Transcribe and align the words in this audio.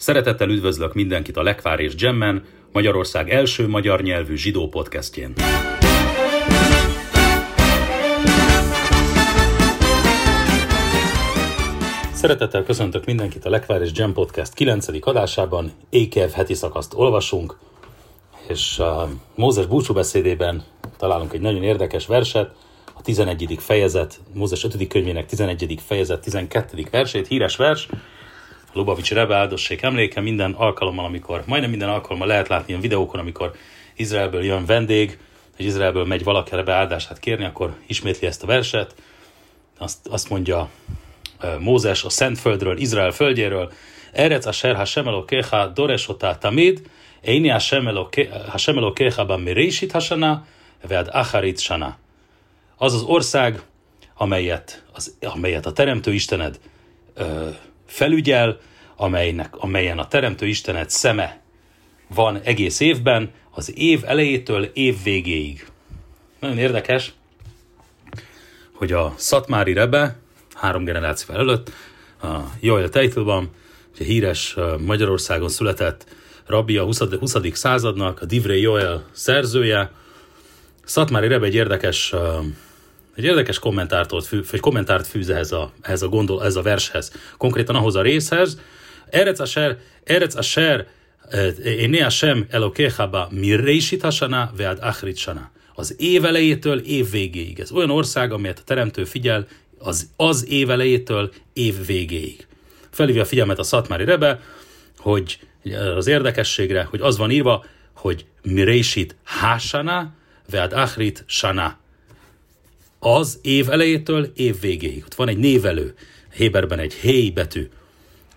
Szeretettel 0.00 0.48
üdvözlök 0.48 0.94
mindenkit 0.94 1.36
a 1.36 1.42
Lekvár 1.42 1.80
és 1.80 1.94
Gemmen, 1.94 2.44
Magyarország 2.72 3.30
első 3.30 3.68
magyar 3.68 4.02
nyelvű 4.02 4.36
zsidó 4.36 4.68
podcastjén. 4.68 5.32
Szeretettel 12.12 12.64
köszöntök 12.64 13.04
mindenkit 13.04 13.44
a 13.44 13.50
Lekvár 13.50 13.82
és 13.82 13.92
Gem 13.92 14.12
Podcast 14.12 14.54
9. 14.54 14.86
adásában. 15.00 15.72
Ékev 15.90 16.30
heti 16.30 16.54
szakaszt 16.54 16.94
olvasunk, 16.94 17.58
és 18.48 18.78
a 18.78 19.08
Mózes 19.34 19.66
búcsúbeszédében 19.66 20.64
találunk 20.96 21.32
egy 21.32 21.40
nagyon 21.40 21.62
érdekes 21.62 22.06
verset, 22.06 22.50
a 22.94 23.02
11. 23.02 23.56
fejezet, 23.58 24.20
Mózes 24.32 24.64
5. 24.64 24.88
könyvének 24.88 25.26
11. 25.26 25.78
fejezet 25.86 26.20
12. 26.20 26.86
versét, 26.90 27.26
híres 27.26 27.56
vers, 27.56 27.88
Lubavics 28.72 29.12
Rebe 29.12 29.36
áldossék 29.36 29.82
emléke 29.82 30.20
minden 30.20 30.52
alkalommal, 30.52 31.04
amikor, 31.04 31.42
majdnem 31.46 31.70
minden 31.70 31.88
alkalommal 31.88 32.26
lehet 32.26 32.48
látni 32.48 32.68
ilyen 32.68 32.80
videókon, 32.80 33.20
amikor 33.20 33.54
Izraelből 33.96 34.44
jön 34.44 34.66
vendég, 34.66 35.18
és 35.56 35.64
Izraelből 35.64 36.04
megy 36.04 36.24
valaki 36.24 36.54
Rebe 36.54 36.72
áldását 36.72 37.18
kérni, 37.18 37.44
akkor 37.44 37.74
ismétli 37.86 38.26
ezt 38.26 38.42
a 38.42 38.46
verset, 38.46 38.94
azt, 39.78 40.06
azt 40.06 40.30
mondja 40.30 40.68
Mózes 41.58 42.04
a 42.04 42.08
Szentföldről, 42.08 42.78
Izrael 42.78 43.10
földjéről, 43.10 43.72
Erec 44.12 44.46
a 44.46 44.52
Ser 44.52 44.76
Hashem 44.76 45.06
Elokecha 45.06 45.66
Doresotá 45.66 46.38
Tamid, 46.38 46.82
Eini 47.22 47.48
Hashem 47.48 47.86
Elokecha 48.76 49.26
Ban 49.26 49.40
Mirésit 49.40 49.92
Hasana, 49.92 50.46
Vead 50.88 51.08
Acharit 51.12 51.58
Sana. 51.58 51.96
Az 52.76 52.94
az 52.94 53.02
ország, 53.02 53.62
amelyet, 54.14 54.84
az, 54.92 55.16
amelyet 55.20 55.66
a 55.66 55.72
Teremtő 55.72 56.12
Istened 56.12 56.60
ö, 57.14 57.48
felügyel, 57.90 58.58
amelynek, 58.96 59.56
amelyen 59.56 59.98
a 59.98 60.08
Teremtő 60.08 60.46
Istened 60.46 60.90
szeme 60.90 61.40
van 62.14 62.40
egész 62.42 62.80
évben, 62.80 63.30
az 63.50 63.78
év 63.78 64.02
elejétől 64.04 64.64
év 64.64 65.02
végéig. 65.02 65.66
Nagyon 66.40 66.58
érdekes, 66.58 67.12
hogy 68.72 68.92
a 68.92 69.14
Szatmári 69.16 69.72
Rebe 69.72 70.16
három 70.54 70.84
generáció 70.84 71.34
előtt, 71.34 71.70
a 72.22 72.38
Joel 72.60 72.88
Teitelban, 72.88 73.50
ugye 73.94 74.04
híres 74.04 74.56
Magyarországon 74.78 75.48
született 75.48 76.06
rabbi 76.46 76.76
a 76.76 76.84
20. 76.84 76.98
20. 76.98 77.36
századnak, 77.52 78.20
a 78.20 78.24
Divrei 78.24 78.60
Joel 78.60 79.04
szerzője. 79.12 79.92
Szatmári 80.84 81.28
Rebe 81.28 81.46
egy 81.46 81.54
érdekes 81.54 82.14
egy 83.20 83.26
érdekes 83.26 83.58
kommentárt, 83.58 84.26
fű, 84.26 84.40
egy 84.52 84.60
kommentárt 84.60 85.06
fűz 85.06 85.28
ehhez 85.28 85.52
a, 85.52 85.72
ehhez 85.80 86.02
a, 86.02 86.08
gondol, 86.08 86.40
ehhez 86.40 86.56
a 86.56 86.62
vershez, 86.62 87.12
konkrétan 87.36 87.74
ahhoz 87.74 87.96
a 87.96 88.02
részhez. 88.02 88.58
Erec 89.10 89.48
ser, 89.48 89.78
Erec 90.04 90.34
Asher, 90.34 90.86
Éné 91.64 91.98
Hashem 91.98 92.46
Elokéhaba 92.50 93.28
Mirreisit 93.30 94.02
Hasana, 94.02 94.52
Vead 94.56 94.78
Achrit 94.80 95.16
Sana. 95.16 95.50
Az 95.74 95.94
év 95.98 96.24
elejétől 96.24 96.78
év 96.78 97.10
végéig. 97.10 97.60
Ez 97.60 97.70
olyan 97.70 97.90
ország, 97.90 98.32
amelyet 98.32 98.58
a 98.58 98.62
Teremtő 98.64 99.04
figyel 99.04 99.46
az, 99.78 100.10
az 100.16 100.48
év 100.48 100.70
elejétől 100.70 101.30
év 101.52 101.86
végéig. 101.86 102.46
Felhívja 102.90 103.22
a 103.22 103.26
figyelmet 103.26 103.58
a 103.58 103.62
Szatmári 103.62 104.04
Rebe, 104.04 104.40
hogy 104.98 105.38
az 105.96 106.06
érdekességre, 106.06 106.86
hogy 106.90 107.00
az 107.00 107.16
van 107.16 107.30
írva, 107.30 107.64
hogy 107.92 108.24
Mireisit 108.42 109.16
Hasana, 109.24 110.12
Vead 110.50 110.72
Achrit 110.72 111.24
Sana 111.26 111.78
az 113.00 113.38
év 113.42 113.70
elejétől 113.70 114.32
év 114.36 114.60
végéig. 114.60 115.02
Ott 115.04 115.14
van 115.14 115.28
egy 115.28 115.38
névelő, 115.38 115.94
Héberben 116.34 116.78
egy 116.78 116.92
héj 116.92 117.30
betű, 117.30 117.68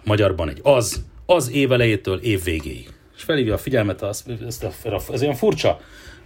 magyarban 0.04 0.50
egy 0.50 0.60
az, 0.64 1.04
az 1.26 1.52
év 1.52 1.72
elejétől 1.72 2.18
év 2.18 2.44
végéig. 2.44 2.90
És 3.16 3.24
felhívja 3.24 3.54
a 3.54 3.58
figyelmet, 3.58 4.02
az, 4.02 4.24
ez, 4.48 4.60
ez 5.12 5.22
olyan 5.22 5.36
furcsa, 5.36 5.80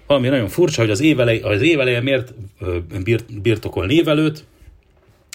valami 0.08 0.28
nagyon 0.28 0.48
furcsa, 0.48 0.82
hogy 0.82 0.90
az 0.90 1.00
év, 1.00 1.20
elej, 1.20 1.40
az 1.40 1.62
év 1.62 1.80
eleje 1.80 2.02
miért 2.02 2.34
birt, 3.04 3.42
birtokol 3.42 3.86
névelőt, 3.86 4.44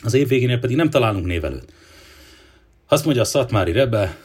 az 0.05 0.15
év 0.15 0.29
végénél 0.29 0.59
pedig 0.59 0.77
nem 0.77 0.91
találunk 0.91 1.27
névelőt. 1.27 1.73
Azt 2.89 3.05
mondja 3.05 3.23
a 3.23 3.27
Szatmári 3.27 3.73
Rebe, 3.73 4.19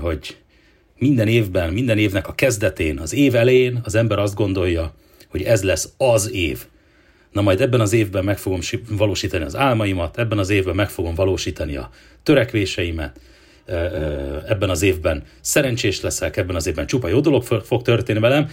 hogy 0.00 0.36
minden 0.98 1.28
évben, 1.28 1.72
minden 1.72 1.98
évnek 1.98 2.28
a 2.28 2.34
kezdetén, 2.34 2.98
az 2.98 3.14
év 3.14 3.34
elején 3.34 3.80
az 3.84 3.94
ember 3.94 4.18
azt 4.18 4.34
gondolja, 4.34 4.94
hogy 5.28 5.42
ez 5.42 5.62
lesz 5.62 5.92
az 5.96 6.32
év 6.32 6.66
na 7.36 7.42
majd 7.42 7.60
ebben 7.60 7.80
az 7.80 7.92
évben 7.92 8.24
meg 8.24 8.38
fogom 8.38 8.60
valósítani 8.88 9.44
az 9.44 9.56
álmaimat, 9.56 10.18
ebben 10.18 10.38
az 10.38 10.50
évben 10.50 10.74
meg 10.74 10.90
fogom 10.90 11.14
valósítani 11.14 11.76
a 11.76 11.90
törekvéseimet, 12.22 13.20
ebben 14.46 14.70
az 14.70 14.82
évben 14.82 15.22
szerencsés 15.40 16.00
leszek, 16.00 16.36
ebben 16.36 16.56
az 16.56 16.66
évben 16.66 16.86
csupa 16.86 17.08
jó 17.08 17.20
dolog 17.20 17.42
fog 17.42 17.82
történni 17.82 18.18
velem. 18.18 18.50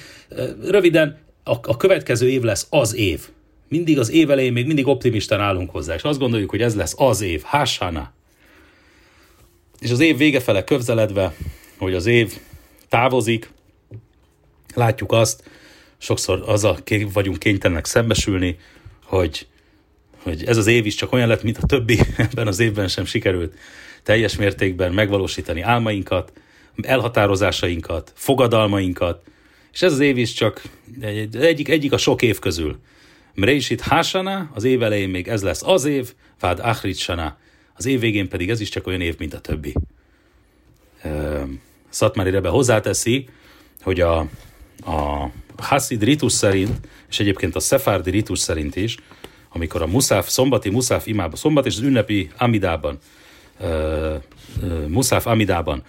Röviden, 0.67 1.17
a, 1.44 1.77
következő 1.77 2.29
év 2.29 2.41
lesz 2.41 2.67
az 2.69 2.95
év. 2.95 3.27
Mindig 3.67 3.99
az 3.99 4.11
év 4.11 4.31
elején 4.31 4.53
még 4.53 4.66
mindig 4.66 4.88
optimistán 4.88 5.39
állunk 5.39 5.69
hozzá, 5.69 5.94
és 5.94 6.01
azt 6.01 6.19
gondoljuk, 6.19 6.50
hogy 6.50 6.61
ez 6.61 6.75
lesz 6.75 6.94
az 6.97 7.21
év, 7.21 7.41
hásána. 7.41 8.13
És 9.79 9.91
az 9.91 10.00
év 10.00 10.17
vége 10.17 10.39
fele 10.39 10.63
közeledve, 10.63 11.35
hogy 11.77 11.94
az 11.94 12.05
év 12.05 12.33
távozik, 12.89 13.50
látjuk 14.75 15.11
azt, 15.11 15.44
sokszor 15.97 16.44
az 16.45 16.63
a 16.63 16.77
vagyunk 17.13 17.39
kénytelenek 17.39 17.85
szembesülni, 17.85 18.57
hogy, 19.16 19.47
hogy 20.18 20.44
ez 20.44 20.57
az 20.57 20.68
év 20.68 20.85
is 20.85 20.96
csak 20.96 21.12
olyan 21.12 21.28
lett, 21.28 21.44
mint 21.44 21.57
a 21.57 21.66
többi, 21.66 22.00
ebben 22.18 22.47
az 22.47 22.59
évben 22.59 22.88
sem 22.88 23.06
sikerült 23.06 23.53
teljes 24.03 24.35
mértékben 24.35 24.94
megvalósítani 24.94 25.62
álmainkat, 25.62 26.34
elhatározásainkat, 26.81 28.12
fogadalmainkat, 28.16 29.24
és 29.74 29.81
ez 29.81 29.91
az 29.91 30.00
év 30.00 30.18
is 30.18 30.34
csak 30.34 30.62
egy, 31.01 31.35
egyik, 31.35 31.69
egyik 31.69 31.91
a 31.91 31.97
sok 31.97 32.22
év 32.22 32.40
közül. 32.40 32.79
Mreishit 33.34 33.81
Hásana, 33.81 34.50
az 34.53 34.63
év 34.63 34.84
elején 34.84 35.09
még 35.09 35.28
ez 35.28 35.44
lesz 35.44 35.63
az 35.63 35.85
év, 35.85 36.13
Vád 36.40 36.59
Achrit 36.59 36.97
Sana, 36.97 37.38
az 37.74 37.85
év 37.85 38.00
végén 38.00 38.30
pedig 38.30 38.50
ez 38.50 38.59
is 38.59 38.69
csak 38.69 38.88
olyan 38.88 39.01
év, 39.01 39.16
mint 39.18 39.34
a 39.34 39.40
többi. 39.40 39.74
Szatmári 41.90 42.30
Rebe 42.30 42.50
hozzáteszi, 42.50 43.28
hogy 43.81 44.00
a, 44.00 44.18
a 44.85 45.30
Hasid 45.57 46.03
ritus 46.03 46.31
szerint, 46.31 46.88
és 47.13 47.19
egyébként 47.19 47.56
a 47.56 47.59
Szefárdi 47.59 48.12
ritus 48.12 48.40
szerint 48.40 48.75
is, 48.75 48.97
amikor 49.50 49.81
a 49.81 49.88
muszáf, 49.88 50.29
szombati 50.29 50.69
muszáf 50.69 51.07
imában, 51.07 51.35
szombat 51.35 51.66
és 51.66 51.75
az 51.75 51.81
ünnepi 51.81 52.29
amidában, 52.38 52.97
uh, 53.59 53.68
uh, 54.62 54.88
muszáf 54.88 55.25
amidában 55.25 55.84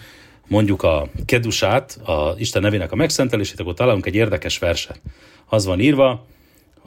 mondjuk 0.46 0.82
a 0.82 1.08
kedusát, 1.24 2.00
a 2.04 2.34
Isten 2.38 2.62
nevének 2.62 2.92
a 2.92 2.96
megszentelését, 2.96 3.60
akkor 3.60 3.74
találunk 3.74 4.06
egy 4.06 4.14
érdekes 4.14 4.58
verset. 4.58 5.00
Az 5.46 5.64
van 5.64 5.80
írva, 5.80 6.26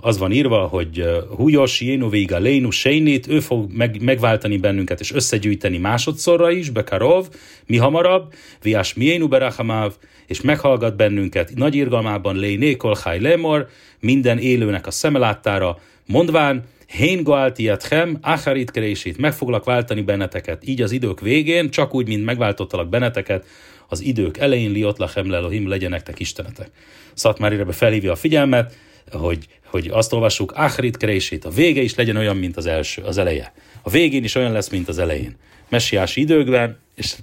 az 0.02 0.18
van 0.18 0.32
írva, 0.32 0.68
hogy 0.68 1.04
Hújos, 1.36 1.82
Jénovéga, 1.82 2.38
Lénu, 2.38 2.70
Seinit, 2.70 3.28
ő 3.28 3.40
fog 3.40 3.72
meg, 3.72 4.02
megváltani 4.02 4.58
bennünket 4.58 5.00
és 5.00 5.14
összegyűjteni 5.14 5.78
másodszorra 5.78 6.52
is, 6.52 6.70
Bekarov, 6.70 7.28
mi 7.66 7.78
hamarabb, 7.78 8.34
Viás 8.62 8.94
Miénu 8.94 9.28
Berachamáv, 9.28 9.94
és 10.28 10.42
meghallgat 10.42 10.96
bennünket 10.96 11.52
nagy 11.56 11.76
irgalmában 11.76 12.36
Léné 12.36 12.76
Kolhaj 12.76 13.20
Lemor, 13.20 13.68
minden 14.00 14.38
élőnek 14.38 14.88
a 14.88 14.92
szemeláttára, 14.92 15.80
mondván, 16.06 16.64
Hén 16.88 17.24
Goaltiatchem, 17.24 18.18
Acharit 18.22 18.72
Krésít, 18.72 19.18
meg 19.18 19.34
foglak 19.34 19.64
váltani 19.64 20.02
benneteket, 20.02 20.68
így 20.68 20.82
az 20.82 20.92
idők 20.92 21.20
végén, 21.20 21.70
csak 21.70 21.94
úgy, 21.96 22.08
mint 22.08 22.26
megváltottalak 22.26 22.90
benneteket, 22.90 23.46
az 23.88 24.02
idők 24.02 24.38
elején 24.38 24.72
liot 24.72 24.98
lachem 24.98 25.30
lelohim 25.30 25.68
legyenek 25.68 26.04
te 26.04 26.14
istenetek. 26.18 26.70
Szatmári 27.14 27.64
felhívja 27.70 28.12
a 28.12 28.16
figyelmet, 28.16 28.78
hogy, 29.12 29.48
hogy 29.70 29.88
azt 29.88 30.14
olvassuk, 30.14 30.52
Achrit 30.52 30.98
Krését, 30.98 31.46
a 31.46 31.50
vége 31.50 31.82
is 31.82 31.96
legyen 31.96 32.16
olyan, 32.16 32.38
mint 32.38 32.58
az 32.58 32.66
első, 32.66 33.02
az 33.02 33.18
eleje. 33.18 33.54
A 33.82 33.90
végén 33.90 34.24
is 34.24 34.36
olyan 34.36 34.52
lesz, 34.52 34.70
mint 34.70 34.88
az 34.88 34.98
elején. 34.98 35.36
Messiási 35.70 36.22
időkben, 36.22 36.78
és 36.96 37.16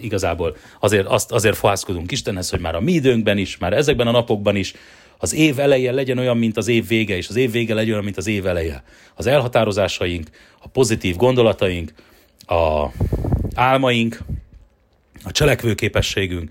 igazából 0.00 0.56
azért, 0.80 1.06
azt, 1.06 1.32
azért 1.32 1.56
fohászkodunk 1.56 2.12
Istenhez, 2.12 2.50
hogy 2.50 2.60
már 2.60 2.74
a 2.74 2.80
mi 2.80 2.92
időnkben 2.92 3.38
is, 3.38 3.58
már 3.58 3.72
ezekben 3.72 4.06
a 4.06 4.10
napokban 4.10 4.56
is, 4.56 4.74
az 5.18 5.34
év 5.34 5.58
eleje 5.58 5.92
legyen 5.92 6.18
olyan, 6.18 6.36
mint 6.36 6.56
az 6.56 6.68
év 6.68 6.86
vége, 6.86 7.16
és 7.16 7.28
az 7.28 7.36
év 7.36 7.50
vége 7.50 7.74
legyen 7.74 7.92
olyan, 7.92 8.04
mint 8.04 8.16
az 8.16 8.26
év 8.26 8.46
eleje. 8.46 8.84
Az 9.14 9.26
elhatározásaink, 9.26 10.28
a 10.58 10.68
pozitív 10.68 11.16
gondolataink, 11.16 11.92
a 12.46 12.86
álmaink, 13.54 14.18
a 15.24 15.32
cselekvőképességünk, 15.32 16.50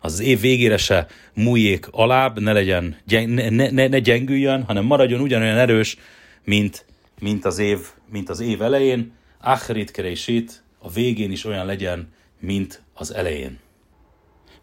az 0.00 0.20
év 0.20 0.40
végére 0.40 0.76
se 0.76 1.06
múljék 1.34 1.86
alább, 1.90 2.40
ne 2.40 2.52
legyen, 2.52 2.96
ne, 3.06 3.48
ne, 3.48 3.88
ne 3.88 3.98
gyengüljön, 3.98 4.62
hanem 4.62 4.84
maradjon 4.84 5.20
ugyanolyan 5.20 5.56
erős, 5.56 5.96
mint, 6.44 6.84
mint, 7.20 7.44
az, 7.44 7.58
év, 7.58 7.78
mint 8.10 8.28
az 8.28 8.40
év 8.40 8.62
elején. 8.62 9.12
Achrit 9.40 9.90
keresít, 9.90 10.62
a 10.78 10.90
végén 10.90 11.32
is 11.32 11.44
olyan 11.44 11.66
legyen, 11.66 12.12
mint 12.40 12.82
az 12.94 13.14
elején. 13.14 13.58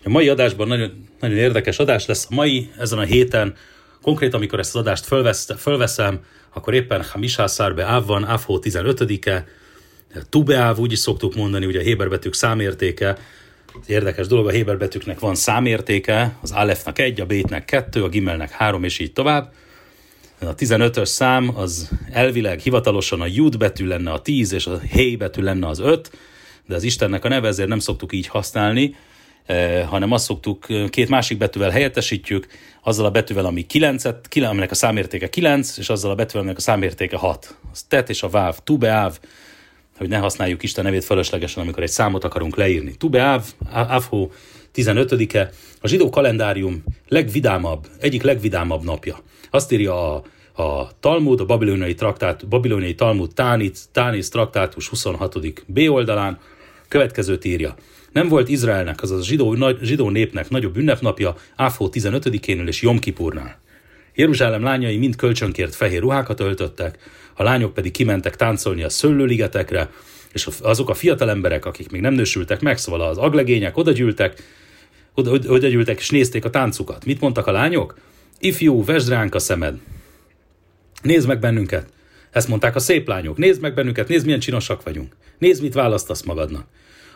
A 0.04 0.10
mai 0.10 0.30
adásban 0.30 0.68
nagyon, 0.68 1.07
nagyon 1.19 1.38
érdekes 1.38 1.80
adás 1.80 2.06
lesz. 2.06 2.28
A 2.30 2.36
mai, 2.36 2.72
ezen 2.78 3.00
a 3.00 3.04
héten, 3.04 3.56
konkrét 4.01 4.33
amikor 4.33 4.60
ezt 4.60 4.75
az 4.75 4.81
adást 4.81 5.06
fölvesz, 5.06 5.48
fölveszem, 5.57 6.19
akkor 6.54 6.74
éppen 6.74 7.04
Hamisá 7.04 7.48
Szárbe 7.48 7.83
Áv 7.83 8.06
van, 8.06 8.25
Ávhó 8.25 8.60
15-e, 8.63 9.45
Tubeáv, 10.30 10.78
úgy 10.78 10.92
is 10.92 11.00
szoktuk 11.00 11.36
mondani, 11.36 11.66
ugye 11.66 11.80
a 11.80 11.83
héberbetűk 11.83 12.33
számértéke, 12.33 13.18
Érdekes 13.86 14.28
dolog, 14.28 14.48
a 14.48 14.50
Héber 14.50 14.78
betűknek 14.78 15.20
van 15.20 15.36
számértéke, 15.36 16.38
az 16.42 16.52
Alefnak 16.52 17.00
egy, 17.00 17.22
a 17.22 17.26
Bétnek 17.26 17.66
kettő, 17.66 18.04
a 18.04 18.10
Gimelnek 18.10 18.50
három, 18.50 18.84
és 18.84 19.00
így 19.00 19.14
tovább. 19.14 19.54
A 20.40 20.56
15-ös 20.56 21.06
szám 21.06 21.52
az 21.56 21.90
elvileg 22.12 22.60
hivatalosan 22.60 23.22
a 23.22 23.26
Jud 23.26 23.58
betű 23.58 23.86
lenne 23.86 24.12
a 24.12 24.22
10, 24.22 24.54
és 24.54 24.66
a 24.66 24.80
Hé 24.80 25.16
betű 25.16 25.42
lenne 25.42 25.68
az 25.68 25.80
5, 25.80 26.12
de 26.66 26.76
az 26.76 26.84
Istennek 26.84 27.26
a 27.26 27.28
neve, 27.28 27.48
ezért 27.48 27.70
nem 27.70 27.80
szoktuk 27.80 28.14
így 28.14 28.28
használni, 28.28 28.96
eh, 29.46 29.86
hanem 29.88 30.12
azt 30.12 30.26
szoktuk, 30.26 30.70
eh, 30.70 30.90
két 30.90 31.10
másik 31.10 31.38
betűvel 31.38 31.70
helyettesítjük, 31.70 32.48
azzal 32.82 33.06
a 33.06 33.12
betűvel, 33.12 33.46
ami 33.46 33.66
9, 33.66 34.04
aminek 34.34 34.72
a 34.72 34.76
számértéke 34.76 35.30
9, 35.30 35.78
és 35.78 35.90
azzal 35.90 36.12
a 36.12 36.16
betűvel, 36.16 36.42
aminek 36.42 36.58
a 36.58 36.62
számértéke 36.62 37.18
6. 37.18 37.58
Az 37.72 37.84
tet 37.84 38.10
és 38.10 38.24
a 38.24 38.30
váv, 38.30 38.58
tu 38.64 38.78
beáv, 38.78 39.20
hogy 39.98 40.10
ne 40.10 40.18
használjuk 40.18 40.64
Isten 40.64 40.84
nevét 40.84 41.04
fölöslegesen, 41.04 41.64
amikor 41.64 41.84
egy 41.84 41.90
számot 41.90 42.24
akarunk 42.24 42.56
leírni. 42.56 42.96
Tu 42.98 43.10
beáv, 43.10 43.44
Avho 43.72 44.30
15-e, 44.76 45.50
a 45.82 45.88
zsidó 45.88 46.10
kalendárium 46.10 46.84
legvidámabb, 47.08 47.88
egyik 48.00 48.22
legvidámabb 48.22 48.84
napja. 48.84 49.20
Azt 49.50 49.72
írja 49.72 50.14
a, 50.14 50.24
a 50.64 50.90
Talmud, 51.00 51.40
a 51.40 51.46
babiloniai, 51.46 51.94
traktát, 51.94 52.48
babiloniai 52.48 52.96
Talmud 52.96 53.34
Tánit, 53.34 53.80
Tánis 53.92 54.30
traktátus 54.30 54.88
26. 54.88 55.64
B 55.66 55.80
oldalán, 55.90 56.40
következőt 56.88 57.46
írja. 57.46 57.76
Nem 58.12 58.28
volt 58.28 58.50
Izraelnek, 58.50 59.02
azaz 59.02 59.20
a 59.20 59.24
zsidó, 59.24 59.56
zsidó 59.82 60.10
népnek 60.10 60.50
nagyobb 60.50 60.78
ünnepnapja 60.78 61.36
Áfó 61.56 61.90
15-énél 61.94 62.68
és 62.68 62.82
Jom 62.82 63.00
Kipurnál. 63.00 63.60
Jeruzsálem 64.16 64.64
lányai 64.64 64.98
mind 64.98 65.16
kölcsönkért 65.16 65.76
fehér 65.76 66.02
ruhákat 66.02 66.40
öltöttek, 66.40 66.98
a 67.38 67.44
lányok 67.44 67.74
pedig 67.74 67.92
kimentek 67.92 68.36
táncolni 68.36 68.84
a 68.84 68.89
szőlőligetekre, 68.89 69.89
és 70.34 70.48
azok 70.62 70.89
a 70.89 70.94
fiatal 70.94 71.30
emberek, 71.30 71.66
akik 71.66 71.92
még 71.92 72.01
nem 72.01 72.13
nősültek 72.13 72.62
meg, 72.62 72.78
szóval 72.78 73.01
az 73.01 73.18
aglegények 73.18 73.78
oda 73.78 73.92
gyűltek, 73.92 74.44
oda, 75.13 75.31
oda 75.31 75.68
gyűltek 75.68 76.00
és 76.00 76.10
nézték 76.10 76.45
a 76.45 76.50
táncukat. 76.50 77.06
Mit 77.06 77.19
mondtak 77.19 77.48
a 77.48 77.51
lányok? 77.51 77.98
Ifjú, 78.39 78.84
vesd 78.84 79.10
ránk 79.10 79.36
a 79.36 79.39
szemed. 79.39 79.78
Nézd 81.01 81.28
meg 81.28 81.39
bennünket. 81.39 81.89
Ezt 82.31 82.48
mondták 82.48 82.75
a 82.75 82.80
szép 82.80 83.07
lányok. 83.07 83.38
Nézd 83.38 83.62
meg 83.62 83.74
bennünket, 83.74 84.07
nézd 84.07 84.25
milyen 84.25 84.40
csinosak 84.40 84.83
vagyunk. 84.83 85.16
Nézd, 85.38 85.62
mit 85.62 85.74
választasz 85.74 86.22
magadnak. 86.22 86.66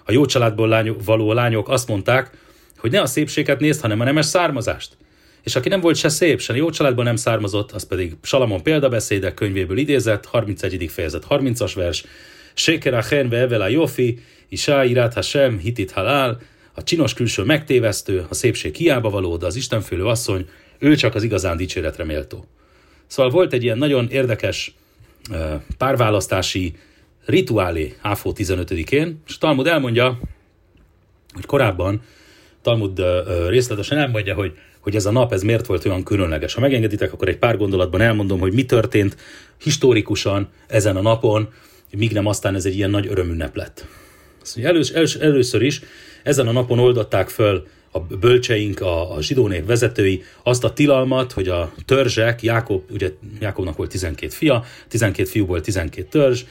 A 0.05 0.11
jó 0.11 0.25
családból 0.25 0.67
lányok, 0.67 1.03
való 1.03 1.33
lányok 1.33 1.69
azt 1.69 1.87
mondták, 1.87 2.29
hogy 2.77 2.91
ne 2.91 3.01
a 3.01 3.05
szépséget 3.05 3.59
nézd, 3.59 3.81
hanem 3.81 3.99
a 3.99 4.03
nemes 4.03 4.25
származást. 4.25 4.97
És 5.43 5.55
aki 5.55 5.69
nem 5.69 5.79
volt 5.79 5.95
se 5.95 6.09
szép, 6.09 6.39
se 6.39 6.55
jó 6.55 6.69
családban 6.69 7.05
nem 7.05 7.15
származott, 7.15 7.71
az 7.71 7.87
pedig 7.87 8.15
Salamon 8.21 8.63
példabeszédek 8.63 9.33
könyvéből 9.33 9.77
idézett, 9.77 10.25
31. 10.25 10.89
fejezet, 10.91 11.25
30-as 11.29 11.71
vers, 11.75 12.03
Sheker 12.53 12.93
achen 12.93 13.27
ve'evel 13.31 13.71
jofi, 13.71 14.19
Isá 14.49 14.85
irát 14.85 15.13
Hashem, 15.13 15.57
hitit 15.57 15.91
halál, 15.91 16.41
a 16.73 16.83
csinos 16.83 17.13
külső 17.13 17.43
megtévesztő, 17.43 18.25
a 18.29 18.33
szépség 18.33 18.75
hiába 18.75 19.09
való, 19.09 19.37
de 19.37 19.45
az 19.45 19.55
Istenfélő 19.55 20.05
asszony, 20.05 20.49
ő 20.79 20.95
csak 20.95 21.15
az 21.15 21.23
igazán 21.23 21.57
dicséretre 21.57 22.03
méltó. 22.03 22.45
Szóval 23.07 23.31
volt 23.31 23.53
egy 23.53 23.63
ilyen 23.63 23.77
nagyon 23.77 24.09
érdekes 24.09 24.75
párválasztási 25.77 26.75
rituálé 27.25 27.95
Áfó 28.01 28.33
15-én, 28.37 29.21
és 29.27 29.37
Talmud 29.37 29.67
elmondja, 29.67 30.19
hogy 31.33 31.45
korábban 31.45 32.01
Talmud 32.61 33.01
részletesen 33.47 33.97
elmondja, 33.97 34.33
hogy, 34.33 34.53
hogy 34.81 34.95
ez 34.95 35.05
a 35.05 35.11
nap 35.11 35.33
ez 35.33 35.41
miért 35.41 35.65
volt 35.65 35.85
olyan 35.85 36.03
különleges. 36.03 36.53
Ha 36.53 36.61
megengeditek, 36.61 37.13
akkor 37.13 37.27
egy 37.27 37.37
pár 37.37 37.57
gondolatban 37.57 38.01
elmondom, 38.01 38.39
hogy 38.39 38.53
mi 38.53 38.65
történt 38.65 39.15
historikusan 39.57 40.49
ezen 40.67 40.95
a 40.95 41.01
napon, 41.01 41.49
míg 41.91 42.11
nem 42.11 42.25
aztán 42.25 42.55
ez 42.55 42.65
egy 42.65 42.75
ilyen 42.75 42.89
nagy 42.89 43.07
örömünnep 43.07 43.55
lett. 43.55 43.85
Elősz, 44.63 44.89
elősz, 44.89 45.15
először 45.15 45.61
is 45.61 45.81
ezen 46.23 46.47
a 46.47 46.51
napon 46.51 46.79
oldották 46.79 47.29
föl 47.29 47.67
a 47.91 47.99
bölcseink, 47.99 48.81
a, 48.81 49.15
a 49.15 49.21
zsidó 49.21 49.47
nép 49.47 49.65
vezetői 49.65 50.23
azt 50.43 50.63
a 50.63 50.73
tilalmat, 50.73 51.31
hogy 51.31 51.47
a 51.47 51.73
törzsek, 51.85 52.43
Jákob, 52.43 52.83
ugye 52.91 53.11
Jákobnak 53.39 53.77
volt 53.77 53.89
12 53.89 54.31
fia, 54.31 54.63
12 54.87 55.29
fiúból 55.29 55.61
12 55.61 56.07
törzs, 56.09 56.43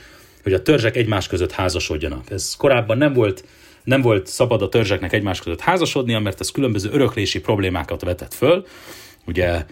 hogy 0.42 0.52
a 0.52 0.62
törzsek 0.62 0.96
egymás 0.96 1.26
között 1.26 1.52
házasodjanak. 1.52 2.30
Ez 2.30 2.54
korábban 2.56 2.98
nem 2.98 3.12
volt, 3.12 3.44
nem 3.84 4.00
volt 4.00 4.26
szabad 4.26 4.62
a 4.62 4.68
törzseknek 4.68 5.12
egymás 5.12 5.40
között 5.40 5.60
házasodnia, 5.60 6.18
mert 6.18 6.40
ez 6.40 6.50
különböző 6.50 6.90
öröklési 6.92 7.40
problémákat 7.40 8.02
vetett 8.02 8.34
föl. 8.34 8.66
Ugye 9.26 9.64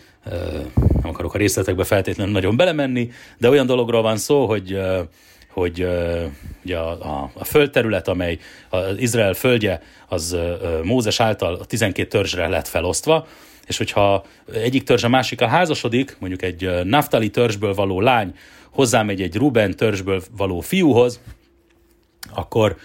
nem 1.02 1.10
akarok 1.10 1.34
a 1.34 1.38
részletekbe 1.38 1.84
feltétlenül 1.84 2.32
nagyon 2.32 2.56
belemenni, 2.56 3.10
de 3.38 3.48
olyan 3.48 3.66
dologról 3.66 4.02
van 4.02 4.16
szó, 4.16 4.46
hogy 4.46 4.78
hogy 5.48 5.86
ugye 6.64 6.78
a, 6.78 6.90
a, 6.90 7.30
a 7.34 7.44
földterület, 7.44 8.08
amely 8.08 8.38
az 8.68 8.98
Izrael 8.98 9.34
földje, 9.34 9.82
az 10.08 10.36
Mózes 10.82 11.20
által 11.20 11.54
a 11.54 11.64
12 11.64 12.08
törzsre 12.08 12.48
lett 12.48 12.68
felosztva, 12.68 13.26
és 13.66 13.76
hogyha 13.76 14.24
egyik 14.52 14.82
törzs 14.82 15.04
a 15.04 15.08
másikkal 15.08 15.48
házasodik, 15.48 16.16
mondjuk 16.18 16.42
egy 16.42 16.84
Naftali 16.84 17.30
törzsből 17.30 17.74
való 17.74 18.00
lány 18.00 18.34
hozzámegy 18.70 19.22
egy 19.22 19.36
Ruben 19.36 19.76
törzsből 19.76 20.22
való 20.36 20.60
fiúhoz, 20.60 21.20
akkor, 22.34 22.76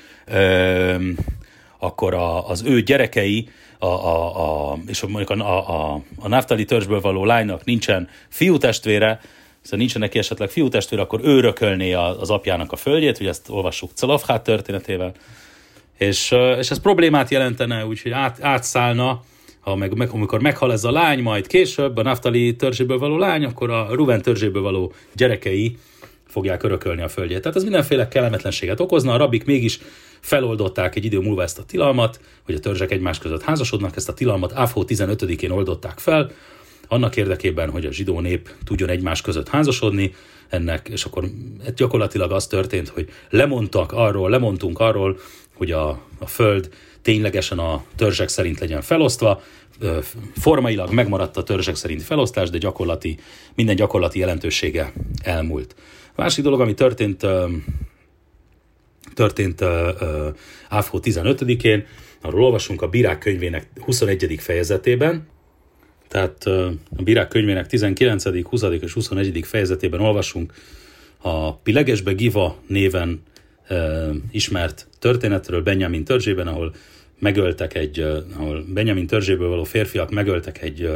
akkor 1.77 2.13
a, 2.13 2.49
az 2.49 2.63
ő 2.65 2.81
gyerekei, 2.81 3.49
a, 3.79 3.85
a, 3.85 4.71
a, 4.71 4.77
és 4.87 5.01
mondjuk 5.01 5.29
a, 5.29 5.93
a, 5.93 6.01
a 6.19 6.27
Naftali 6.27 6.65
törzsből 6.65 7.01
való 7.01 7.25
lánynak 7.25 7.63
nincsen 7.63 8.09
fiútestvére, 8.29 9.19
szóval 9.61 9.79
nincsen 9.79 10.01
neki 10.01 10.17
esetleg 10.17 10.49
fiútestvér, 10.49 10.99
akkor 10.99 11.19
ő 11.23 11.39
rökölné 11.39 11.93
az 11.93 12.29
apjának 12.29 12.71
a 12.71 12.75
földjét, 12.75 13.17
hogy 13.17 13.27
ezt 13.27 13.49
olvassuk 13.49 13.91
Celofhát 13.93 14.43
történetével, 14.43 15.13
és, 15.97 16.31
és 16.57 16.71
ez 16.71 16.79
problémát 16.79 17.29
jelentene, 17.29 17.85
úgyhogy 17.85 18.11
át, 18.11 18.43
átszállna, 18.43 19.23
ha 19.59 19.75
meg, 19.75 19.97
meg, 19.97 20.09
amikor 20.09 20.41
meghal 20.41 20.71
ez 20.71 20.83
a 20.83 20.91
lány, 20.91 21.21
majd 21.21 21.47
később 21.47 21.97
a 21.97 22.01
Naftali 22.01 22.55
törzséből 22.55 22.97
való 22.97 23.17
lány, 23.17 23.45
akkor 23.45 23.69
a 23.69 23.87
Ruven 23.91 24.21
törzséből 24.21 24.61
való 24.61 24.93
gyerekei 25.15 25.77
fogják 26.27 26.63
örökölni 26.63 27.01
a 27.01 27.07
földjét. 27.07 27.41
Tehát 27.41 27.57
ez 27.57 27.63
mindenféle 27.63 28.07
kellemetlenséget 28.07 28.79
okozna, 28.79 29.13
a 29.13 29.17
rabik 29.17 29.45
mégis 29.45 29.79
feloldották 30.23 30.95
egy 30.95 31.05
idő 31.05 31.19
múlva 31.19 31.43
ezt 31.43 31.59
a 31.59 31.63
tilalmat, 31.63 32.19
hogy 32.45 32.55
a 32.55 32.59
törzsek 32.59 32.91
egymás 32.91 33.17
között 33.17 33.41
házasodnak, 33.41 33.95
ezt 33.95 34.09
a 34.09 34.13
tilalmat 34.13 34.53
Áfó 34.53 34.85
15-én 34.87 35.51
oldották 35.51 35.99
fel, 35.99 36.31
annak 36.87 37.15
érdekében, 37.15 37.69
hogy 37.69 37.85
a 37.85 37.91
zsidó 37.91 38.19
nép 38.19 38.49
tudjon 38.65 38.89
egymás 38.89 39.21
között 39.21 39.49
házasodni, 39.49 40.13
ennek, 40.49 40.89
és 40.91 41.03
akkor 41.05 41.29
gyakorlatilag 41.75 42.31
az 42.31 42.47
történt, 42.47 42.87
hogy 42.87 43.09
lemondtak 43.29 43.91
arról, 43.91 44.29
lemondtunk 44.29 44.79
arról, 44.79 45.17
hogy 45.53 45.71
a, 45.71 45.89
a 46.19 46.27
föld 46.27 46.69
ténylegesen 47.01 47.59
a 47.59 47.83
törzsek 47.95 48.29
szerint 48.29 48.59
legyen 48.59 48.81
felosztva, 48.81 49.41
formailag 50.35 50.91
megmaradt 50.91 51.37
a 51.37 51.43
törzsek 51.43 51.75
szerint 51.75 52.03
felosztás, 52.03 52.49
de 52.49 52.57
gyakorlati, 52.57 53.19
minden 53.55 53.75
gyakorlati 53.75 54.19
jelentősége 54.19 54.93
elmúlt. 55.23 55.75
Másik 56.15 56.43
dolog, 56.43 56.61
ami 56.61 56.73
történt, 56.73 57.25
történt 59.13 59.61
Áfó 60.69 60.99
15-én, 61.03 61.85
arról 62.21 62.43
olvasunk 62.43 62.81
a 62.81 62.87
Bírák 62.87 63.17
könyvének 63.17 63.67
21. 63.79 64.35
fejezetében, 64.39 65.27
tehát 66.07 66.45
a 66.97 67.01
Bírák 67.03 67.27
könyvének 67.27 67.67
19., 67.67 68.23
20. 68.43 68.61
és 68.81 68.93
21. 68.93 69.39
fejezetében 69.45 69.99
olvasunk 69.99 70.53
a 71.17 71.55
Pilegesbe 71.55 72.11
Giva 72.11 72.57
néven 72.67 73.23
ismert 74.31 74.87
történetről 74.99 75.61
Benjamin 75.61 76.03
törzsében, 76.03 76.47
ahol 76.47 76.73
megöltek 77.19 77.75
egy, 77.75 77.99
ahol 78.37 78.65
Benjamin 78.73 79.07
törzséből 79.07 79.49
való 79.49 79.63
férfiak 79.63 80.11
megöltek 80.11 80.61
egy 80.61 80.89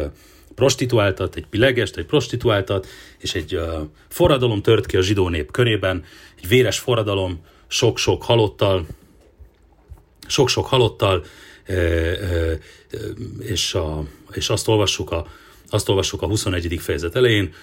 prostituáltat, 0.55 1.35
egy 1.35 1.45
pilegest, 1.45 1.97
egy 1.97 2.05
prostituáltat, 2.05 2.87
és 3.19 3.35
egy 3.35 3.59
forradalom 4.07 4.61
tört 4.61 4.85
ki 4.85 4.97
a 4.97 5.01
zsidó 5.01 5.29
nép 5.29 5.51
körében, 5.51 6.03
egy 6.41 6.47
véres 6.47 6.79
forradalom, 6.79 7.39
sok-sok 7.67 8.23
halottal, 8.23 8.87
sok-sok 10.27 10.65
halottal, 10.65 11.25
és, 13.39 13.73
a, 13.73 14.03
és 14.31 14.49
azt 14.49 14.67
olvassuk 14.67 15.11
a, 15.11 15.27
azt 15.69 15.89
olvassuk 15.89 16.21
a 16.21 16.27
21. 16.27 16.77
fejezet 16.79 17.15
elején, 17.15 17.53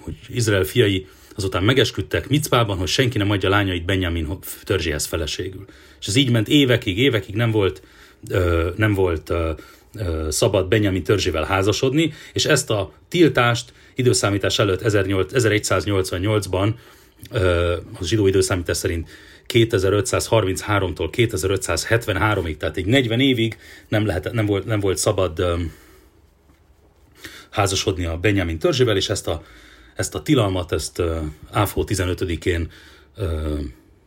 hogy 0.00 0.14
Izrael 0.28 0.64
fiai 0.64 1.06
azután 1.36 1.62
megesküdtek 1.62 2.28
Micpában, 2.28 2.76
hogy 2.76 2.88
senki 2.88 3.18
nem 3.18 3.30
adja 3.30 3.48
lányait 3.48 3.84
Benjamin 3.84 4.38
törzséhez 4.64 5.06
feleségül. 5.06 5.64
És 6.00 6.06
ez 6.06 6.16
így 6.16 6.30
ment 6.30 6.48
évekig, 6.48 6.98
évekig 6.98 7.34
nem 7.34 7.50
volt, 7.50 7.82
nem 8.76 8.94
volt 8.94 9.32
szabad 10.28 10.68
Benjamin 10.68 11.02
törzsével 11.02 11.44
házasodni, 11.44 12.12
és 12.32 12.44
ezt 12.44 12.70
a 12.70 12.92
tiltást 13.08 13.72
időszámítás 13.94 14.58
előtt 14.58 14.80
1188-ban, 14.84 16.74
a 17.98 18.04
zsidó 18.04 18.26
időszámítás 18.26 18.76
szerint 18.76 19.08
2533-tól 19.48 21.08
2573-ig, 21.12 22.56
tehát 22.56 22.76
egy 22.76 22.86
40 22.86 23.20
évig 23.20 23.58
nem, 23.88 24.06
lehet, 24.06 24.32
nem, 24.32 24.46
volt, 24.46 24.64
nem 24.64 24.80
volt 24.80 24.96
szabad 24.98 25.44
házasodni 27.50 28.04
a 28.04 28.16
Benjamin 28.16 28.58
törzsével, 28.58 28.96
és 28.96 29.08
ezt 29.08 29.28
a, 29.28 29.42
ezt 29.96 30.14
a 30.14 30.22
tilalmat, 30.22 30.72
ezt 30.72 31.02
Áfó 31.50 31.84
15-én 31.86 32.70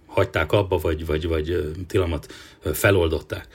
hagyták 0.05 0.51
abba, 0.51 0.77
vagy, 0.77 1.05
vagy, 1.05 1.27
vagy 1.27 1.71
tilalmat 1.87 2.33
feloldották. 2.73 3.47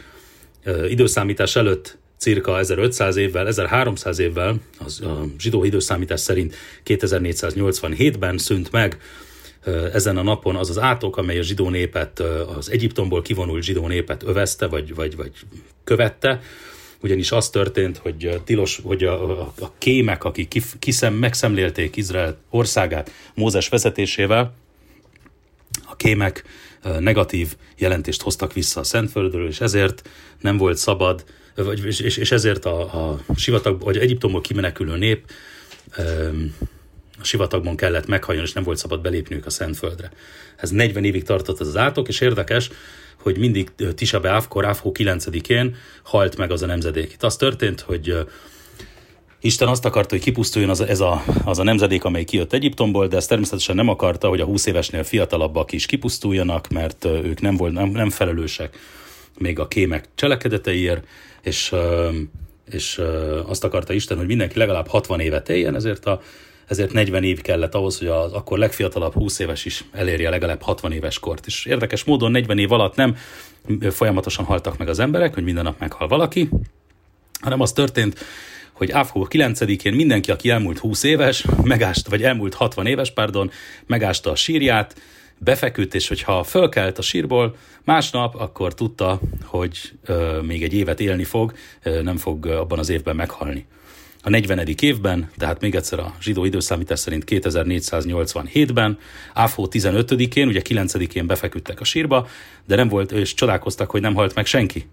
időszámítás 0.89 1.57
előtt 1.57 1.99
cirka 2.17 2.59
1500 2.59 3.17
évvel, 3.17 3.47
1300 3.47 4.19
évvel, 4.19 4.61
az 4.79 5.01
a 5.01 5.25
zsidó 5.39 5.65
időszámítás 5.65 6.21
szerint 6.21 6.55
2487-ben 6.85 8.39
szűnt 8.39 8.71
meg 8.71 8.99
ezen 9.93 10.17
a 10.17 10.23
napon 10.23 10.57
az 10.57 10.71
az 10.71 10.79
átok, 10.79 11.17
amely 11.17 11.39
a 11.39 11.43
zsidó 11.43 11.69
népet, 11.69 12.21
az 12.57 12.71
Egyiptomból 12.71 13.23
kivonult 13.23 13.63
zsidó 13.63 13.87
népet 13.87 14.23
övezte, 14.23 14.67
vagy, 14.67 14.95
vagy, 14.95 15.17
vagy 15.17 15.33
követte, 15.85 16.41
ugyanis 17.01 17.33
az 17.33 17.51
történt, 17.51 17.97
hogy 17.97 18.41
tilos, 18.45 18.81
hogy 18.83 19.05
a, 19.05 19.41
a, 19.41 19.53
a 19.61 19.73
kémek, 19.79 20.25
akik 20.25 20.63
kiszem, 20.79 21.15
megszemlélték 21.15 21.97
Izrael 21.97 22.37
országát 22.51 23.11
Mózes 23.35 23.69
vezetésével, 23.69 24.55
a 25.87 25.97
kémek 25.97 26.45
negatív 26.99 27.57
jelentést 27.77 28.23
hoztak 28.23 28.53
vissza 28.53 28.81
a 28.81 28.85
Szentföldről, 28.85 29.49
és 29.49 29.61
ezért 29.61 30.09
nem 30.41 30.57
volt 30.57 30.77
szabad, 30.77 31.25
vagy, 31.55 31.85
és, 31.85 32.17
és 32.17 32.33
ezért 32.33 32.65
a, 32.65 32.81
a 32.81 33.19
sivatag, 33.37 33.83
vagy 33.83 33.97
Egyiptomból 33.97 34.41
kimenekülő 34.41 34.97
nép 34.97 35.25
a 37.21 37.25
sivatagban 37.25 37.77
kellett 37.77 38.07
meghajjon, 38.07 38.45
és 38.45 38.53
nem 38.53 38.63
volt 38.63 38.79
szabad 38.79 39.01
belépniük 39.01 39.47
a 39.47 39.51
Szentföldre. 39.51 40.11
Ez 40.57 40.71
40 40.71 41.05
évig 41.05 41.23
tartott 41.23 41.61
az 41.61 41.77
átok, 41.77 42.09
és 42.09 42.21
érdekes, 42.21 42.71
hogy 43.23 43.39
mindig 43.39 43.71
Tisa 43.95 44.21
Beávkor, 44.21 44.65
Ávhó 44.65 44.93
9-én 44.99 45.77
halt 46.03 46.37
meg 46.37 46.51
az 46.51 46.63
a 46.63 46.67
nemzedék. 46.67 47.13
Itt 47.13 47.23
az 47.23 47.37
történt, 47.37 47.81
hogy 47.81 48.27
Isten 49.41 49.69
azt 49.69 49.85
akarta, 49.85 50.15
hogy 50.15 50.25
kipusztuljon 50.25 50.71
az, 50.71 50.81
ez 50.81 51.01
a, 51.01 51.25
az 51.45 51.59
a 51.59 51.63
nemzedék, 51.63 52.05
amely 52.05 52.25
kijött 52.25 52.53
Egyiptomból, 52.53 53.07
de 53.07 53.17
ezt 53.17 53.29
természetesen 53.29 53.77
nem 53.77 53.89
akarta, 53.89 54.29
hogy 54.29 54.41
a 54.41 54.45
20 54.45 54.67
évesnél 54.67 55.03
fiatalabbak 55.03 55.73
is 55.73 55.87
kipusztuljanak, 55.87 56.69
mert 56.69 57.05
ők 57.05 57.41
nem, 57.41 57.57
volt, 57.57 57.73
nem, 57.73 57.89
nem 57.89 58.11
felelősek 58.11 58.79
még 59.39 59.59
a 59.59 59.69
kémek 59.69 60.09
cselekedeteiért, 60.15 61.07
és, 61.43 61.75
és 62.71 63.01
azt 63.47 63.65
akarta 63.65 63.93
Isten, 63.93 64.17
hogy 64.17 64.27
mindenki 64.27 64.59
legalább 64.59 64.87
60 64.87 65.21
évet 65.21 65.49
éljen, 65.49 65.75
ezért 65.75 66.07
a 66.07 66.21
ezért 66.69 66.93
40 66.93 67.25
év 67.25 67.41
kellett 67.41 67.75
ahhoz, 67.75 67.99
hogy 67.99 68.07
az 68.07 68.33
akkor 68.33 68.59
legfiatalabb 68.59 69.13
20 69.13 69.39
éves 69.39 69.65
is 69.65 69.85
elérje 69.93 70.31
legalább 70.31 70.63
60 70.63 70.93
éves 70.93 71.19
kort. 71.19 71.47
És 71.47 71.65
érdekes 71.65 72.05
módon 72.05 72.31
40 72.31 72.59
év 72.59 72.73
alatt 72.73 72.95
nem 72.95 73.17
folyamatosan 73.91 74.45
haltak 74.45 74.79
meg 74.79 74.89
az 74.89 74.99
emberek, 74.99 75.35
hogy 75.35 75.45
minden 75.45 75.65
nap 75.65 75.79
meghal 75.79 76.09
valaki, 76.09 76.49
hanem 77.41 77.61
az 77.61 77.73
történt, 77.73 78.25
hogy 78.73 78.91
áfó 78.91 79.27
9-én 79.31 79.93
mindenki, 79.93 80.31
aki 80.31 80.51
elmúlt 80.51 80.79
20 80.79 81.03
éves, 81.03 81.45
megást, 81.63 82.09
vagy 82.09 82.23
elmúlt 82.23 82.55
60 82.55 82.87
éves, 82.87 83.11
pardon, 83.11 83.51
megásta 83.87 84.31
a 84.31 84.35
sírját, 84.37 85.01
befeküdt, 85.39 85.95
és 85.95 86.09
hogyha 86.09 86.43
fölkelt 86.43 86.99
a 86.99 87.03
sírból, 87.03 87.57
másnap 87.85 88.35
akkor 88.35 88.75
tudta, 88.75 89.21
hogy 89.45 89.93
ö, 90.05 90.41
még 90.43 90.63
egy 90.63 90.75
évet 90.75 91.01
élni 91.01 91.25
fog, 91.25 91.53
ö, 91.83 92.03
nem 92.03 92.17
fog 92.17 92.47
abban 92.47 92.79
az 92.79 92.89
évben 92.89 93.17
meghalni 93.17 93.67
a 94.23 94.31
40. 94.31 94.69
évben, 94.81 95.31
tehát 95.37 95.61
még 95.61 95.75
egyszer 95.75 95.99
a 95.99 96.15
zsidó 96.21 96.45
időszámítás 96.45 96.99
szerint 96.99 97.25
2487-ben, 97.27 98.99
Áfó 99.35 99.69
15-én, 99.71 100.49
ugye 100.49 100.61
9-én 100.65 101.27
befeküdtek 101.27 101.81
a 101.81 101.85
sírba, 101.85 102.29
de 102.67 102.77
nem 102.77 102.89
volt, 102.89 103.13
és 103.13 103.35
csodálkoztak, 103.35 103.91
hogy 103.91 104.01
nem 104.01 104.15
halt 104.15 104.35
meg 104.35 104.47
senki. 104.47 104.89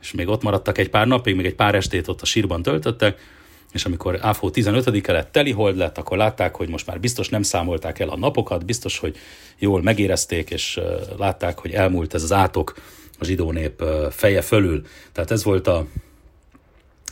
És 0.00 0.12
még 0.12 0.28
ott 0.28 0.42
maradtak 0.42 0.78
egy 0.78 0.90
pár 0.90 1.06
napig, 1.06 1.36
még 1.36 1.46
egy 1.46 1.54
pár 1.54 1.74
estét 1.74 2.08
ott 2.08 2.22
a 2.22 2.24
sírban 2.24 2.62
töltöttek, 2.62 3.20
és 3.72 3.84
amikor 3.84 4.18
Áfó 4.20 4.50
15-e 4.54 5.12
lett, 5.12 5.32
teli 5.32 5.50
hold 5.50 5.76
lett, 5.76 5.98
akkor 5.98 6.16
látták, 6.16 6.54
hogy 6.54 6.68
most 6.68 6.86
már 6.86 7.00
biztos 7.00 7.28
nem 7.28 7.42
számolták 7.42 7.98
el 7.98 8.08
a 8.08 8.16
napokat, 8.16 8.64
biztos, 8.64 8.98
hogy 8.98 9.16
jól 9.58 9.82
megérezték, 9.82 10.50
és 10.50 10.80
látták, 11.18 11.58
hogy 11.58 11.72
elmúlt 11.72 12.14
ez 12.14 12.22
az 12.22 12.32
átok 12.32 12.74
a 13.18 13.24
zsidó 13.24 13.50
nép 13.50 13.82
feje 14.10 14.40
fölül. 14.40 14.86
Tehát 15.12 15.30
ez 15.30 15.44
volt 15.44 15.66
a 15.66 15.86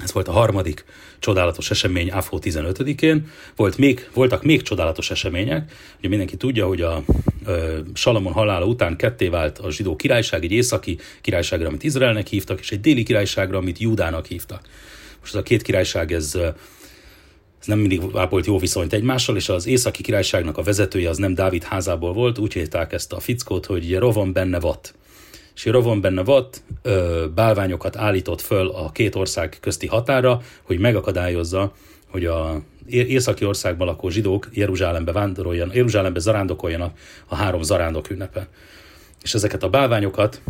ez 0.03 0.13
volt 0.13 0.29
a 0.29 0.33
harmadik 0.33 0.85
csodálatos 1.19 1.71
esemény 1.71 2.11
AFO 2.11 2.39
15-én. 2.41 3.31
Volt 3.57 3.79
még, 3.79 4.09
voltak 4.15 4.43
még 4.43 4.63
csodálatos 4.63 5.11
események. 5.11 5.73
Ugye 5.99 6.09
mindenki 6.09 6.37
tudja, 6.37 6.67
hogy 6.67 6.81
a 6.81 7.05
ö, 7.47 7.79
Salamon 7.95 8.33
halála 8.33 8.67
után 8.67 8.97
ketté 8.97 9.29
vált 9.29 9.59
a 9.59 9.71
zsidó 9.71 9.97
királyság, 9.97 10.45
egy 10.45 10.53
északi 10.53 10.99
királyságra, 11.21 11.69
amit 11.69 11.83
Izraelnek 11.83 12.27
hívtak, 12.27 12.61
és 12.61 12.71
egy 12.71 12.81
déli 12.81 13.03
királyságra, 13.03 13.59
amit 13.59 13.79
Júdának 13.79 14.27
hívtak. 14.27 14.69
Most 15.21 15.35
ez 15.35 15.41
a 15.41 15.43
két 15.43 15.63
királyság, 15.63 16.13
ez, 16.13 16.35
ez 17.61 17.67
nem 17.67 17.79
mindig 17.79 18.01
ápolt 18.15 18.47
jó 18.47 18.59
viszonyt 18.59 18.93
egymással, 18.93 19.37
és 19.37 19.49
az 19.49 19.67
északi 19.67 20.03
királyságnak 20.03 20.59
a 20.59 20.63
vezetője 20.63 21.09
az 21.09 21.19
nem 21.19 21.35
Dávid 21.35 21.63
házából 21.63 22.13
volt, 22.13 22.39
úgy 22.39 22.53
hívták 22.53 22.93
ezt 22.93 23.13
a 23.13 23.21
fickót, 23.21 23.67
hogy 23.67 23.91
Jerovam 23.91 24.33
benne 24.33 24.61
vat 24.61 24.95
és 25.55 25.65
Rovon 25.65 26.01
benne 26.01 26.23
volt, 26.23 26.63
bálványokat 27.35 27.97
állított 27.97 28.41
föl 28.41 28.69
a 28.69 28.91
két 28.93 29.15
ország 29.15 29.57
közti 29.61 29.87
határa, 29.87 30.41
hogy 30.63 30.79
megakadályozza, 30.79 31.73
hogy 32.09 32.25
a 32.25 32.63
északi 32.87 33.45
országban 33.45 33.87
lakó 33.87 34.09
zsidók 34.09 34.49
Jeruzsálembe 34.53 35.13
vándoroljanak, 35.13 35.75
Jeruzsálembe 35.75 36.21
zarándokoljanak 36.21 36.99
a 37.27 37.35
három 37.35 37.63
zarándok 37.63 38.11
ünnepe. 38.11 38.49
És 39.23 39.35
ezeket 39.35 39.63
a 39.63 39.69
bálványokat 39.69 40.41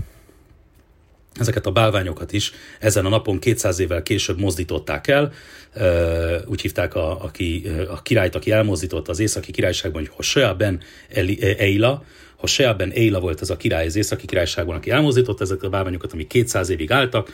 Ezeket 1.34 1.66
a 1.66 1.70
bálványokat 1.70 2.32
is 2.32 2.52
ezen 2.80 3.06
a 3.06 3.08
napon 3.08 3.38
200 3.38 3.78
évvel 3.78 4.02
később 4.02 4.38
mozdították 4.38 5.06
el. 5.08 5.32
Úgy 6.46 6.60
hívták 6.60 6.94
a, 6.94 7.24
aki, 7.24 7.66
a 7.88 8.02
királyt, 8.02 8.34
aki 8.34 8.50
elmozdította 8.50 9.10
az 9.10 9.18
északi 9.18 9.52
királyságban, 9.52 10.02
hogy 10.02 10.10
Hosea 10.14 10.54
ben 10.54 10.80
Eila, 11.58 12.04
Hosea 12.36 12.74
ben 12.74 12.90
Eila 12.90 13.20
volt 13.20 13.40
az 13.40 13.50
a 13.50 13.56
király 13.56 13.86
az 13.86 13.96
északi 13.96 14.26
királyságban, 14.26 14.76
aki 14.76 14.90
elmozdította 14.90 15.42
ezeket 15.42 15.64
a 15.64 15.68
bálványokat, 15.68 16.12
amik 16.12 16.26
200 16.26 16.68
évig 16.68 16.92
álltak, 16.92 17.32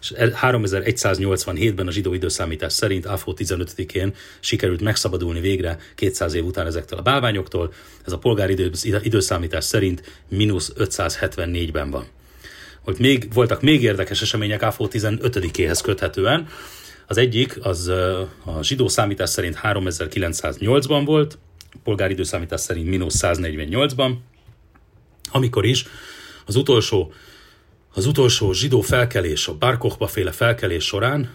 és 0.00 0.12
3187-ben 0.16 1.86
a 1.86 1.90
zsidó 1.90 2.14
időszámítás 2.14 2.72
szerint 2.72 3.06
Áfó 3.06 3.34
15-én 3.36 4.14
sikerült 4.40 4.80
megszabadulni 4.80 5.40
végre 5.40 5.78
200 5.94 6.34
év 6.34 6.44
után 6.44 6.66
ezektől 6.66 6.98
a 6.98 7.02
bálványoktól. 7.02 7.72
Ez 8.06 8.12
a 8.12 8.18
polgári 8.18 8.70
időszámítás 9.02 9.64
szerint 9.64 10.22
mínusz 10.28 10.72
574-ben 10.78 11.90
van. 11.90 12.06
Volt 12.84 12.98
még, 12.98 13.32
voltak 13.32 13.62
még 13.62 13.82
érdekes 13.82 14.22
események 14.22 14.62
Áfó 14.62 14.88
15-éhez 14.92 15.80
köthetően. 15.82 16.46
Az 17.06 17.16
egyik 17.16 17.58
az 17.62 17.88
a 18.44 18.62
zsidó 18.62 18.88
számítás 18.88 19.30
szerint 19.30 19.58
3908-ban 19.62 21.02
volt, 21.04 21.38
polgári 21.84 22.12
időszámítás 22.12 22.60
szerint 22.60 22.88
mínusz 22.88 23.20
148-ban, 23.22 24.12
amikor 25.34 25.64
is 25.64 25.86
az 26.46 26.56
utolsó, 26.56 27.12
az 27.94 28.06
utolsó 28.06 28.52
zsidó 28.52 28.80
felkelés, 28.80 29.48
a 29.48 29.54
Barkochba 29.54 30.06
féle 30.06 30.32
felkelés 30.32 30.84
során, 30.84 31.34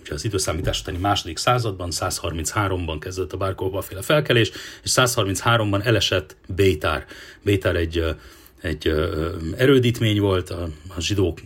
ugye 0.00 0.14
az 0.14 0.24
időszámítás 0.24 0.80
utáni 0.80 0.98
második 0.98 1.36
században, 1.36 1.88
133-ban 1.92 2.96
kezdett 3.00 3.32
a 3.32 3.36
Barkochba 3.36 3.82
féle 3.82 4.02
felkelés, 4.02 4.50
és 4.82 4.90
133-ban 4.94 5.84
elesett 5.84 6.36
Bétár. 6.48 7.06
Bétár 7.42 7.76
egy, 7.76 8.04
egy 8.60 8.88
erődítmény 9.56 10.20
volt, 10.20 10.50
a, 10.50 10.68
a 10.96 11.00
zsidó, 11.00 11.38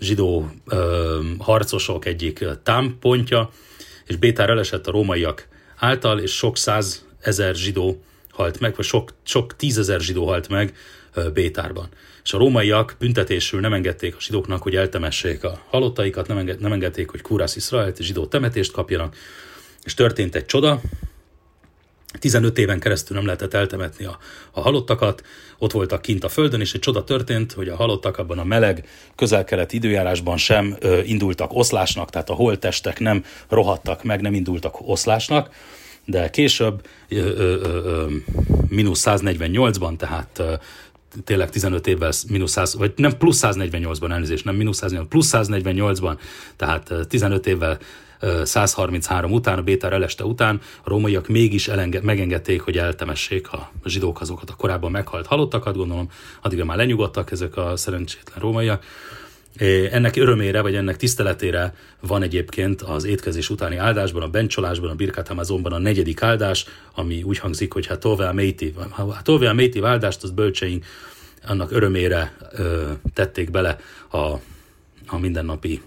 zsidó 0.00 0.50
harcosok 1.38 2.04
egyik 2.04 2.44
támpontja, 2.62 3.50
és 4.06 4.16
Bétár 4.16 4.50
elesett 4.50 4.86
a 4.86 4.90
rómaiak 4.90 5.48
által, 5.76 6.18
és 6.18 6.32
sok 6.32 6.56
száz 6.56 7.04
ezer 7.20 7.54
zsidó 7.54 8.02
halt 8.32 8.60
meg, 8.60 8.76
vagy 8.76 8.84
sok, 8.84 9.14
sok 9.22 9.56
tízezer 9.56 10.00
zsidó 10.00 10.26
halt 10.26 10.48
meg 10.48 10.76
Bétárban. 11.32 11.88
És 12.24 12.32
a 12.32 12.38
rómaiak 12.38 12.96
büntetésül 12.98 13.60
nem 13.60 13.72
engedték 13.72 14.14
a 14.16 14.20
zsidóknak, 14.20 14.62
hogy 14.62 14.76
eltemessék 14.76 15.44
a 15.44 15.62
halottaikat, 15.68 16.28
nem, 16.28 16.38
enged, 16.38 16.60
nem 16.60 16.72
engedték, 16.72 17.10
hogy 17.10 17.20
Kúrász 17.20 17.56
Iszraelt, 17.56 18.02
zsidó 18.02 18.26
temetést 18.26 18.72
kapjanak, 18.72 19.16
és 19.84 19.94
történt 19.94 20.34
egy 20.34 20.46
csoda, 20.46 20.80
15 22.18 22.58
éven 22.58 22.80
keresztül 22.80 23.16
nem 23.16 23.24
lehetett 23.26 23.54
eltemetni 23.54 24.04
a, 24.04 24.18
a 24.50 24.60
halottakat, 24.60 25.22
ott 25.58 25.72
voltak 25.72 26.02
kint 26.02 26.24
a 26.24 26.28
földön, 26.28 26.60
és 26.60 26.74
egy 26.74 26.80
csoda 26.80 27.04
történt, 27.04 27.52
hogy 27.52 27.68
a 27.68 27.76
halottak 27.76 28.18
abban 28.18 28.38
a 28.38 28.44
meleg, 28.44 28.88
közel-keleti 29.14 29.76
időjárásban 29.76 30.36
sem 30.36 30.76
ö, 30.80 31.00
indultak 31.02 31.52
oszlásnak, 31.52 32.10
tehát 32.10 32.30
a 32.30 32.34
holttestek 32.34 33.00
nem 33.00 33.24
rohadtak 33.48 34.02
meg, 34.04 34.20
nem 34.20 34.34
indultak 34.34 34.88
oszlásnak, 34.88 35.54
de 36.04 36.30
később, 36.30 36.86
mínusz 38.68 39.02
148-ban, 39.06 39.96
tehát 39.96 40.42
tényleg 41.24 41.50
15 41.50 41.86
évvel 41.86 42.12
mínusz 42.28 42.50
100, 42.50 42.74
vagy 42.74 42.92
nem 42.96 43.16
plusz 43.16 43.40
148-ban 43.42 44.10
elnézést, 44.10 44.44
nem 44.44 44.54
mínusz 44.54 44.76
148, 44.76 45.08
plusz 45.08 45.30
148-ban, 45.32 46.18
tehát 46.56 46.92
15 47.08 47.46
évvel 47.46 47.78
133 48.42 49.32
után, 49.32 49.58
a 49.58 49.62
Bétár 49.62 49.92
eleste 49.92 50.24
után 50.24 50.60
a 50.84 50.88
rómaiak 50.88 51.28
mégis 51.28 51.68
elenge, 51.68 52.00
megengedték, 52.02 52.60
hogy 52.60 52.78
eltemessék 52.78 53.52
a 53.52 53.70
zsidók 53.84 54.20
azokat 54.20 54.50
a 54.50 54.54
korábban 54.54 54.90
meghalt 54.90 55.26
halottakat, 55.26 55.76
gondolom, 55.76 56.08
addigra 56.42 56.64
már 56.64 56.76
lenyugodtak 56.76 57.30
ezek 57.30 57.56
a 57.56 57.76
szerencsétlen 57.76 58.38
rómaiak, 58.38 58.84
ennek 59.90 60.16
örömére, 60.16 60.60
vagy 60.60 60.74
ennek 60.74 60.96
tiszteletére 60.96 61.74
van 62.00 62.22
egyébként 62.22 62.82
az 62.82 63.04
étkezés 63.04 63.50
utáni 63.50 63.76
áldásban, 63.76 64.22
a 64.22 64.28
bencsolásban, 64.28 64.90
a 64.90 64.94
Birkat 64.94 65.28
Amazonban 65.28 65.72
a 65.72 65.78
negyedik 65.78 66.22
áldás, 66.22 66.66
ami 66.94 67.22
úgy 67.22 67.38
hangzik, 67.38 67.72
hogy 67.72 67.86
hát 67.86 68.00
Tove 68.00 68.32
Méti, 68.32 68.74
hát 68.96 69.24
Tove 69.24 69.52
Méti 69.52 69.82
áldást 69.82 70.22
az 70.22 70.30
bölcseink 70.30 70.84
annak 71.46 71.72
örömére 71.72 72.36
ö, 72.52 72.90
tették 73.14 73.50
bele 73.50 73.78
a 74.12 74.36
a 75.06 75.18
mindennapi 75.18 75.82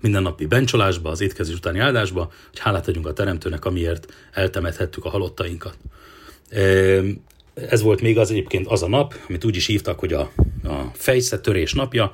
mindennapi 0.00 0.46
bencsolásba, 0.46 1.10
az 1.10 1.20
étkezés 1.20 1.54
utáni 1.54 1.78
áldásba, 1.78 2.32
hogy 2.48 2.58
hálát 2.58 2.88
adjunk 2.88 3.06
a 3.06 3.12
Teremtőnek, 3.12 3.64
amiért 3.64 4.12
eltemethettük 4.32 5.04
a 5.04 5.08
halottainkat. 5.08 5.76
Ez 7.54 7.82
volt 7.82 8.00
még 8.00 8.18
az 8.18 8.30
egyébként 8.30 8.66
az 8.66 8.82
a 8.82 8.88
nap, 8.88 9.14
amit 9.28 9.44
úgy 9.44 9.56
is 9.56 9.66
hívtak, 9.66 9.98
hogy 9.98 10.12
a, 10.12 10.20
a 10.64 10.90
fejszetörés 10.92 11.72
napja, 11.72 12.12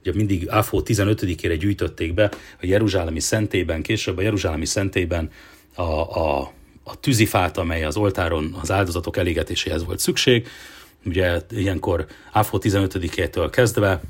ugye 0.00 0.12
mindig 0.14 0.48
Áfó 0.48 0.82
15-ére 0.84 1.56
gyűjtötték 1.60 2.14
be 2.14 2.24
a 2.60 2.66
Jeruzsálemi 2.66 3.20
szentében, 3.20 3.82
később 3.82 4.18
a 4.18 4.22
Jeruzsálemi 4.22 4.66
szentében 4.66 5.30
a, 5.74 5.82
a, 5.82 6.52
a 6.84 7.00
tűzifát, 7.00 7.58
amely 7.58 7.84
az 7.84 7.96
oltáron 7.96 8.56
az 8.60 8.70
áldozatok 8.70 9.16
elégetéséhez 9.16 9.84
volt 9.84 9.98
szükség. 9.98 10.48
Ugye 11.04 11.40
ilyenkor 11.50 12.06
Áfó 12.32 12.58
15-től 12.62 13.48
kezdve 13.52 14.00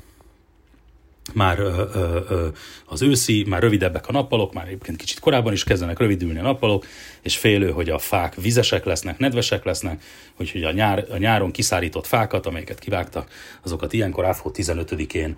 már 1.33 1.59
ö, 1.59 1.83
ö, 1.93 2.19
ö, 2.29 2.47
az 2.85 3.01
őszi, 3.01 3.45
már 3.47 3.61
rövidebbek 3.61 4.07
a 4.07 4.11
nappalok, 4.11 4.53
már 4.53 4.67
egyébként 4.67 4.97
kicsit 4.97 5.19
korábban 5.19 5.53
is 5.53 5.63
kezdenek 5.63 5.99
rövidülni 5.99 6.39
a 6.39 6.41
nappalok, 6.41 6.85
és 7.21 7.37
félő, 7.37 7.71
hogy 7.71 7.89
a 7.89 7.97
fák 7.97 8.35
vizesek 8.35 8.85
lesznek, 8.85 9.17
nedvesek 9.17 9.63
lesznek, 9.63 10.03
úgyhogy 10.39 10.63
a, 10.63 10.71
nyár, 10.71 11.05
a 11.09 11.17
nyáron 11.17 11.51
kiszárított 11.51 12.05
fákat, 12.05 12.45
amelyeket 12.45 12.79
kivágtak, 12.79 13.31
azokat 13.63 13.93
ilyenkor 13.93 14.25
áfó 14.25 14.51
15-én 14.53 15.37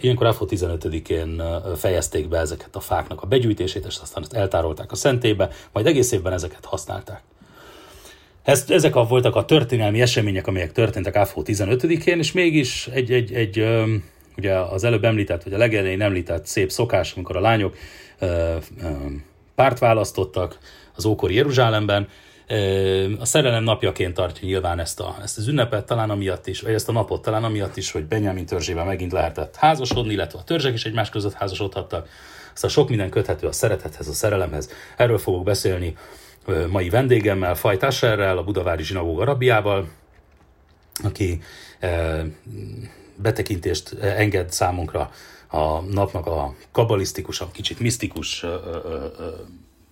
Ilyenkor 0.00 0.26
áfó 0.26 0.46
15-én 0.50 1.42
fejezték 1.76 2.28
be 2.28 2.38
ezeket 2.38 2.76
a 2.76 2.80
fáknak 2.80 3.22
a 3.22 3.26
begyűjtését, 3.26 3.84
és 3.86 3.98
aztán 4.02 4.22
ezt 4.22 4.32
eltárolták 4.32 4.92
a 4.92 4.94
szentébe, 4.94 5.48
majd 5.72 5.86
egész 5.86 6.12
évben 6.12 6.32
ezeket 6.32 6.64
használták. 6.64 7.22
Ezt, 8.42 8.70
ezek 8.70 8.96
a, 8.96 9.04
voltak 9.04 9.36
a 9.36 9.44
történelmi 9.44 10.00
események, 10.00 10.46
amelyek 10.46 10.72
történtek 10.72 11.16
áfó 11.16 11.42
15-én, 11.46 12.18
és 12.18 12.32
mégis 12.32 12.86
egy, 12.86 13.12
egy, 13.12 13.32
egy 13.32 13.66
ugye 14.36 14.54
az 14.54 14.84
előbb 14.84 15.04
említett, 15.04 15.42
vagy 15.42 15.52
a 15.52 15.58
legelején 15.58 16.02
említett 16.02 16.46
szép 16.46 16.70
szokás, 16.70 17.12
amikor 17.12 17.36
a 17.36 17.40
lányok 17.40 17.76
ö, 18.18 18.26
ö, 18.26 18.88
párt 19.54 19.78
választottak 19.78 20.58
az 20.94 21.04
ókori 21.04 21.34
Jeruzsálemben, 21.34 22.08
a 23.18 23.24
szerelem 23.24 23.64
napjaként 23.64 24.14
tartja 24.14 24.48
nyilván 24.48 24.78
ezt, 24.78 25.00
a, 25.00 25.16
ezt 25.22 25.38
az 25.38 25.46
ünnepet, 25.48 25.86
talán 25.86 26.10
amiatt 26.10 26.46
is, 26.46 26.60
vagy 26.60 26.72
ezt 26.72 26.88
a 26.88 26.92
napot 26.92 27.22
talán 27.22 27.44
amiatt 27.44 27.76
is, 27.76 27.90
hogy 27.90 28.04
Benjamin 28.04 28.46
törzsével 28.46 28.84
megint 28.84 29.12
lehetett 29.12 29.56
házasodni, 29.56 30.12
illetve 30.12 30.38
a 30.38 30.44
törzsek 30.44 30.74
is 30.74 30.84
egymás 30.84 31.10
között 31.10 31.32
házasodhattak. 31.32 32.08
Aztán 32.54 32.70
sok 32.70 32.88
minden 32.88 33.10
köthető 33.10 33.46
a 33.46 33.52
szeretethez, 33.52 34.08
a 34.08 34.12
szerelemhez. 34.12 34.70
Erről 34.96 35.18
fogok 35.18 35.44
beszélni 35.44 35.96
mai 36.68 36.88
vendégemmel, 36.88 37.54
Fajt 37.54 37.82
Asherrel, 37.82 38.38
a 38.38 38.44
Budavári 38.44 38.82
Zsinagóga 38.82 39.24
rabbiával, 39.24 39.88
aki 41.04 41.40
betekintést 43.16 43.92
enged 44.00 44.52
számunkra 44.52 45.10
a 45.48 45.80
napnak 45.80 46.26
a 46.26 46.54
kabalisztikusan, 46.72 47.50
kicsit 47.52 47.80
misztikus 47.80 48.44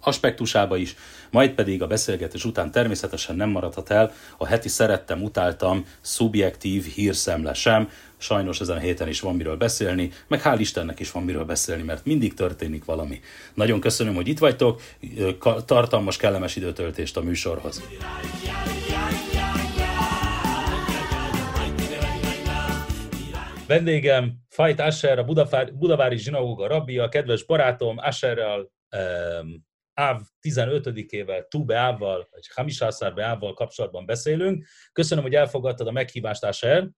aspektusába 0.06 0.76
is, 0.76 0.96
majd 1.30 1.50
pedig 1.50 1.82
a 1.82 1.86
beszélgetés 1.86 2.44
után 2.44 2.70
természetesen 2.70 3.36
nem 3.36 3.48
maradhat 3.48 3.90
el 3.90 4.12
a 4.38 4.46
heti 4.46 4.68
szerettem, 4.68 5.22
utáltam, 5.22 5.86
szubjektív 6.00 6.84
hírszemle 6.84 7.54
sem. 7.54 7.88
Sajnos 8.16 8.60
ezen 8.60 8.76
a 8.76 8.80
héten 8.80 9.08
is 9.08 9.20
van 9.20 9.36
miről 9.36 9.56
beszélni, 9.56 10.10
meg 10.28 10.40
hál' 10.44 10.56
Istennek 10.58 11.00
is 11.00 11.10
van 11.10 11.22
miről 11.22 11.44
beszélni, 11.44 11.82
mert 11.82 12.04
mindig 12.04 12.34
történik 12.34 12.84
valami. 12.84 13.20
Nagyon 13.54 13.80
köszönöm, 13.80 14.14
hogy 14.14 14.28
itt 14.28 14.38
vagytok, 14.38 14.82
tartalmas, 15.64 16.16
kellemes 16.16 16.56
időtöltést 16.56 17.16
a 17.16 17.22
műsorhoz. 17.22 17.82
Vendégem 23.66 24.32
Fajt 24.48 24.80
Asher, 24.80 25.18
a 25.18 25.24
Budavári 25.72 26.16
Zsinagóga 26.16 26.66
rabbia, 26.66 27.08
kedves 27.08 27.44
barátom 27.44 27.98
Asherrel 27.98 28.60
um, 28.60 29.64
Áv 29.94 30.20
15-ével, 30.42 31.48
Tube 31.48 31.76
Ávval, 31.76 32.28
vagy 32.30 32.48
Hamisászár 32.54 33.18
Ávval 33.18 33.54
kapcsolatban 33.54 34.06
beszélünk. 34.06 34.64
Köszönöm, 34.92 35.24
hogy 35.24 35.34
elfogadtad 35.34 35.86
a 35.86 35.92
meghívást, 35.92 36.44
Asher. 36.44 36.90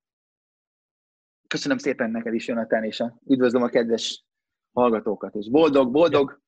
Köszönöm 1.46 1.78
szépen 1.78 2.10
neked 2.10 2.34
is, 2.34 2.46
Jonathan, 2.48 2.84
és 2.84 3.00
a, 3.00 3.18
üdvözlöm 3.26 3.62
a 3.62 3.68
kedves 3.68 4.24
hallgatókat, 4.72 5.34
és 5.34 5.50
boldog, 5.50 5.90
boldog, 5.90 6.40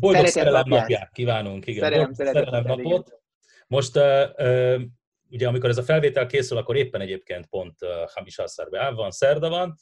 boldog 0.00 0.26
szerelem 0.26 0.68
napját. 0.68 0.80
napját 0.80 1.12
kívánunk. 1.12 1.66
Igen, 1.66 1.82
szerelem, 1.82 2.12
szerelem 2.12 2.64
napot. 2.64 3.20
Most 3.66 3.96
uh, 3.96 4.02
uh, 4.38 4.82
ugye 5.32 5.48
amikor 5.48 5.68
ez 5.70 5.78
a 5.78 5.82
felvétel 5.82 6.26
készül, 6.26 6.56
akkor 6.56 6.76
éppen 6.76 7.00
egyébként 7.00 7.46
pont 7.46 7.82
uh, 7.82 7.88
Hamis 8.14 8.38
Asszarbe 8.38 8.90
van, 8.90 9.10
szerda 9.10 9.48
van, 9.48 9.76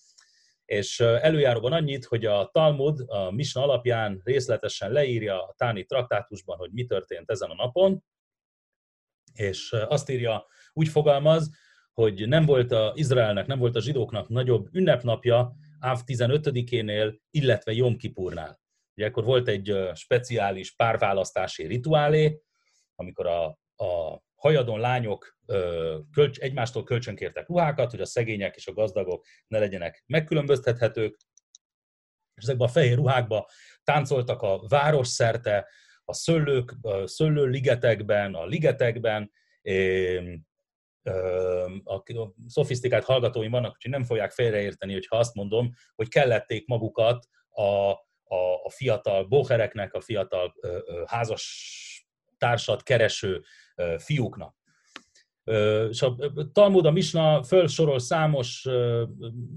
és 0.64 1.00
előjáróban 1.00 1.72
annyit, 1.72 2.04
hogy 2.04 2.24
a 2.24 2.50
Talmud 2.52 3.00
a 3.06 3.30
Misna 3.30 3.62
alapján 3.62 4.20
részletesen 4.24 4.92
leírja 4.92 5.42
a 5.42 5.54
Táni 5.56 5.84
traktátusban, 5.84 6.56
hogy 6.56 6.70
mi 6.72 6.84
történt 6.84 7.30
ezen 7.30 7.50
a 7.50 7.54
napon, 7.54 8.04
és 9.34 9.72
azt 9.88 10.10
írja, 10.10 10.46
úgy 10.72 10.88
fogalmaz, 10.88 11.50
hogy 11.92 12.28
nem 12.28 12.46
volt 12.46 12.72
a 12.72 12.92
Izraelnek, 12.94 13.46
nem 13.46 13.58
volt 13.58 13.76
a 13.76 13.80
zsidóknak 13.80 14.28
nagyobb 14.28 14.68
ünnepnapja 14.72 15.54
Áv 15.78 16.00
15-énél, 16.06 17.18
illetve 17.30 17.72
Jom 17.72 17.96
Kipurnál. 17.96 18.60
Ugye 18.96 19.06
akkor 19.06 19.24
volt 19.24 19.48
egy 19.48 19.76
speciális 19.94 20.74
párválasztási 20.74 21.66
rituálé, 21.66 22.40
amikor 22.94 23.26
a, 23.26 23.44
a 23.84 24.20
hajadon 24.40 24.80
lányok 24.80 25.38
kölcs, 26.12 26.38
egymástól 26.38 26.84
kölcsönkértek 26.84 27.48
ruhákat, 27.48 27.90
hogy 27.90 28.00
a 28.00 28.06
szegények 28.06 28.56
és 28.56 28.66
a 28.66 28.72
gazdagok 28.72 29.26
ne 29.46 29.58
legyenek 29.58 30.04
megkülönböztethetők, 30.06 31.16
és 32.34 32.42
ezekben 32.42 32.68
a 32.68 32.70
fehér 32.70 32.96
ruhákba 32.96 33.48
táncoltak 33.84 34.42
a 34.42 34.60
város 34.68 35.08
szerte, 35.08 35.68
a 36.04 36.12
szőlők, 36.12 36.74
a 36.80 37.06
szőlőligetekben, 37.06 38.34
a 38.34 38.46
ligetekben, 38.46 39.30
a 41.84 42.02
szofisztikált 42.46 43.04
hallgatóim 43.04 43.50
vannak, 43.50 43.76
hogy 43.80 43.90
nem 43.90 44.04
fogják 44.04 44.30
félreérteni, 44.30 44.92
hogyha 44.92 45.16
azt 45.16 45.34
mondom, 45.34 45.70
hogy 45.94 46.08
kellették 46.08 46.66
magukat 46.66 47.26
a, 47.48 47.62
a, 47.62 48.64
a 48.64 48.70
fiatal 48.70 49.24
bohereknek, 49.24 49.94
a 49.94 50.00
fiatal 50.00 50.54
házas 51.06 51.74
társat 52.38 52.82
kereső 52.82 53.42
fiúknak. 53.98 54.54
És 55.90 56.02
a 56.02 56.16
Talmud, 56.52 56.86
a 56.86 56.90
Misna 56.90 57.42
felsorol 57.42 57.98
számos 57.98 58.68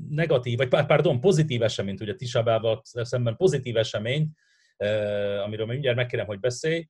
negatív, 0.10 0.58
vagy 0.58 0.86
pardon, 0.86 1.20
pozitív 1.20 1.62
eseményt, 1.62 2.02
ugye 2.02 2.16
Tisabával 2.16 2.82
szemben 2.84 3.36
pozitív 3.36 3.78
eseményt, 3.78 4.38
amiről 5.44 5.66
mindjárt 5.66 5.98
megkérem, 5.98 6.26
hogy 6.26 6.40
beszélj, 6.40 6.88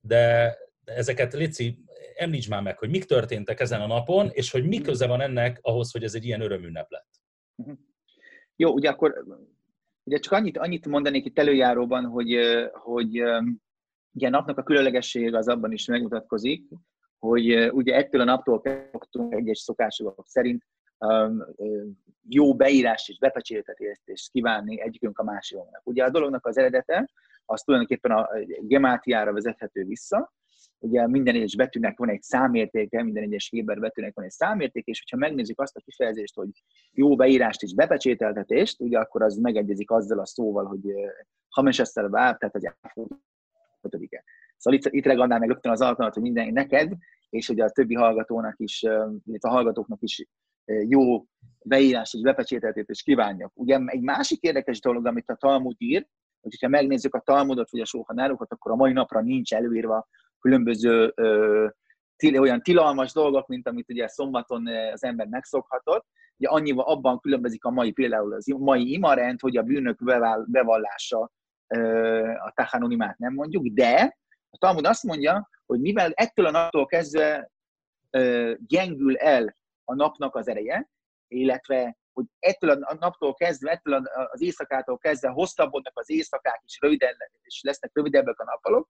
de 0.00 0.56
ezeket 0.84 1.32
Léci, 1.32 1.78
említs 2.14 2.48
már 2.48 2.62
meg, 2.62 2.78
hogy 2.78 2.90
mik 2.90 3.04
történtek 3.04 3.60
ezen 3.60 3.80
a 3.80 3.86
napon, 3.86 4.28
és 4.32 4.50
hogy 4.50 4.66
mi 4.66 4.80
köze 4.80 5.06
van 5.06 5.20
ennek 5.20 5.58
ahhoz, 5.62 5.92
hogy 5.92 6.04
ez 6.04 6.14
egy 6.14 6.24
ilyen 6.24 6.40
örömünnep 6.40 6.90
lett. 6.90 7.08
Mhm. 7.54 7.72
Jó, 8.56 8.72
ugye 8.72 8.88
akkor 8.88 9.24
ugye 10.04 10.18
csak 10.18 10.32
annyit, 10.32 10.58
annyit 10.58 10.86
mondanék 10.86 11.24
itt 11.24 11.38
előjáróban, 11.38 12.04
hogy, 12.04 12.36
hogy 12.72 13.22
ugye 14.12 14.26
a 14.26 14.30
napnak 14.30 14.58
a 14.58 14.62
különlegesség 14.62 15.34
az 15.34 15.48
abban 15.48 15.72
is 15.72 15.86
megmutatkozik, 15.86 16.68
hogy 17.18 17.70
ugye 17.72 17.94
ettől 17.94 18.20
a 18.20 18.24
naptól 18.24 18.60
kezdtünk 18.60 19.34
egyes 19.34 19.58
szokások 19.58 20.24
szerint 20.26 20.62
jó 22.28 22.54
beírás 22.54 23.08
és 23.08 23.18
bepecsétetést 23.18 24.30
kívánni 24.30 24.80
egyikünk 24.80 25.18
a 25.18 25.24
másiknak. 25.24 25.80
Ugye 25.84 26.04
a 26.04 26.10
dolognak 26.10 26.46
az 26.46 26.58
eredete, 26.58 27.10
az 27.44 27.62
tulajdonképpen 27.62 28.10
a 28.10 28.28
gemátiára 28.60 29.32
vezethető 29.32 29.84
vissza, 29.84 30.32
ugye 30.78 31.06
minden 31.06 31.34
egyes 31.34 31.56
betűnek 31.56 31.98
van 31.98 32.08
egy 32.08 32.22
számértéke, 32.22 33.02
minden 33.02 33.22
egyes 33.22 33.48
héber 33.48 33.78
betűnek 33.80 34.14
van 34.14 34.24
egy 34.24 34.30
számérték, 34.30 34.86
és 34.86 34.98
hogyha 34.98 35.26
megnézzük 35.26 35.60
azt 35.60 35.76
a 35.76 35.80
kifejezést, 35.80 36.34
hogy 36.34 36.48
jó 36.92 37.16
beírást 37.16 37.62
és 37.62 37.74
bepecsételtetést, 37.74 38.80
ugye 38.80 38.98
akkor 38.98 39.22
az 39.22 39.36
megegyezik 39.36 39.90
azzal 39.90 40.18
a 40.18 40.26
szóval, 40.26 40.64
hogy 40.64 40.80
hamesesszel 41.48 42.08
váb, 42.08 42.38
tehát 42.38 42.54
az 42.54 42.74
ötödike. 43.82 44.24
Szóval 44.56 44.78
itt, 44.78 44.86
itt 44.92 45.04
ragadnám 45.04 45.38
meg 45.38 45.48
rögtön 45.48 45.72
az 45.72 45.80
alkalmat, 45.80 46.14
hogy 46.14 46.22
minden 46.22 46.52
neked, 46.52 46.92
és 47.30 47.48
ugye 47.48 47.64
a 47.64 47.70
többi 47.70 47.94
hallgatónak 47.94 48.54
is, 48.56 48.82
illetve 49.24 49.48
a 49.48 49.52
hallgatóknak 49.52 50.02
is 50.02 50.26
jó 50.64 51.24
beírás 51.64 52.14
és 52.14 52.20
bepecsételtét 52.20 52.90
is 52.90 53.02
kívánjak. 53.02 53.52
Ugye 53.54 53.80
egy 53.86 54.00
másik 54.00 54.42
érdekes 54.42 54.80
dolog, 54.80 55.06
amit 55.06 55.30
a 55.30 55.36
Talmud 55.36 55.74
ír, 55.78 56.06
hogy 56.40 56.56
ha 56.60 56.68
megnézzük 56.68 57.14
a 57.14 57.20
Talmudot 57.20 57.70
vagy 57.70 57.80
a 57.80 57.84
Sóhanárokat, 57.84 58.52
akkor 58.52 58.72
a 58.72 58.76
mai 58.76 58.92
napra 58.92 59.20
nincs 59.20 59.54
előírva 59.54 60.08
különböző 60.38 61.12
ö, 61.14 61.66
til, 62.16 62.40
olyan 62.40 62.62
tilalmas 62.62 63.12
dolgok, 63.12 63.46
mint 63.46 63.68
amit 63.68 63.90
ugye 63.90 64.08
szombaton 64.08 64.66
az 64.92 65.04
ember 65.04 65.26
megszokhatott. 65.26 66.06
Ugye 66.36 66.48
annyival 66.48 66.84
abban 66.84 67.20
különbözik 67.20 67.64
a 67.64 67.70
mai 67.70 67.92
például 67.92 68.32
az 68.32 68.46
mai 68.46 68.92
imarend, 68.92 69.40
hogy 69.40 69.56
a 69.56 69.62
bűnök 69.62 70.04
bevallása 70.46 71.30
a 72.44 72.52
tachanonimát 72.54 73.18
nem 73.18 73.32
mondjuk, 73.32 73.66
de 73.66 74.16
a 74.50 74.58
Talmud 74.58 74.86
azt 74.86 75.02
mondja, 75.02 75.48
hogy 75.66 75.80
mivel 75.80 76.12
ettől 76.14 76.46
a 76.46 76.50
naptól 76.50 76.86
kezdve 76.86 77.50
gyengül 78.66 79.16
el 79.16 79.56
a 79.84 79.94
napnak 79.94 80.34
az 80.34 80.48
ereje, 80.48 80.90
illetve 81.28 81.98
hogy 82.12 82.24
ettől 82.38 82.70
a 82.70 82.94
naptól 82.94 83.34
kezdve, 83.34 83.70
ettől 83.70 83.94
az 84.32 84.42
éjszakától 84.42 84.98
kezdve 84.98 85.28
hosszabbodnak 85.28 85.98
az 85.98 86.10
éjszakák, 86.10 86.62
és, 86.64 86.78
röviden, 86.80 87.14
és 87.42 87.60
lesznek 87.62 87.90
rövidebbek 87.94 88.38
a 88.38 88.44
nappalok. 88.44 88.88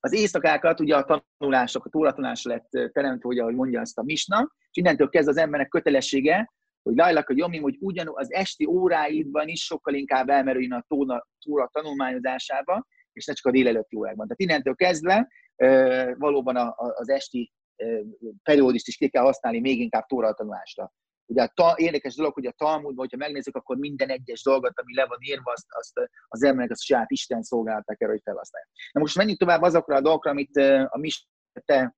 Az 0.00 0.12
éjszakákat 0.12 0.80
ugye 0.80 0.96
a 0.96 1.22
tanulások, 1.38 1.84
a 1.84 1.88
tóratanás 1.88 2.44
lett 2.44 2.68
teremtve, 2.70 3.28
ugye, 3.28 3.40
ahogy 3.40 3.54
mondja 3.54 3.80
azt 3.80 3.98
a 3.98 4.02
misna, 4.02 4.52
és 4.70 4.76
innentől 4.76 5.08
kezdve 5.08 5.30
az 5.30 5.38
embernek 5.38 5.68
kötelessége, 5.68 6.52
hogy 6.88 6.96
lajlak, 6.96 7.26
hogy 7.26 7.38
Jomim, 7.38 7.62
hogy 7.62 7.76
ugyanúgy 7.80 8.14
az 8.16 8.32
esti 8.32 8.66
óráidban 8.66 9.48
is 9.48 9.64
sokkal 9.64 9.94
inkább 9.94 10.28
elmerüljön 10.28 10.72
a 10.72 10.84
tóna, 10.88 11.26
tóra 11.44 11.68
tanulmányozásába, 11.72 12.86
és 13.12 13.24
ne 13.24 13.32
csak 13.32 13.46
a 13.46 13.50
délelőtti 13.50 13.96
órákban. 13.96 14.26
Tehát 14.26 14.40
innentől 14.40 14.74
kezdve 14.74 15.28
valóban 16.18 16.56
az 16.76 17.08
esti 17.08 17.52
periódist 18.42 18.88
is 18.88 18.96
ki 18.96 19.08
kell 19.08 19.22
használni 19.22 19.60
még 19.60 19.80
inkább 19.80 20.06
tóra 20.06 20.32
tanulásra. 20.32 20.92
Ugye 21.26 21.42
a 21.42 21.50
ta, 21.54 21.74
érdekes 21.76 22.14
dolog, 22.14 22.32
hogy 22.32 22.46
a 22.46 22.52
Talmudban, 22.56 22.96
hogyha 22.96 23.16
megnézzük, 23.16 23.56
akkor 23.56 23.76
minden 23.76 24.08
egyes 24.08 24.42
dolgot, 24.42 24.80
ami 24.80 24.94
le 24.94 25.06
van 25.06 25.18
írva, 25.20 25.52
azt, 25.52 25.66
azt 25.68 26.10
az 26.28 26.42
embernek 26.42 26.70
az 26.70 26.82
saját 26.82 27.10
Isten 27.10 27.42
szolgálatára, 27.42 28.10
hogy 28.10 28.20
felhasználja. 28.24 28.68
Na 28.92 29.00
most 29.00 29.16
menjünk 29.16 29.38
tovább 29.38 29.62
azokra 29.62 29.96
a 29.96 30.00
dolgokra, 30.00 30.30
amit 30.30 30.56
a 30.88 30.98
mi 30.98 31.08
te 31.64 31.96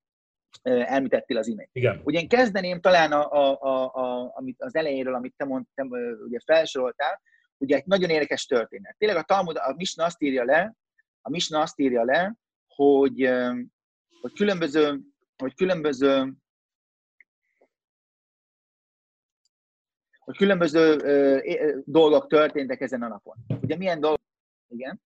elmítettél 0.61 1.37
az 1.37 1.47
imént. 1.47 1.69
Igen. 1.71 2.01
Ugye 2.03 2.19
én 2.19 2.27
kezdeném 2.27 2.79
talán 2.79 3.11
a, 3.11 3.31
a, 3.31 3.61
a, 3.61 3.93
a, 3.93 4.31
amit 4.35 4.61
az 4.61 4.75
elejéről, 4.75 5.13
amit 5.13 5.33
te, 5.37 5.45
mond, 5.45 5.65
te 5.73 5.83
ugye 6.27 6.39
felsoroltál, 6.45 7.21
ugye 7.57 7.75
egy 7.75 7.85
nagyon 7.85 8.09
érdekes 8.09 8.45
történet. 8.45 8.95
Tényleg 8.97 9.17
a 9.17 9.23
Talmud, 9.23 9.57
a 9.57 9.73
Misna 9.75 10.03
azt 10.03 10.21
írja 10.21 10.43
le, 10.43 10.75
a 11.21 11.29
Misna 11.29 11.61
azt 11.61 11.79
írja 11.79 12.03
le, 12.03 12.35
hogy, 12.67 13.29
hogy 14.21 14.33
különböző, 14.33 14.99
hogy 15.37 15.55
különböző 15.55 16.33
hogy 20.21 20.37
különböző 20.37 20.97
ö, 21.03 21.79
dolgok 21.85 22.27
történtek 22.27 22.81
ezen 22.81 23.01
a 23.01 23.07
napon. 23.07 23.35
Ugye 23.61 23.77
milyen 23.77 23.99
dolgok? 23.99 24.21
Igen. 24.67 25.01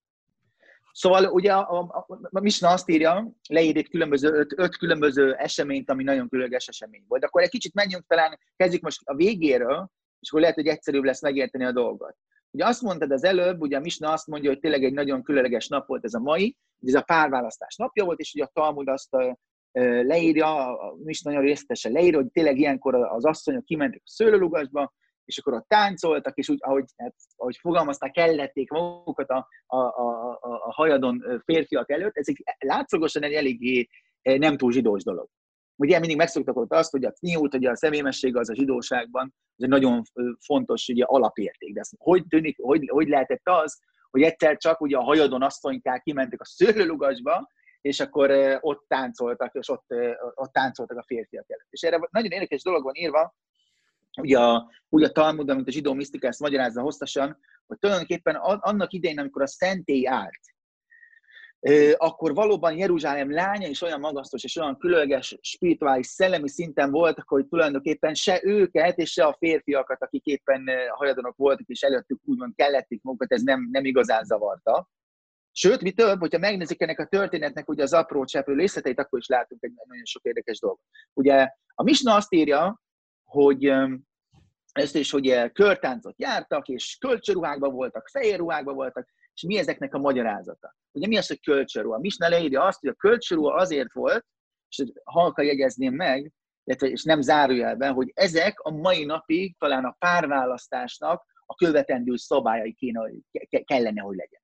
Szóval 0.98 1.26
ugye 1.26 1.54
a, 1.54 1.80
a, 1.80 2.06
a 2.30 2.40
Misna 2.40 2.70
azt 2.70 2.90
írja, 2.90 3.32
leír 3.50 3.78
egy 3.78 3.90
különböző, 3.90 4.30
öt, 4.30 4.54
öt 4.58 4.78
különböző 4.78 5.34
eseményt, 5.34 5.90
ami 5.90 6.04
nagyon 6.04 6.30
különleges 6.30 6.68
esemény 6.68 7.06
volt. 7.08 7.24
Akkor 7.24 7.42
egy 7.42 7.50
kicsit 7.50 7.74
menjünk 7.74 8.06
talán, 8.08 8.40
kezdjük 8.56 8.82
most 8.82 9.02
a 9.04 9.16
végéről, 9.16 9.90
és 10.20 10.30
akkor 10.30 10.42
lehet, 10.42 10.56
hogy 10.56 10.68
egyszerűbb 10.68 11.04
lesz 11.04 11.22
megérteni 11.22 11.64
a 11.64 11.72
dolgot. 11.72 12.16
Ugye 12.52 12.66
azt 12.66 12.82
mondtad 12.82 13.12
az 13.12 13.24
előbb, 13.24 13.62
ugye 13.62 13.78
a 13.78 13.80
Misna 13.80 14.12
azt 14.12 14.28
mondja, 14.28 14.50
hogy 14.50 14.60
tényleg 14.60 14.84
egy 14.84 14.94
nagyon 14.94 15.24
különleges 15.24 15.68
nap 15.68 15.88
volt 15.88 16.04
ez 16.04 16.14
a 16.14 16.20
mai, 16.20 16.58
ez 16.82 16.94
a 16.94 17.02
párválasztás 17.02 17.76
napja 17.76 18.06
volt, 18.06 18.20
és 18.20 18.34
ugye 18.34 18.44
a 18.44 18.52
Talmud 18.54 18.90
azt 18.90 19.16
leírja, 20.04 20.78
a 20.78 20.96
Misna 21.04 21.32
nagyon 21.32 21.46
részletesen 21.46 21.92
leírja, 21.92 22.18
hogy 22.18 22.32
tényleg 22.32 22.58
ilyenkor 22.58 22.96
az 22.96 23.26
asszonyok 23.26 23.66
kimentek 23.66 24.02
a 24.04 24.10
szőlőlugasba, 24.10 24.94
és 25.26 25.38
akkor 25.38 25.54
ott 25.54 25.68
táncoltak, 25.68 26.38
és 26.38 26.50
úgy, 26.50 26.58
ahogy, 26.62 26.86
hát, 26.98 27.16
ahogy 27.36 27.58
fogalmazták, 27.58 28.12
kellették 28.12 28.70
magukat 28.70 29.30
a, 29.30 29.48
a, 29.66 29.78
a, 29.78 30.38
a, 30.42 30.74
hajadon 30.74 31.42
férfiak 31.46 31.92
előtt, 31.92 32.18
ez 32.18 32.28
egy 32.28 32.44
látszagosan 32.58 33.24
egy 33.24 33.34
eléggé 33.34 33.90
nem 34.22 34.58
túl 34.58 34.72
zsidós 34.72 35.04
dolog. 35.04 35.28
Ugye 35.76 36.00
mindig 36.00 36.18
megszoktak 36.18 36.58
ott 36.58 36.74
azt, 36.74 36.92
hogy 36.92 37.06
a 37.06 37.12
cniút, 37.12 37.52
hogy 37.52 37.66
a 37.66 37.76
személyesség 37.76 38.36
az 38.36 38.50
a 38.50 38.56
zsidóságban, 38.56 39.34
ez 39.58 39.64
egy 39.64 39.70
nagyon 39.70 40.02
fontos 40.46 40.88
ugye, 40.88 41.04
alapérték. 41.04 41.74
De 41.74 41.80
ezt, 41.80 41.94
hogy, 41.98 42.24
tűnik, 42.28 42.58
hogy, 42.62 42.90
hogy 42.92 43.08
lehetett 43.08 43.48
az, 43.50 43.80
hogy 44.10 44.22
egyszer 44.22 44.58
csak 44.58 44.82
ugye 44.82 44.98
a 44.98 45.04
hajadon 45.04 45.42
asszonykák 45.42 46.02
kimentek 46.02 46.42
a 46.42 46.46
szőlőlugasba, 46.46 47.50
és 47.82 48.00
akkor 48.00 48.58
ott 48.62 48.86
táncoltak, 48.88 49.54
és 49.54 49.70
ott, 49.70 49.86
ott 50.34 50.52
táncoltak 50.52 50.98
a 50.98 51.04
férfiak 51.04 51.50
előtt. 51.50 51.68
És 51.70 51.82
erre 51.82 52.08
nagyon 52.12 52.32
érdekes 52.32 52.64
dolog 52.64 52.84
van 52.84 52.96
írva, 52.96 53.36
ugye 54.22 54.40
a, 54.40 54.72
úgy 54.90 55.04
a 55.04 55.12
Talmud, 55.12 55.50
amit 55.50 55.68
a 55.68 55.72
zsidó 55.72 55.94
misztika 55.94 56.28
ezt 56.28 56.40
magyarázza 56.40 56.82
hosszasan, 56.82 57.38
hogy 57.68 57.78
tulajdonképpen 57.80 58.36
annak 58.36 58.94
idején, 58.94 59.20
amikor 59.20 59.42
a 59.42 59.48
szentély 59.48 60.08
állt, 60.08 60.40
akkor 61.96 62.34
valóban 62.34 62.78
Jeruzsálem 62.78 63.32
lánya 63.32 63.68
is 63.68 63.82
olyan 63.82 64.00
magasztos 64.00 64.44
és 64.44 64.56
olyan 64.56 64.78
különleges 64.78 65.38
spirituális 65.42 66.08
szellemi 66.08 66.50
szinten 66.50 66.92
voltak, 66.92 67.28
hogy 67.28 67.48
tulajdonképpen 67.48 68.14
se 68.14 68.40
őket 68.44 68.98
és 68.98 69.12
se 69.12 69.26
a 69.26 69.36
férfiakat, 69.40 70.02
akik 70.02 70.26
éppen 70.26 70.70
hajadonok 70.90 71.36
voltak 71.36 71.68
és 71.68 71.82
előttük 71.82 72.20
úgymond 72.24 72.56
kellették 72.56 73.02
magukat, 73.02 73.32
ez 73.32 73.42
nem, 73.42 73.68
nem 73.72 73.86
igazán 73.86 74.24
zavarta. 74.24 74.90
Sőt, 75.52 75.82
mi 75.82 75.92
több, 75.92 76.20
hogyha 76.20 76.40
megnézzük 76.40 76.82
ennek 76.82 77.00
a 77.00 77.06
történetnek 77.06 77.70
ugye 77.70 77.84
az 77.84 77.94
apró 77.94 78.26
cseprő 78.26 78.54
részleteit, 78.54 79.00
akkor 79.00 79.20
is 79.20 79.28
látunk 79.28 79.64
egy 79.64 79.72
nagyon 79.88 80.06
sok 80.06 80.24
érdekes 80.24 80.60
dolgot. 80.60 80.82
Ugye 81.14 81.50
a 81.76 81.84
Misna 81.84 82.16
azt 82.16 82.34
írja, 82.34 82.82
hogy 83.36 83.74
ezt 84.72 84.96
is, 84.96 85.12
hogy 85.12 85.52
körtáncot 85.52 86.14
jártak, 86.18 86.68
és 86.68 86.98
kölcsönruhákban 87.00 87.74
voltak, 87.74 88.08
fehér 88.08 88.38
ruhákban 88.38 88.76
voltak, 88.76 89.10
és 89.34 89.42
mi 89.42 89.58
ezeknek 89.58 89.94
a 89.94 90.00
magyarázata? 90.00 90.76
Ugye 90.92 91.08
mi 91.08 91.18
az, 91.18 91.28
hogy 91.28 91.42
kölcsönruha? 91.42 92.00
Misna 92.00 92.30
leírja 92.30 92.64
azt, 92.64 92.80
hogy 92.80 92.90
a 92.90 92.94
kölcsönruha 92.94 93.56
azért 93.56 93.94
volt, 93.94 94.26
és 94.70 94.84
halka 95.04 95.42
jegyezném 95.42 95.94
meg, 95.94 96.32
és 96.80 97.04
nem 97.04 97.22
zárójelben, 97.22 97.94
hogy 97.94 98.12
ezek 98.14 98.60
a 98.60 98.72
mai 98.72 99.06
napig 99.06 99.58
talán 99.58 99.86
a 99.86 99.96
párválasztásnak 100.00 101.26
a 101.46 101.56
követendő 101.56 102.16
szabályai 102.16 102.74
kéne, 102.74 103.12
kellene, 103.64 104.02
hogy 104.02 104.16
legyen. 104.16 104.42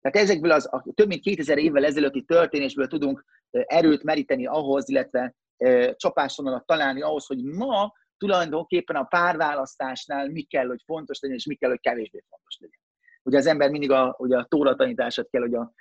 Tehát 0.00 0.28
ezekből 0.28 0.50
az 0.50 0.68
a 0.72 0.84
több 0.94 1.08
mint 1.08 1.20
2000 1.20 1.58
évvel 1.58 1.84
ezelőtti 1.84 2.22
történésből 2.22 2.86
tudunk 2.86 3.24
erőt 3.50 4.02
meríteni 4.02 4.46
ahhoz, 4.46 4.88
illetve 4.88 5.34
e, 5.56 5.94
csapásvonalat 5.94 6.66
találni 6.66 7.02
ahhoz, 7.02 7.26
hogy 7.26 7.44
ma 7.44 7.92
tulajdonképpen 8.22 8.96
a 8.96 9.04
párválasztásnál 9.04 10.28
mi 10.28 10.42
kell, 10.42 10.66
hogy 10.66 10.82
fontos 10.86 11.20
legyen, 11.20 11.36
és 11.36 11.46
mi 11.46 11.54
kell, 11.54 11.70
hogy 11.70 11.80
kevésbé 11.80 12.24
fontos 12.28 12.58
legyen. 12.58 12.80
Ugye 13.22 13.38
az 13.38 13.46
ember 13.46 13.70
mindig 13.70 13.90
a, 13.90 14.14
ugye 14.18 14.36
a 14.36 14.44
tóra 14.44 14.74
tanítását 14.74 15.30
kell, 15.30 15.40
hogy 15.40 15.54
a 15.54 15.72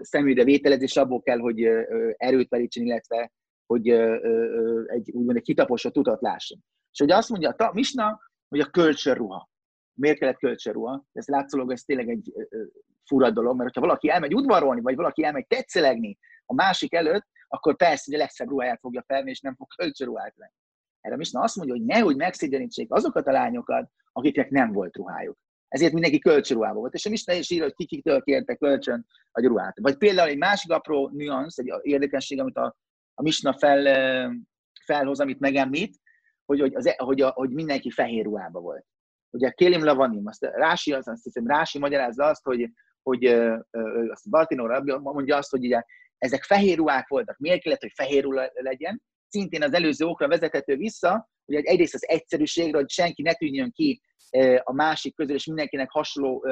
szemügyre 0.00 0.44
vételezés, 0.44 0.96
abból 0.96 1.22
kell, 1.22 1.38
hogy 1.38 1.62
erőt 2.16 2.50
merítsen, 2.50 2.84
illetve 2.84 3.32
hogy 3.66 3.88
egy, 4.86 5.10
úgymond 5.10 5.36
egy 5.36 5.42
kitaposott 5.42 5.96
utat 5.96 6.20
lásson. 6.20 6.58
És 6.92 6.98
hogy 6.98 7.10
azt 7.10 7.28
mondja 7.28 7.50
a 7.50 7.72
Misna, 7.72 8.20
hogy 8.48 8.60
a 8.60 8.70
kölcsönruha. 8.70 9.48
Miért 9.92 10.18
kellett 10.18 10.38
kölcsönruha? 10.38 11.04
Ez 11.12 11.26
látszólag 11.26 11.72
ez 11.72 11.82
tényleg 11.82 12.08
egy 12.08 12.32
fura 13.04 13.30
dolog, 13.30 13.56
mert 13.56 13.74
ha 13.74 13.80
valaki 13.80 14.10
elmegy 14.10 14.34
udvarolni, 14.34 14.80
vagy 14.80 14.96
valaki 14.96 15.24
elmegy 15.24 15.46
tetszelegni 15.46 16.18
a 16.44 16.54
másik 16.54 16.94
előtt, 16.94 17.26
akkor 17.48 17.76
persze, 17.76 18.02
hogy 18.04 18.14
a 18.14 18.18
legszebb 18.18 18.48
ruháját 18.48 18.80
fogja 18.80 19.04
felni, 19.06 19.30
és 19.30 19.40
nem 19.40 19.54
fog 19.54 19.66
kölcsönruhát 19.76 20.34
venni. 20.36 20.52
Erre 21.06 21.16
Misna 21.16 21.40
azt 21.40 21.56
mondja, 21.56 21.74
hogy 21.74 21.84
nehogy 21.84 22.16
megszégyenítsék 22.16 22.92
azokat 22.92 23.26
a 23.26 23.32
lányokat, 23.32 23.90
akiknek 24.12 24.50
nem 24.50 24.72
volt 24.72 24.96
ruhájuk. 24.96 25.38
Ezért 25.68 25.92
mindenki 25.92 26.18
kölcsönruhában 26.18 26.80
volt. 26.80 26.94
És 26.94 27.06
a 27.06 27.10
Misna 27.10 27.32
is 27.32 27.50
ír, 27.50 27.62
hogy 27.62 27.74
kikitől 27.74 28.22
kérte 28.22 28.54
kölcsön 28.54 29.06
a 29.32 29.46
ruhát. 29.46 29.78
Vagy 29.80 29.96
például 29.96 30.28
egy 30.28 30.38
másik 30.38 30.70
apró 30.70 31.10
nüansz, 31.12 31.58
egy 31.58 31.72
érdekesség, 31.82 32.40
amit 32.40 32.56
a, 32.56 32.76
a 33.14 33.22
Misna 33.22 33.58
fel, 33.58 33.82
felhoz, 34.84 35.20
amit 35.20 35.38
megemlít, 35.38 35.96
hogy, 36.44 36.60
hogy, 36.60 36.74
az, 36.74 36.86
e, 36.86 36.94
hogy, 36.96 37.20
a, 37.20 37.30
hogy 37.30 37.50
mindenki 37.50 37.90
fehér 37.90 38.24
ruhában 38.24 38.62
volt. 38.62 38.84
Ugye 39.30 39.50
Kélim 39.50 39.84
Lavanim, 39.84 40.26
azt 40.26 40.44
Rási, 40.44 40.92
azt, 40.92 41.22
hiszem, 41.22 41.46
Rási 41.46 41.78
magyarázza 41.78 42.24
azt, 42.24 42.44
hogy, 42.44 42.70
hogy 43.02 43.24
azt 44.08 44.30
Baltinóra 44.30 45.00
mondja 45.00 45.36
azt, 45.36 45.50
hogy 45.50 45.64
ugye 45.64 45.82
ezek 46.18 46.42
fehér 46.42 46.76
ruhák 46.76 47.08
voltak. 47.08 47.38
Miért 47.38 47.62
kellett, 47.62 47.80
hogy 47.80 47.92
fehér 47.94 48.22
ruha 48.22 48.50
legyen? 48.52 49.02
Szintén 49.36 49.62
az 49.62 49.74
előző 49.74 50.04
okra 50.04 50.28
vezethető 50.28 50.76
vissza, 50.76 51.28
hogy 51.44 51.54
egyrészt 51.54 51.94
az 51.94 52.08
egyszerűségre, 52.08 52.76
hogy 52.76 52.90
senki 52.90 53.22
ne 53.22 53.32
tűnjön 53.32 53.72
ki 53.72 54.00
a 54.62 54.72
másik 54.72 55.14
közül, 55.14 55.34
és 55.34 55.46
mindenkinek 55.46 55.90
hasonló 55.90 56.46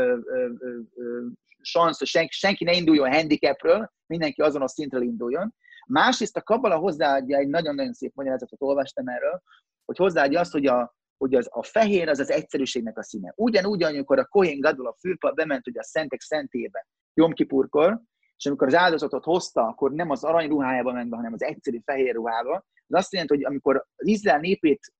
szansz, 1.62 2.04
senki, 2.04 2.32
senki 2.32 2.64
ne 2.64 2.72
induljon 2.72 3.12
handicapről, 3.12 3.92
mindenki 4.06 4.40
azonos 4.40 4.70
szintről 4.70 5.02
induljon. 5.02 5.54
Másrészt 5.86 6.36
a 6.36 6.42
Kabala 6.42 6.76
hozzáadja, 6.76 7.38
egy 7.38 7.48
nagyon-nagyon 7.48 7.92
szép 7.92 8.12
magyarázatot 8.14 8.62
olvastam 8.62 9.08
erről, 9.08 9.42
hogy 9.84 9.96
hozzáadja 9.96 10.40
azt, 10.40 10.52
hogy 10.52 10.66
a, 10.66 10.94
hogy 11.16 11.34
az, 11.34 11.48
a 11.50 11.62
fehér 11.62 12.08
az 12.08 12.18
az 12.18 12.30
egyszerűségnek 12.30 12.98
a 12.98 13.02
színe. 13.02 13.32
Ugyanúgy, 13.36 13.82
amikor 13.82 14.18
a 14.18 14.24
Kohen 14.24 14.60
Gadol 14.60 14.86
a 14.86 14.96
fülpa 15.00 15.32
bement 15.32 15.66
ugye 15.66 15.80
a 15.80 15.84
szentek 15.84 16.20
szentébe, 16.20 16.86
Jom 17.14 17.32
Kipurkor, 17.32 18.00
és 18.36 18.46
amikor 18.46 18.66
az 18.66 18.74
áldozatot 18.74 19.24
hozta, 19.24 19.66
akkor 19.66 19.92
nem 19.92 20.10
az 20.10 20.24
arany 20.24 20.48
ruhájába 20.48 20.92
ment 20.92 21.10
be, 21.10 21.16
hanem 21.16 21.32
az 21.32 21.42
egyszerű 21.42 21.80
fehér 21.84 22.14
ruhába. 22.14 22.64
Ez 22.88 22.98
azt 22.98 23.12
jelenti, 23.12 23.34
hogy 23.34 23.44
amikor 23.44 23.86
az 23.96 24.06
Izrael 24.06 24.40
népét 24.40 24.92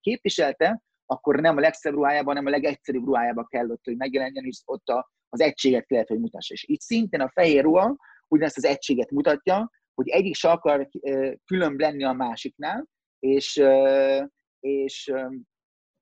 képviselte, 0.00 0.82
akkor 1.06 1.40
nem 1.40 1.56
a 1.56 1.60
legszebb 1.60 1.92
ruhájában, 1.92 2.26
hanem 2.26 2.46
a 2.46 2.56
legegyszerűbb 2.56 3.04
ruhájában 3.04 3.46
kellett, 3.48 3.84
hogy 3.84 3.96
megjelenjen, 3.96 4.44
és 4.44 4.60
ott 4.64 4.88
a, 4.88 5.10
az 5.28 5.40
egységet 5.40 5.86
kellett, 5.86 6.08
hogy 6.08 6.20
mutassa. 6.20 6.54
És 6.54 6.64
itt 6.64 6.80
szintén 6.80 7.20
a 7.20 7.30
fehér 7.34 7.62
ruha 7.62 7.96
ugyanezt 8.28 8.56
az 8.56 8.64
egységet 8.64 9.10
mutatja, 9.10 9.70
hogy 9.94 10.08
egyik 10.08 10.34
se 10.34 10.50
akar 10.50 10.88
különb 11.44 11.80
lenni 11.80 12.04
a 12.04 12.12
másiknál, 12.12 12.86
és, 13.18 13.62
és 14.60 15.12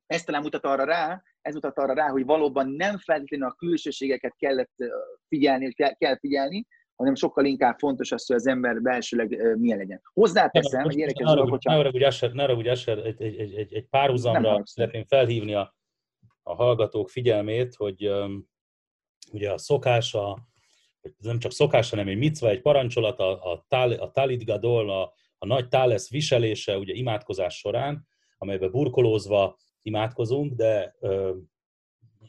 ez 0.07 0.22
talán 0.22 0.42
mutat 0.42 0.64
arra 0.64 0.85
rá, 0.85 1.22
ez 1.40 1.55
mutat 1.55 1.79
arra 1.79 1.94
rá, 1.94 2.09
hogy 2.09 2.25
valóban 2.25 2.70
nem 2.70 2.99
feltétlenül 2.99 3.46
a 3.46 3.55
külsőségeket 3.55 4.35
kellett 4.37 4.75
figyelni, 5.29 5.72
kell, 5.72 6.18
figyelni, 6.18 6.66
hanem 6.96 7.14
sokkal 7.14 7.44
inkább 7.44 7.78
fontos 7.78 8.12
az, 8.12 8.26
hogy 8.26 8.37
az 8.37 8.46
ember 8.46 8.82
belsőleg 8.82 9.56
milyen 9.59 9.78
legyen. 9.78 10.00
Hozzáteszem, 10.12 10.82
hogy 10.82 10.96
érdekes 10.96 11.26
dolog, 11.26 11.48
hogyha... 11.48 11.82
Ne 11.82 11.90
hogy 11.90 12.02
Asher, 12.02 12.32
ne 12.32 12.46
hogy 12.46 12.68
Asher, 12.68 12.98
egy, 12.98 13.22
egy, 13.22 13.54
egy, 13.54 13.74
egy 13.74 13.87
párhuzamra 13.87 14.61
szeretném 14.64 15.04
felhívni 15.04 15.54
a, 15.54 15.74
a 16.42 16.54
hallgatók 16.54 17.09
figyelmét, 17.09 17.74
hogy 17.74 18.11
ugye 19.32 19.52
a 19.52 19.59
szokása, 19.59 20.38
nem 21.18 21.38
csak 21.38 21.52
szokás, 21.52 21.90
hanem 21.90 22.09
egy 22.09 22.16
micva, 22.16 22.48
egy 22.48 22.61
parancsolat, 22.61 23.18
a, 23.18 23.52
a, 23.52 23.64
tál, 23.68 23.92
a 23.92 24.11
talit 24.11 24.44
gadol, 24.44 24.90
a, 24.90 25.12
a 25.38 25.46
nagy 25.46 25.68
tálesz 25.68 26.11
viselése, 26.11 26.78
ugye 26.78 26.94
imádkozás 26.94 27.59
során, 27.59 28.06
amelybe 28.38 28.68
burkolózva 28.68 29.56
imádkozunk, 29.82 30.52
de 30.52 30.96
ö, 31.00 31.35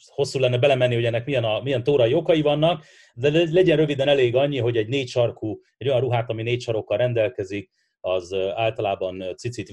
hosszú 0.05 0.39
lenne 0.39 0.57
belemenni, 0.57 0.95
hogy 0.95 1.05
ennek 1.05 1.25
milyen, 1.25 1.43
a, 1.43 1.62
milyen 1.62 1.83
tórai 1.83 2.13
okai 2.13 2.41
vannak, 2.41 2.86
de 3.13 3.29
legyen 3.51 3.77
röviden 3.77 4.07
elég 4.07 4.36
annyi, 4.36 4.57
hogy 4.57 4.77
egy 4.77 4.88
négy 4.88 5.07
sarkú, 5.07 5.60
egy 5.77 5.88
olyan 5.88 5.99
ruhát, 5.99 6.29
ami 6.29 6.43
négy 6.43 6.62
sarokkal 6.62 6.97
rendelkezik, 6.97 7.71
az 7.99 8.33
általában 8.33 9.23
cicit 9.38 9.69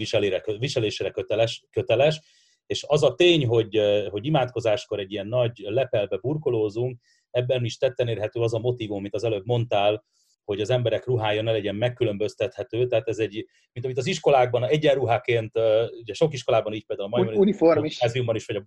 viselésére 0.58 1.10
köteles, 1.10 1.64
köteles, 1.70 2.20
és 2.66 2.84
az 2.87 3.02
a 3.02 3.14
tény, 3.14 3.46
hogy, 3.46 3.80
hogy 4.10 4.26
imádkozáskor 4.26 4.98
egy 4.98 5.12
ilyen 5.12 5.26
nagy 5.26 5.52
lepelbe 5.56 6.16
burkolózunk, 6.16 7.00
ebben 7.30 7.64
is 7.64 7.76
tetten 7.76 8.08
érhető 8.08 8.40
az 8.40 8.54
a 8.54 8.58
motivum, 8.58 8.96
amit 8.96 9.14
az 9.14 9.24
előbb 9.24 9.46
mondtál, 9.46 10.04
hogy 10.44 10.60
az 10.60 10.70
emberek 10.70 11.06
ruhája 11.06 11.42
ne 11.42 11.52
legyen 11.52 11.74
megkülönböztethető, 11.74 12.87
tehát 12.87 13.08
ez 13.08 13.18
egy, 13.18 13.46
mint 13.72 13.87
amit 13.87 13.98
az 13.98 14.06
iskolákban 14.06 14.64
egyenruháként, 14.64 15.58
ugye 16.00 16.12
sok 16.12 16.32
iskolában 16.32 16.72
így 16.72 16.87
például 16.87 17.12
a 17.12 17.16
mai 17.16 17.37
uniform 17.37 17.84
is. 17.84 18.00
is, 18.34 18.46
vagy 18.46 18.56
a 18.56 18.62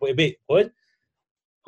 hogy? 0.45 0.71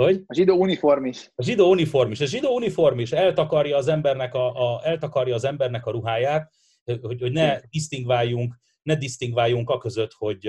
Hogy? 0.04 0.24
A 0.26 0.34
zsidó 0.34 0.56
uniform 0.56 1.06
is. 1.06 1.32
A 1.36 1.44
zsidó 1.44 1.70
uniform 1.70 2.12
is. 2.12 2.20
A 2.20 2.26
zsidó 2.26 2.56
uniform 2.56 3.00
is 3.00 3.12
eltakarja 3.12 3.78
az 3.78 3.88
embernek 3.88 4.34
a, 4.34 4.74
a, 4.76 4.82
eltakarja 4.84 5.36
az 5.36 5.44
embernek 5.44 5.86
a 5.86 5.92
ruháját, 5.92 6.52
hogy, 6.84 7.22
hogy 7.22 7.32
ne 7.32 7.60
disztingváljunk, 7.70 8.56
ne 8.82 8.96
disztingváljunk 8.96 9.70
a 9.70 9.78
között, 9.78 10.12
hogy, 10.14 10.48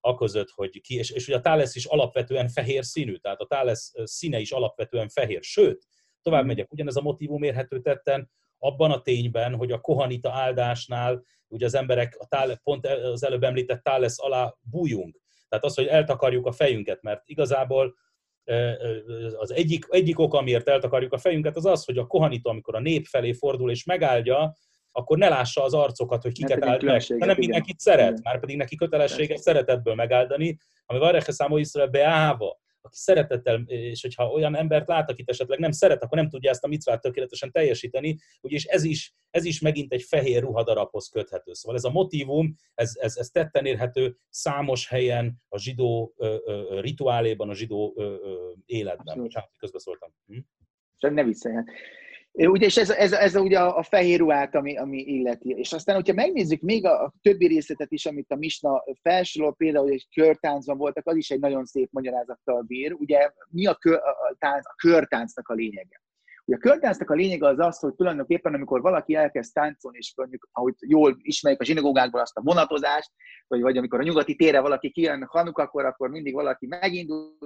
a 0.00 0.14
között, 0.14 0.48
hogy 0.54 0.80
ki, 0.80 0.94
és, 0.94 1.10
és 1.10 1.28
ugye 1.28 1.36
a 1.36 1.40
tálesz 1.40 1.76
is 1.76 1.84
alapvetően 1.84 2.48
fehér 2.48 2.84
színű, 2.84 3.16
tehát 3.16 3.40
a 3.40 3.46
tálesz 3.46 3.92
színe 4.04 4.38
is 4.38 4.50
alapvetően 4.50 5.08
fehér, 5.08 5.42
sőt, 5.42 5.86
tovább 6.22 6.44
mm. 6.44 6.46
megyek, 6.46 6.72
ugyanez 6.72 6.96
a 6.96 7.02
motivum 7.02 7.42
érhető 7.42 7.80
tetten 7.80 8.30
abban 8.58 8.90
a 8.90 9.02
tényben, 9.02 9.54
hogy 9.54 9.72
a 9.72 9.80
kohanita 9.80 10.32
áldásnál 10.32 11.22
ugye 11.48 11.66
az 11.66 11.74
emberek 11.74 12.16
a 12.18 12.26
tál, 12.26 12.60
pont 12.62 12.86
az 12.86 13.24
előbb 13.24 13.42
említett 13.42 13.82
tálesz 13.82 14.22
alá 14.22 14.54
bújunk. 14.60 15.20
Tehát 15.48 15.64
az, 15.64 15.74
hogy 15.74 15.86
eltakarjuk 15.86 16.46
a 16.46 16.52
fejünket, 16.52 17.02
mert 17.02 17.22
igazából 17.24 17.94
az 19.36 19.52
egyik, 19.52 19.86
egyik 19.88 20.18
ok, 20.18 20.34
amiért 20.34 20.68
eltakarjuk 20.68 21.12
a 21.12 21.18
fejünket, 21.18 21.56
az 21.56 21.66
az, 21.66 21.84
hogy 21.84 21.98
a 21.98 22.06
kohanita, 22.06 22.50
amikor 22.50 22.74
a 22.74 22.80
nép 22.80 23.06
felé 23.06 23.32
fordul 23.32 23.70
és 23.70 23.84
megáldja, 23.84 24.54
akkor 24.92 25.18
ne 25.18 25.28
lássa 25.28 25.62
az 25.62 25.74
arcokat, 25.74 26.22
hogy 26.22 26.32
kiket 26.32 26.64
áld 26.64 26.82
meg, 26.82 27.02
hanem 27.18 27.36
mindenkit 27.38 27.78
szeret, 27.78 28.22
már 28.22 28.40
pedig 28.40 28.56
neki 28.56 28.76
kötelessége 28.76 29.36
szeretetből 29.36 29.94
megáldani, 29.94 30.56
ami 30.86 30.98
van 30.98 31.20
számú 31.20 31.56
Iszrael 31.56 31.88
beáva, 31.88 32.58
aki 32.82 32.96
szeretettel, 32.96 33.62
és 33.66 34.02
hogyha 34.02 34.30
olyan 34.30 34.56
embert 34.56 34.88
lát, 34.88 35.10
akit 35.10 35.28
esetleg 35.28 35.58
nem 35.58 35.70
szeret, 35.70 36.02
akkor 36.02 36.18
nem 36.18 36.28
tudja 36.28 36.50
ezt 36.50 36.64
a 36.64 36.68
micvát 36.68 37.00
tökéletesen 37.00 37.50
teljesíteni, 37.50 38.18
és 38.40 38.64
ez 38.64 38.84
is, 38.84 39.14
ez 39.30 39.44
is 39.44 39.60
megint 39.60 39.92
egy 39.92 40.02
fehér 40.02 40.42
ruhadarabhoz 40.42 41.08
köthető. 41.08 41.52
Szóval 41.52 41.76
ez 41.76 41.84
a 41.84 41.90
motivum, 41.90 42.54
ez, 42.74 42.92
ez, 43.00 43.16
ez 43.16 43.28
tetten 43.28 43.66
érhető 43.66 44.16
számos 44.28 44.88
helyen 44.88 45.42
a 45.48 45.58
zsidó 45.58 46.14
ö, 46.16 46.36
ö, 46.44 46.80
rituáléban, 46.80 47.48
a 47.48 47.54
zsidó 47.54 47.94
ö, 47.96 48.02
ö, 48.02 48.52
életben. 48.66 49.18
Bocsánat, 49.18 49.50
közbeszóltam. 49.58 50.14
Hm? 50.26 50.38
Sem 50.96 51.14
ne 51.14 51.24
visszajön. 51.24 51.66
Ugye, 52.32 52.66
és 52.66 52.76
ez, 52.76 52.90
ez, 52.90 53.12
ez 53.12 53.36
ugye 53.36 53.58
a, 53.60 53.82
fehér 53.82 54.18
ruhát, 54.18 54.54
ami, 54.54 54.76
ami 54.76 54.98
illeti. 54.98 55.48
És 55.48 55.72
aztán, 55.72 55.94
hogyha 55.94 56.14
megnézzük 56.14 56.60
még 56.60 56.84
a, 56.84 57.04
a 57.04 57.12
többi 57.22 57.46
részletet 57.46 57.92
is, 57.92 58.06
amit 58.06 58.30
a 58.30 58.36
Misna 58.36 58.84
felsorol, 59.02 59.54
például, 59.54 59.88
hogy 59.88 60.08
körtáncban 60.14 60.76
voltak, 60.76 61.06
az 61.06 61.16
is 61.16 61.30
egy 61.30 61.40
nagyon 61.40 61.64
szép 61.64 61.88
magyarázattal 61.92 62.62
bír. 62.62 62.92
Ugye 62.92 63.30
mi 63.48 63.66
a, 63.66 63.74
kör, 63.74 63.94
a, 63.94 64.36
tánc, 64.38 64.66
a 64.66 64.74
körtáncnak 64.76 65.48
a 65.48 65.54
lényege? 65.54 66.02
Ugye 66.44 66.56
a 66.56 66.60
körtáncnak 66.60 67.10
a 67.10 67.14
lényege 67.14 67.46
az 67.46 67.58
az, 67.58 67.78
hogy 67.78 67.94
tulajdonképpen, 67.94 68.54
amikor 68.54 68.80
valaki 68.80 69.14
elkezd 69.14 69.52
táncolni, 69.52 69.98
és 69.98 70.12
mondjuk, 70.16 70.48
ahogy 70.52 70.74
jól 70.78 71.16
ismerjük 71.22 71.60
a 71.60 71.64
zsinagógákból 71.64 72.20
azt 72.20 72.36
a 72.36 72.42
vonatozást, 72.42 73.10
vagy, 73.46 73.60
vagy 73.60 73.76
amikor 73.76 74.00
a 74.00 74.02
nyugati 74.02 74.36
tére 74.36 74.60
valaki 74.60 74.90
kijön 74.90 75.26
Hanuk, 75.28 75.58
akkor, 75.58 75.84
akkor 75.84 76.10
mindig 76.10 76.34
valaki 76.34 76.66
megindul, 76.66 77.36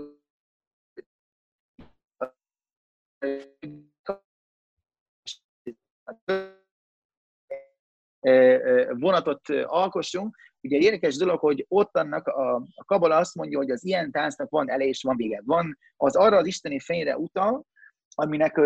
vonatot 8.98 9.48
alkossunk. 9.64 10.36
Ugye 10.60 10.78
érdekes 10.78 11.16
dolog, 11.16 11.38
hogy 11.38 11.64
ott 11.68 11.96
annak 11.96 12.26
a, 12.26 12.54
a 12.54 12.84
kabala 12.84 13.16
azt 13.16 13.34
mondja, 13.34 13.58
hogy 13.58 13.70
az 13.70 13.84
ilyen 13.84 14.10
táncnak 14.10 14.50
van 14.50 14.70
ele 14.70 14.84
és 14.84 15.02
van 15.02 15.16
vége. 15.16 15.40
Van 15.44 15.78
az 15.96 16.16
arra 16.16 16.36
az 16.36 16.46
isteni 16.46 16.80
fényre 16.80 17.16
utal, 17.16 17.66
aminek, 18.14 18.60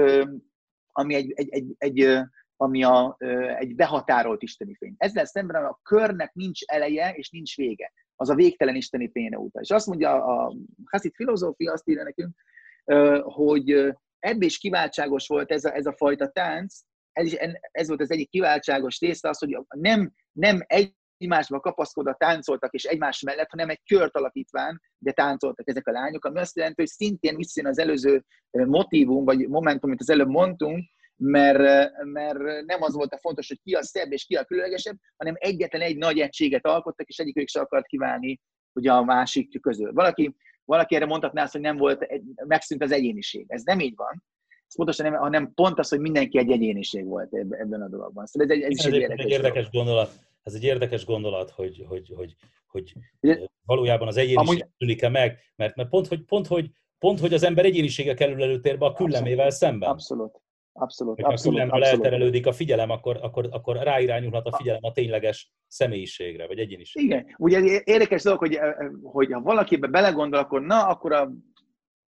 ami 0.92 1.14
egy, 1.14 1.32
egy, 1.34 1.52
egy, 1.52 1.74
egy 1.78 2.20
ami 2.60 2.82
a, 2.82 3.16
egy 3.58 3.74
behatárolt 3.74 4.42
isteni 4.42 4.74
fény. 4.74 4.94
Ezzel 4.96 5.24
szemben 5.24 5.64
a 5.64 5.78
körnek 5.82 6.32
nincs 6.34 6.60
eleje 6.64 7.12
és 7.12 7.30
nincs 7.30 7.56
vége. 7.56 7.92
Az 8.16 8.28
a 8.28 8.34
végtelen 8.34 8.74
isteni 8.74 9.10
fényre 9.10 9.38
utal. 9.38 9.62
És 9.62 9.70
azt 9.70 9.86
mondja 9.86 10.24
a 10.24 10.54
Hasid 10.84 11.14
filozófia, 11.14 11.72
azt 11.72 11.88
írja 11.88 12.02
nekünk, 12.02 12.36
hogy 13.22 13.70
ebből 14.18 14.42
is 14.42 14.58
kiváltságos 14.58 15.26
volt 15.26 15.50
ez 15.50 15.64
a, 15.64 15.74
ez 15.74 15.86
a 15.86 15.96
fajta 15.96 16.28
tánc, 16.28 16.80
ez, 17.18 17.52
ez 17.70 17.88
volt 17.88 18.00
az 18.00 18.10
egyik 18.10 18.28
kiváltságos 18.28 19.00
része, 19.00 19.28
az, 19.28 19.38
hogy 19.38 19.58
nem, 19.68 20.12
nem 20.32 20.60
egymásba 20.66 21.60
kapaszkodva 21.60 22.14
táncoltak 22.14 22.72
és 22.74 22.84
egymás 22.84 23.22
mellett, 23.22 23.50
hanem 23.50 23.68
egy 23.68 23.80
kört 23.86 24.16
alapítván, 24.16 24.82
de 24.98 25.12
táncoltak 25.12 25.68
ezek 25.68 25.86
a 25.86 25.92
lányok, 25.92 26.24
ami 26.24 26.38
azt 26.38 26.56
jelenti, 26.56 26.80
hogy 26.80 26.90
szintén 26.90 27.36
visszajön 27.36 27.70
az 27.70 27.78
előző 27.78 28.24
motívum, 28.50 29.24
vagy 29.24 29.48
momentum, 29.48 29.90
amit 29.90 30.00
az 30.00 30.10
előbb 30.10 30.28
mondtunk, 30.28 30.84
mert, 31.16 31.90
mert 32.04 32.38
nem 32.64 32.82
az 32.82 32.94
volt 32.94 33.12
a 33.12 33.18
fontos, 33.18 33.48
hogy 33.48 33.60
ki 33.62 33.74
a 33.74 33.82
szebb 33.82 34.12
és 34.12 34.24
ki 34.24 34.34
a 34.34 34.44
különlegesebb, 34.44 34.96
hanem 35.16 35.34
egyetlen 35.38 35.82
egy 35.82 35.96
nagy 35.96 36.18
egységet 36.18 36.66
alkottak, 36.66 37.08
és 37.08 37.18
egyikük 37.18 37.48
se 37.48 37.60
akart 37.60 37.86
kívánni 37.86 38.40
ugye 38.72 38.92
a 38.92 39.04
másik 39.04 39.60
közül. 39.60 39.92
Valaki, 39.92 40.36
valaki 40.64 40.94
erre 40.94 41.06
mondhatná 41.06 41.42
azt, 41.42 41.52
hogy 41.52 41.60
nem 41.60 41.76
volt, 41.76 42.06
megszűnt 42.46 42.82
az 42.82 42.92
egyéniség. 42.92 43.44
Ez 43.48 43.62
nem 43.62 43.80
így 43.80 43.94
van, 43.96 44.24
pontosan 44.76 45.10
nem, 45.10 45.20
hanem 45.20 45.52
pont 45.54 45.78
az, 45.78 45.88
hogy 45.88 46.00
mindenki 46.00 46.38
egy 46.38 46.50
egyéniség 46.50 47.04
volt 47.06 47.34
ebben 47.34 47.82
a 47.82 47.88
dologban. 47.88 48.26
Szóval 48.26 48.48
ez 48.50 48.56
egy, 48.56 48.62
ez 48.62 48.78
is 48.78 48.84
egy, 48.84 48.94
egy 48.94 49.00
érdekes, 49.00 49.24
egy 49.24 49.30
érdekes 49.30 49.70
gondolat. 49.70 50.10
Ez 50.42 50.54
egy 50.54 50.64
érdekes 50.64 51.04
gondolat, 51.04 51.50
hogy, 51.50 51.84
hogy, 51.88 52.12
hogy, 52.16 52.34
hogy 52.66 52.92
valójában 53.66 54.08
az 54.08 54.16
egyéniség 54.16 54.48
Amúgy... 54.48 54.66
tűnik-e 54.78 55.08
meg, 55.08 55.38
mert, 55.56 55.76
mert 55.76 55.88
pont, 55.88 56.06
hogy, 56.06 56.24
pont, 56.24 56.46
hogy, 56.46 56.70
pont, 56.98 57.20
hogy 57.20 57.34
az 57.34 57.42
ember 57.42 57.64
egyénisége 57.64 58.14
kerül 58.14 58.42
előtérbe 58.42 58.86
a 58.86 58.92
küllemével 58.92 59.50
szemben. 59.50 59.88
Abszolút. 59.88 60.40
Abszolút, 60.72 61.20
ha 61.20 61.28
abszolút, 61.28 61.58
a 61.58 61.62
küllemről 61.62 61.88
elterelődik 61.88 62.46
a 62.46 62.52
figyelem, 62.52 62.90
akkor, 62.90 63.18
akkor, 63.22 63.48
akkor 63.50 63.76
ráirányulhat 63.76 64.46
a 64.46 64.56
figyelem 64.56 64.84
a 64.84 64.92
tényleges 64.92 65.52
személyiségre, 65.66 66.46
vagy 66.46 66.58
egyéniségre. 66.58 67.16
Igen, 67.16 67.34
ugye 67.38 67.80
érdekes 67.84 68.22
dolog, 68.22 68.38
hogy, 68.38 68.58
hogy 69.02 69.32
ha 69.32 69.40
valakibe 69.40 69.86
belegondol, 69.86 70.38
akkor 70.38 70.62
na, 70.62 70.86
akkor 70.86 71.12
a 71.12 71.30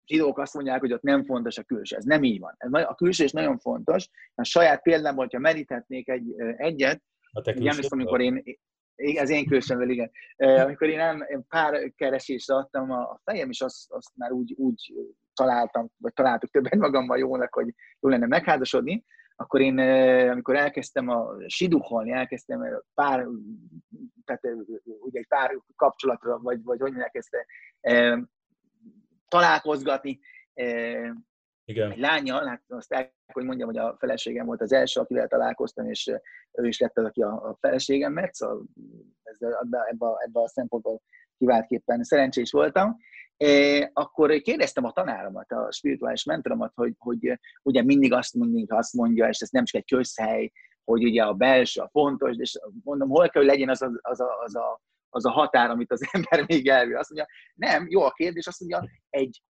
zsidók 0.08 0.38
azt 0.38 0.54
mondják, 0.54 0.80
hogy 0.80 0.94
ott 0.94 1.02
nem 1.02 1.24
fontos 1.24 1.58
a 1.58 1.64
külső. 1.64 1.96
Ez 1.96 2.04
nem 2.04 2.24
így 2.24 2.40
van. 2.40 2.84
A 2.84 2.96
külső 2.96 3.24
is 3.24 3.32
nagyon 3.32 3.58
fontos. 3.58 4.10
A 4.36 4.44
saját 4.44 4.82
példámból, 4.82 5.24
hogyha 5.24 5.40
meríthetnék 5.40 6.10
egy, 6.10 6.34
egyet, 6.58 7.02
emlékszem, 7.44 8.00
amikor 8.00 8.22
én, 8.22 8.44
ez 8.96 9.30
én 9.30 9.48
külsőmvel, 9.48 9.90
igen. 9.90 10.12
Amikor 10.38 10.88
én, 10.88 10.98
nem, 10.98 11.26
én 11.30 11.46
pár 11.48 11.94
keresésre 11.96 12.56
adtam 12.56 12.92
a 12.92 13.20
fejem, 13.24 13.50
és 13.50 13.62
azt, 13.62 13.92
azt 13.92 14.12
már 14.16 14.32
úgy, 14.32 14.54
úgy 14.58 14.94
találtam, 15.34 15.90
vagy 15.98 16.14
találtuk 16.14 16.50
többet 16.50 16.76
magammal 16.76 17.18
jónak, 17.18 17.54
hogy 17.54 17.74
jó 18.00 18.10
lenne 18.10 18.28
megházasodni, 18.28 19.06
akkor 19.40 19.62
én, 19.62 19.80
amikor 20.30 20.56
elkezdtem 20.56 21.08
a 21.08 21.36
siduholni, 21.48 22.12
elkezdtem 22.12 22.84
pár, 22.94 23.28
tehát 24.26 24.44
ugye 24.84 25.20
egy 25.20 25.28
pár 25.28 25.58
kapcsolatra, 25.76 26.40
vagy, 26.40 26.64
vagy 26.64 26.80
hogy 26.80 26.94
elkezdte 26.98 27.46
találkozgatni. 29.28 30.20
Igen. 31.70 31.92
Egy 31.92 31.98
lánya, 31.98 32.48
hát 32.48 32.64
azt 32.68 32.94
el, 32.94 33.14
hogy 33.34 33.44
mondjam, 33.44 33.68
hogy 33.68 33.78
a 33.78 33.96
feleségem 34.00 34.46
volt 34.46 34.62
az 34.62 34.72
első, 34.72 35.00
akivel 35.00 35.28
találkoztam, 35.28 35.90
és 35.90 36.08
ő 36.52 36.68
is 36.68 36.80
lett 36.80 36.98
az, 36.98 37.06
aki 37.06 37.22
a, 37.22 37.32
a 37.32 37.58
feleségem 37.60 38.14
mert 38.14 38.34
szóval 38.34 38.66
ebben 39.40 39.82
ebbe, 39.88 40.40
a 40.40 40.48
szempontból 40.48 41.02
kiváltképpen 41.38 42.04
szerencsés 42.04 42.52
voltam. 42.52 42.98
E, 43.38 43.90
akkor 43.94 44.42
kérdeztem 44.42 44.84
a 44.84 44.92
tanáromat, 44.92 45.52
a 45.52 45.72
spirituális 45.72 46.24
mentoromat, 46.24 46.72
hogy, 46.76 46.94
hogy 46.98 47.40
ugye 47.64 47.84
mindig 47.84 48.14
azt, 48.14 48.34
mindig 48.34 48.72
azt 48.72 48.94
mondja, 48.94 49.28
és 49.28 49.40
ez 49.40 49.50
nem 49.50 49.66
csak 49.66 49.82
egy 49.82 49.88
közhely, 49.88 50.52
hogy 50.84 51.04
ugye 51.04 51.24
a 51.24 51.34
belső 51.34 51.82
a 51.82 51.90
fontos, 51.90 52.36
és 52.38 52.60
mondom, 52.84 53.10
hol 53.10 53.30
kell, 53.30 53.42
hogy 53.42 53.52
legyen 53.52 53.70
az 53.70 53.82
a, 53.82 53.92
az 54.02 54.20
a, 54.20 54.42
az 54.44 54.56
a 54.56 54.82
az 55.10 55.26
a 55.26 55.32
határ, 55.32 55.70
amit 55.70 55.92
az 55.92 56.08
ember 56.12 56.46
még 56.48 56.68
elvi. 56.68 56.94
Azt 56.94 57.10
mondja, 57.10 57.36
nem, 57.54 57.86
jó 57.90 58.02
a 58.02 58.12
kérdés, 58.12 58.48
azt 58.48 58.60
mondja, 58.60 58.90
egy 59.10 59.42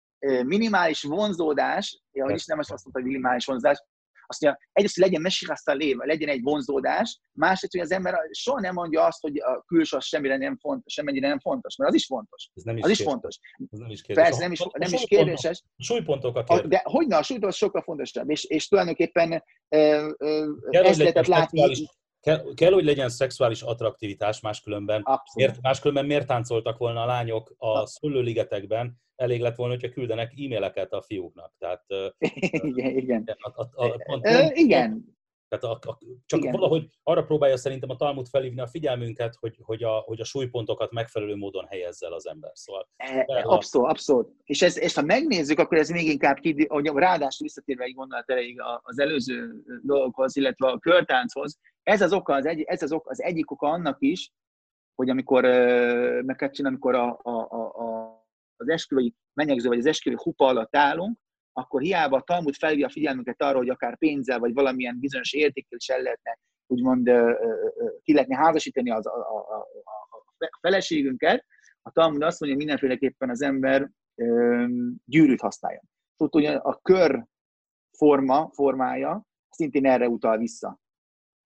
minimális 0.46 1.04
vonzódás, 1.04 2.02
ja, 2.12 2.24
hogy 2.24 2.36
is 2.36 2.46
nem 2.46 2.60
azt 2.60 2.70
mondta, 2.70 2.92
hogy 2.92 3.04
minimális 3.04 3.46
vonzódás, 3.46 3.84
Azt 4.26 4.42
mondja, 4.42 4.62
egyrészt, 4.72 4.96
hogy 4.96 5.04
legyen 5.04 5.22
mesirasztal 5.22 5.76
léve, 5.76 6.06
legyen 6.06 6.30
egy 6.30 6.42
vonzódás, 6.42 7.20
másrészt, 7.32 7.72
hogy 7.72 7.82
az 7.82 7.92
ember 7.92 8.16
soha 8.32 8.60
nem 8.60 8.74
mondja 8.74 9.06
azt, 9.06 9.22
hogy 9.22 9.40
a 9.40 9.64
külső 9.68 9.98
az 9.98 10.06
semmire 10.06 10.38
nem 10.38 10.58
fontos, 10.58 10.94
semmennyire 10.94 11.28
nem 11.28 11.40
fontos, 11.40 11.76
mert 11.76 11.90
az 11.90 11.96
is 11.96 12.06
fontos. 12.06 12.50
Ez 12.54 12.64
nem 12.64 12.78
is 12.78 12.84
az 12.84 12.90
is 12.90 13.02
fontos. 13.02 13.40
Ez 13.72 13.80
nem 13.80 13.90
is 13.90 14.02
kérdés. 14.02 14.24
Persze, 14.24 14.42
nem 14.42 14.52
is, 14.52 14.60
nem 14.72 14.94
is 14.94 15.06
kérdéses. 15.06 15.64
A 15.78 15.84
súlypontok 15.84 16.36
a 16.36 16.44
kérdés. 16.44 16.70
De 16.70 16.82
hogy 16.84 17.08
na, 17.08 17.18
a 17.18 17.24
súlypont 17.24 17.54
sokkal 17.54 17.82
fontosabb, 17.82 18.30
és, 18.30 18.44
és 18.44 18.68
tulajdonképpen 18.68 19.44
ö, 19.70 20.12
ö, 20.18 20.48
ezt 20.70 21.00
lehetett 21.00 21.26
látni 21.26 21.62
kell, 22.28 22.54
kell, 22.54 22.72
hogy 22.72 22.84
legyen 22.84 23.10
szexuális 23.10 23.62
attraktivitás, 23.62 24.42
máskülönben 24.42 25.06
miért, 25.34 25.62
máskülönben 25.62 26.06
miért 26.06 26.28
táncoltak 26.28 26.78
volna 26.78 27.02
a 27.02 27.06
lányok 27.06 27.56
a 27.58 27.86
szőlőligetekben, 27.86 29.02
elég 29.16 29.42
lett 29.42 29.56
volna, 29.56 29.74
hogyha 29.74 29.90
küldenek 29.90 30.32
e-maileket 30.32 30.94
a 30.94 31.02
fiúknak. 31.02 31.54
Tehát, 31.58 31.84
igen, 32.72 32.98
igen. 32.98 33.24
A, 33.40 33.62
a, 33.62 33.70
a, 33.74 33.98
pont, 34.06 34.22
pont, 34.22 34.58
igen. 34.58 35.16
Tehát 35.50 35.64
a, 35.64 35.90
a, 35.90 35.98
csak 36.26 36.40
Igen. 36.40 36.52
valahogy 36.52 36.90
arra 37.04 37.24
próbálja 37.24 37.58
szerintem 37.58 37.90
a 37.90 37.96
Talmud 37.96 38.28
felhívni 38.28 38.62
a 38.62 38.68
figyelmünket, 38.68 39.36
hogy, 39.40 39.58
hogy, 39.62 39.84
a, 39.84 39.90
hogy 39.90 40.20
a 40.20 40.24
súlypontokat 40.24 40.92
megfelelő 40.92 41.36
módon 41.36 41.66
helyezzel 41.66 42.14
az 42.14 42.28
ember. 42.28 42.52
Szóval, 42.54 42.90
e, 42.96 43.26
abszolút, 43.44 43.90
abszolút. 43.90 44.30
És, 44.44 44.62
ez, 44.62 44.80
és 44.80 44.94
ha 44.94 45.02
megnézzük, 45.02 45.60
akkor 45.60 45.78
ez 45.78 45.90
még 45.90 46.08
inkább, 46.08 46.40
ki, 46.40 46.66
hogy 46.68 46.86
ráadásul 46.86 47.46
visszatérve 47.46 47.84
egy 47.84 47.94
gondolat 47.94 48.30
elejéig 48.30 48.62
az 48.82 49.00
előző 49.00 49.64
dolgokhoz, 49.84 50.36
illetve 50.36 50.68
a 50.68 50.80
körtánchoz, 50.80 51.60
ez 51.88 52.02
az, 52.02 52.14
oka, 52.14 52.34
az, 52.34 52.46
egy, 52.46 52.62
ez 52.62 52.82
az, 52.82 52.92
oka, 52.92 53.10
az 53.10 53.22
egyik 53.22 53.52
oka 53.52 53.68
annak 53.68 53.98
is, 54.00 54.32
hogy 54.96 55.10
amikor 55.10 55.44
meg 56.24 56.36
kell 56.36 56.50
csinálni, 56.50 56.78
amikor 56.78 56.96
a, 56.96 57.20
a, 57.22 57.32
a, 57.32 58.26
az 58.56 58.70
esküvői 58.70 59.14
menyegző, 59.34 59.68
vagy 59.68 59.78
az 59.78 59.86
esküvői 59.86 60.20
hupa 60.24 60.46
alatt 60.46 60.76
állunk, 60.76 61.18
akkor 61.54 61.82
hiába 61.82 62.18
a 62.18 62.22
Talmud 62.22 62.56
felhívja 62.56 62.86
a 62.86 62.90
figyelmünket 62.90 63.42
arra, 63.42 63.58
hogy 63.58 63.70
akár 63.70 63.98
pénzzel, 63.98 64.40
vagy 64.40 64.54
valamilyen 64.54 65.00
bizonyos 65.00 65.34
értékkel 65.34 65.78
is 65.78 65.88
el 65.88 66.02
lehetne, 66.02 66.40
úgymond 66.68 67.12
ki 68.04 68.14
lehetne 68.14 68.38
házasítani 68.38 68.92
az, 68.92 69.08
a, 69.08 69.12
a, 69.12 69.58
a, 69.58 70.58
feleségünket, 70.62 71.46
a 71.82 71.92
Talmud 71.92 72.22
azt 72.22 72.40
mondja, 72.40 72.58
hogy 72.58 72.66
mindenféleképpen 72.66 73.30
az 73.30 73.42
ember 73.42 73.90
gyűrűt 75.06 75.42
használja. 75.42 75.82
Szóval 76.16 76.42
hogy 76.42 76.60
a 76.64 76.82
kör 76.82 77.26
forma, 77.98 78.50
formája 78.54 79.26
szintén 79.50 79.86
erre 79.86 80.08
utal 80.08 80.38
vissza. 80.38 80.80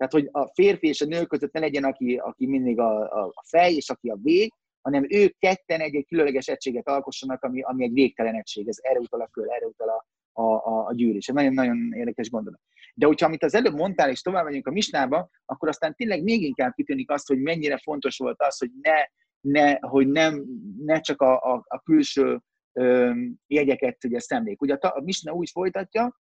Tehát, 0.02 0.16
hogy 0.16 0.30
a 0.32 0.52
férfi 0.54 0.88
és 0.88 1.02
a 1.02 1.06
nő 1.06 1.26
között 1.26 1.52
ne 1.52 1.60
legyen, 1.60 1.84
aki, 1.84 2.16
aki 2.16 2.48
mindig 2.48 2.80
a, 2.80 3.02
a, 3.24 3.44
fej, 3.46 3.74
és 3.74 3.90
aki 3.90 4.10
a 4.10 4.18
vég, 4.22 4.54
hanem 4.82 5.06
ők 5.10 5.38
ketten 5.38 5.80
egy, 5.80 5.96
egy 5.96 6.06
különleges 6.08 6.48
egységet 6.48 6.88
alkossanak, 6.88 7.44
ami, 7.44 7.62
ami 7.62 7.84
egy 7.84 7.94
végtelen 7.94 8.36
egység. 8.36 8.68
Ez 8.68 8.78
erre 8.82 9.00
utal 9.00 9.22
a 9.22 9.28
kör, 9.28 9.46
erre 9.50 9.66
utal 9.66 9.90
a, 9.90 10.06
a, 10.42 10.44
a, 10.44 10.86
a 10.86 10.94
gyűrés. 10.94 11.28
Ez 11.28 11.36
nagyon-nagyon 11.36 11.94
érdekes 11.94 12.30
gondolat. 12.30 12.60
De 12.94 13.06
hogyha 13.06 13.26
amit 13.26 13.44
az 13.44 13.54
előbb 13.54 13.74
mondtál, 13.74 14.10
és 14.10 14.22
tovább 14.22 14.46
megyünk 14.46 14.68
a 14.68 14.72
misnába, 14.72 15.30
akkor 15.46 15.70
aztán 15.70 15.96
tényleg 15.96 16.24
még 16.24 16.42
inkább 16.42 16.74
kitűnik 16.74 17.12
azt, 17.12 17.28
hogy 17.28 17.40
mennyire 17.40 17.78
fontos 17.78 18.18
volt 18.18 18.42
az, 18.42 18.58
hogy 18.58 18.72
ne, 18.82 18.94
ne, 19.42 19.78
hogy 19.80 20.08
nem, 20.08 20.46
ne 20.78 21.00
csak 21.00 21.22
a, 21.22 21.54
a, 21.54 21.64
a 21.68 21.80
külső 21.80 22.40
ö, 22.74 23.12
jegyeket 23.48 24.04
ugye 24.04 24.20
szemlék. 24.20 24.62
Ugye 24.62 24.74
a, 24.74 24.96
a 24.96 25.02
misna 25.02 25.34
úgy 25.34 25.50
folytatja, 25.50 26.20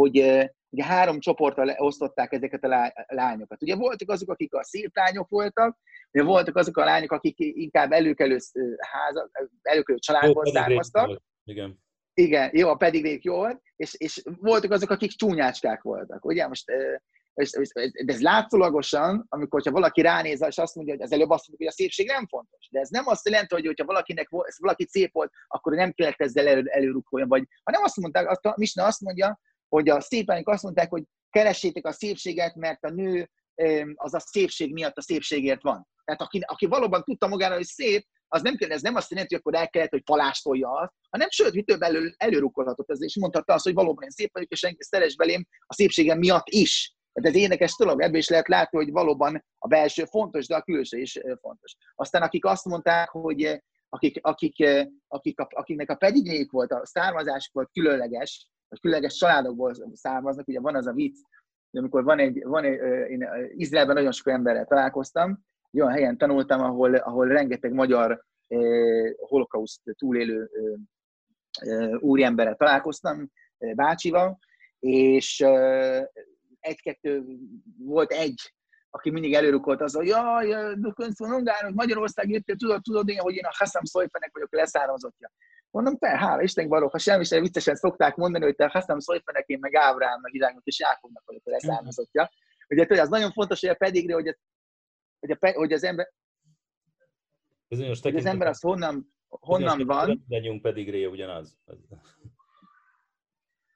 hogy 0.00 0.16
ugye 0.70 0.84
három 0.84 1.20
csoportra 1.20 1.74
osztották 1.76 2.32
ezeket 2.32 2.64
a 2.64 2.92
lányokat. 3.06 3.62
Ugye 3.62 3.76
voltak 3.76 4.10
azok, 4.10 4.30
akik 4.30 4.54
a 4.54 4.64
szép 4.64 4.96
lányok 4.96 5.28
voltak, 5.28 5.78
ugye 6.12 6.24
voltak 6.24 6.56
azok 6.56 6.76
a 6.76 6.84
lányok, 6.84 7.12
akik 7.12 7.34
inkább 7.38 7.92
előkelő, 7.92 8.38
háza, 8.78 9.30
előkelő 9.62 9.98
családból 9.98 10.46
származtak. 10.46 11.20
Igen. 11.44 11.78
Igen, 12.14 12.50
jó, 12.52 12.68
a 12.68 12.74
pedigrék 12.74 13.24
jó 13.24 13.34
volt, 13.34 13.62
és, 13.76 13.94
és 13.94 14.22
voltak 14.24 14.70
azok, 14.70 14.90
akik 14.90 15.10
csúnyácskák 15.10 15.82
voltak. 15.82 16.24
Ugye 16.24 16.46
most 16.46 16.64
de 18.04 18.12
ez 18.12 18.20
látszólagosan, 18.20 19.26
amikor 19.28 19.62
ha 19.62 19.70
valaki 19.70 20.00
ránéz, 20.00 20.44
és 20.46 20.58
azt 20.58 20.74
mondja, 20.74 20.94
hogy 20.94 21.02
az 21.02 21.12
előbb 21.12 21.30
azt 21.30 21.48
mondja, 21.48 21.66
hogy 21.66 21.74
a 21.76 21.82
szépség 21.82 22.06
nem 22.06 22.26
fontos. 22.26 22.68
De 22.70 22.80
ez 22.80 22.88
nem 22.88 23.06
azt 23.06 23.28
jelenti, 23.28 23.54
hogy 23.54 23.78
ha 23.80 23.84
valakinek 23.84 24.28
valaki 24.56 24.86
szép 24.90 25.12
volt, 25.12 25.32
akkor 25.48 25.72
nem 25.72 25.92
kellett 25.92 26.20
ezzel 26.20 26.48
elő, 26.48 26.62
előrukkoljon, 26.66 27.28
vagy 27.28 27.44
hanem 27.62 27.82
azt 27.82 27.96
mondták, 27.96 28.30
azt 28.30 28.56
Misna 28.56 28.84
azt 28.84 29.00
mondja, 29.00 29.40
hogy 29.70 29.88
a 29.88 30.00
szépek 30.00 30.48
azt 30.48 30.62
mondták, 30.62 30.90
hogy 30.90 31.02
keressétek 31.30 31.86
a 31.86 31.92
szépséget, 31.92 32.54
mert 32.54 32.84
a 32.84 32.90
nő 32.90 33.30
az 33.94 34.14
a 34.14 34.20
szépség 34.20 34.72
miatt 34.72 34.96
a 34.96 35.02
szépségért 35.02 35.62
van. 35.62 35.88
Tehát 36.04 36.20
aki, 36.20 36.40
aki 36.46 36.66
valóban 36.66 37.02
tudta 37.02 37.28
magára, 37.28 37.54
hogy 37.54 37.64
szép, 37.64 38.06
az 38.28 38.42
nem, 38.42 38.54
ez 38.58 38.82
nem 38.82 38.94
azt 38.94 39.10
jelenti, 39.10 39.34
hogy 39.34 39.42
akkor 39.46 39.60
el 39.60 39.70
kellett, 39.70 39.90
hogy 39.90 40.02
palástolja 40.02 40.70
azt, 40.70 40.92
hanem 41.10 41.28
sőt, 41.30 41.54
mi 41.54 41.62
több 41.62 41.82
elő, 41.82 42.14
előrukkolhatott 42.16 42.90
ez, 42.90 43.02
és 43.02 43.16
mondhatta 43.16 43.52
azt, 43.52 43.64
hogy 43.64 43.74
valóban 43.74 44.04
én 44.04 44.10
szép 44.10 44.32
vagyok, 44.32 44.50
és 44.50 44.58
senki 44.58 44.82
szeres 44.82 45.16
belém 45.16 45.46
a 45.66 45.74
szépségem 45.74 46.18
miatt 46.18 46.48
is. 46.48 46.94
Tehát 47.12 47.30
ez 47.30 47.42
érdekes 47.42 47.76
dolog, 47.76 48.00
ebből 48.00 48.18
is 48.18 48.28
lehet 48.28 48.48
látni, 48.48 48.78
hogy 48.78 48.90
valóban 48.90 49.44
a 49.58 49.68
belső 49.68 50.04
fontos, 50.04 50.46
de 50.46 50.56
a 50.56 50.62
külső 50.62 50.98
is 50.98 51.20
fontos. 51.40 51.76
Aztán 51.94 52.22
akik 52.22 52.44
azt 52.44 52.64
mondták, 52.64 53.08
hogy 53.08 53.62
akik, 53.88 54.18
akik, 54.20 54.64
akik, 55.08 55.40
akiknek 55.40 55.90
a 55.90 55.94
pedigrék 55.94 56.50
volt, 56.50 56.72
a 56.72 56.86
származás 56.86 57.50
volt 57.52 57.70
különleges, 57.72 58.48
vagy 58.70 58.80
különleges 58.80 59.14
családokból 59.14 59.74
származnak, 59.92 60.48
ugye 60.48 60.60
van 60.60 60.76
az 60.76 60.86
a 60.86 60.92
vicc, 60.92 61.16
hogy 61.70 61.80
amikor 61.80 62.04
van 62.04 62.18
egy, 62.18 62.42
van 62.44 62.64
egy 62.64 62.78
én 63.10 63.28
Izraelben 63.56 63.94
nagyon 63.94 64.12
sok 64.12 64.28
emberrel 64.28 64.64
találkoztam, 64.64 65.44
egy 65.70 65.80
olyan 65.80 65.92
helyen 65.92 66.18
tanultam, 66.18 66.60
ahol, 66.60 66.94
ahol 66.94 67.26
rengeteg 67.26 67.72
magyar 67.72 68.24
eh, 68.46 69.12
holokauszt 69.16 69.80
túlélő 69.98 70.50
eh, 71.60 72.02
úriemberrel 72.02 72.56
találkoztam, 72.56 73.30
eh, 73.58 73.74
bácsival, 73.74 74.38
és 74.78 75.40
eh, 75.40 76.04
egy-kettő, 76.60 77.24
volt 77.78 78.12
egy, 78.12 78.54
aki 78.90 79.10
mindig 79.10 79.34
előrukolt 79.34 79.80
az, 79.80 79.94
hogy 79.94 80.06
jaj, 80.06 80.50
hogy 81.60 81.74
Magyarország 81.74 82.30
jöttél, 82.30 82.56
tudod, 82.56 82.82
tudod 82.82 83.08
én, 83.08 83.18
hogy 83.18 83.34
én 83.34 83.44
a 83.44 83.54
Hassam 83.58 83.84
Szojfenek 83.84 84.30
vagyok 84.32 84.52
leszármazottja. 84.52 85.30
Mondom, 85.70 85.98
te, 85.98 86.08
hála 86.08 86.42
Isten 86.42 86.68
barok, 86.68 86.90
ha 86.90 86.98
semmi 86.98 87.24
sem 87.24 87.42
viccesen 87.42 87.74
szokták 87.74 88.16
mondani, 88.16 88.44
hogy 88.44 88.54
te 88.54 88.68
Hassam 88.68 88.98
Szojfenek, 88.98 89.46
én 89.46 89.58
meg 89.60 89.74
Ábrámnak, 89.74 90.32
Iráknak 90.32 90.64
és 90.64 90.78
Jákobnak 90.78 91.22
vagyok 91.26 91.46
leszármazottja. 91.46 92.30
Ugye 92.68 93.02
az 93.02 93.08
nagyon 93.08 93.32
fontos, 93.32 93.60
hogy 93.60 93.68
a 93.68 93.74
pedigre, 93.74 94.14
hogy 94.14 94.36
hogy, 95.20 95.30
a, 95.40 95.52
hogy 95.52 95.72
az 95.72 95.84
ember, 95.84 96.12
Bizonyos 97.68 98.00
hogy 98.00 98.16
az 98.16 98.26
ember 98.26 98.48
az 98.48 98.60
honnan, 98.60 99.14
honnan 99.28 99.86
van. 99.86 100.08
Mindennyiunk 100.08 100.62
pedigréje 100.62 101.08
ugyanaz. 101.08 101.58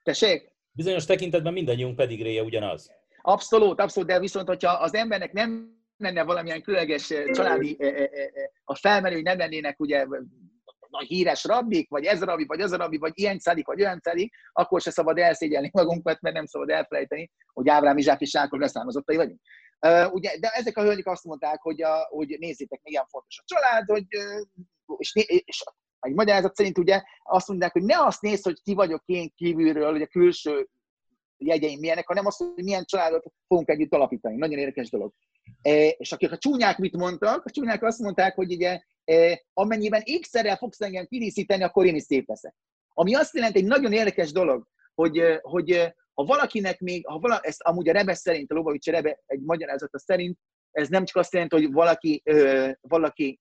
Tessék? 0.02 0.52
Bizonyos 0.70 1.04
tekintetben 1.04 1.52
mindannyiunk 1.52 1.96
pedigréje 1.96 2.42
ugyanaz. 2.42 2.92
Abszolút, 3.22 3.80
abszolút, 3.80 4.08
de 4.08 4.18
viszont, 4.18 4.48
hogyha 4.48 4.72
az 4.72 4.94
embernek 4.94 5.32
nem 5.32 5.78
lenne 5.96 6.22
valamilyen 6.22 6.62
különleges 6.62 7.06
családi, 7.32 7.76
eh, 7.78 7.94
eh, 7.94 8.08
a 8.64 8.74
felmerő, 8.74 9.14
hogy 9.14 9.24
nem 9.24 9.38
lennének 9.38 9.80
ugye 9.80 10.06
nagy 10.98 11.06
híres 11.06 11.44
rabbik, 11.44 11.88
vagy 11.90 12.04
ez 12.04 12.22
a 12.22 12.24
rabbi, 12.24 12.44
vagy 12.46 12.60
az 12.60 12.72
a 12.72 12.76
rabbi, 12.76 12.98
vagy 12.98 13.12
ilyen 13.14 13.38
szedik, 13.38 13.66
vagy 13.66 13.80
olyan 13.80 14.00
szedik, 14.02 14.34
akkor 14.52 14.80
se 14.80 14.90
szabad 14.90 15.18
elszégyelni 15.18 15.70
magunkat, 15.72 16.20
mert 16.20 16.34
nem 16.34 16.46
szabad 16.46 16.70
elfelejteni, 16.70 17.30
hogy 17.52 17.68
Ábrám, 17.68 17.98
Izsák 17.98 18.20
és 18.20 18.30
Sákor 18.30 18.58
leszármazottai 18.58 19.16
vagyunk. 19.16 19.40
Uh, 19.86 20.14
ugye, 20.14 20.38
de 20.38 20.48
ezek 20.48 20.76
a 20.76 20.82
hölgyek 20.82 21.06
azt 21.06 21.24
mondták, 21.24 21.60
hogy, 21.60 21.82
a, 21.82 22.06
hogy 22.08 22.36
nézzétek, 22.38 22.80
milyen 22.82 23.06
fontos 23.08 23.38
a 23.38 23.44
család, 23.46 23.84
hogy, 23.86 24.06
és, 24.96 25.12
és 25.44 25.64
egy 26.00 26.14
magyarázat 26.14 26.54
szerint 26.54 26.78
ugye 26.78 27.02
azt 27.22 27.48
mondják, 27.48 27.72
hogy 27.72 27.82
ne 27.82 28.04
azt 28.04 28.20
nézd, 28.20 28.44
hogy 28.44 28.62
ki 28.62 28.74
vagyok 28.74 29.02
én 29.04 29.32
kívülről, 29.36 29.90
hogy 29.90 30.02
a 30.02 30.06
külső 30.06 30.68
jegyeim 31.36 31.78
milyenek, 31.78 32.06
hanem 32.06 32.26
azt, 32.26 32.38
hogy 32.38 32.64
milyen 32.64 32.84
családot 32.84 33.24
fogunk 33.48 33.68
együtt 33.68 33.92
alapítani. 33.92 34.36
Nagyon 34.36 34.58
érdekes 34.58 34.90
dolog. 34.90 35.12
E, 35.62 35.88
és 35.88 36.12
akik 36.12 36.32
a 36.32 36.38
csúnyák 36.38 36.78
mit 36.78 36.96
mondtak? 36.96 37.44
A 37.44 37.50
csúnyák 37.50 37.82
azt 37.82 37.98
mondták, 37.98 38.34
hogy 38.34 38.52
ugye 38.52 38.80
amennyiben 39.52 40.02
ékszerrel 40.04 40.56
fogsz 40.56 40.80
engem 40.80 41.06
kiríszíteni, 41.06 41.62
akkor 41.62 41.86
én 41.86 41.94
is 41.94 42.02
szép 42.02 42.28
leszek. 42.28 42.54
Ami 42.88 43.14
azt 43.14 43.34
jelenti, 43.34 43.58
egy 43.58 43.64
nagyon 43.64 43.92
érdekes 43.92 44.32
dolog, 44.32 44.66
hogy, 44.94 45.22
hogy 45.40 45.94
ha 46.12 46.24
valakinek 46.24 46.80
még, 46.80 47.06
ha 47.06 47.18
vala, 47.18 47.40
ezt 47.40 47.62
amúgy 47.62 47.88
a 47.88 47.92
Rebe 47.92 48.14
szerint, 48.14 48.50
a 48.50 48.54
Lobavics 48.54 48.86
Rebe 48.86 49.22
egy 49.26 49.40
magyarázata 49.40 49.98
szerint, 49.98 50.38
ez 50.70 50.88
nem 50.88 51.04
csak 51.04 51.16
azt 51.16 51.32
jelenti, 51.32 51.56
hogy 51.56 51.72
valaki, 51.72 52.22
valaki 52.80 53.38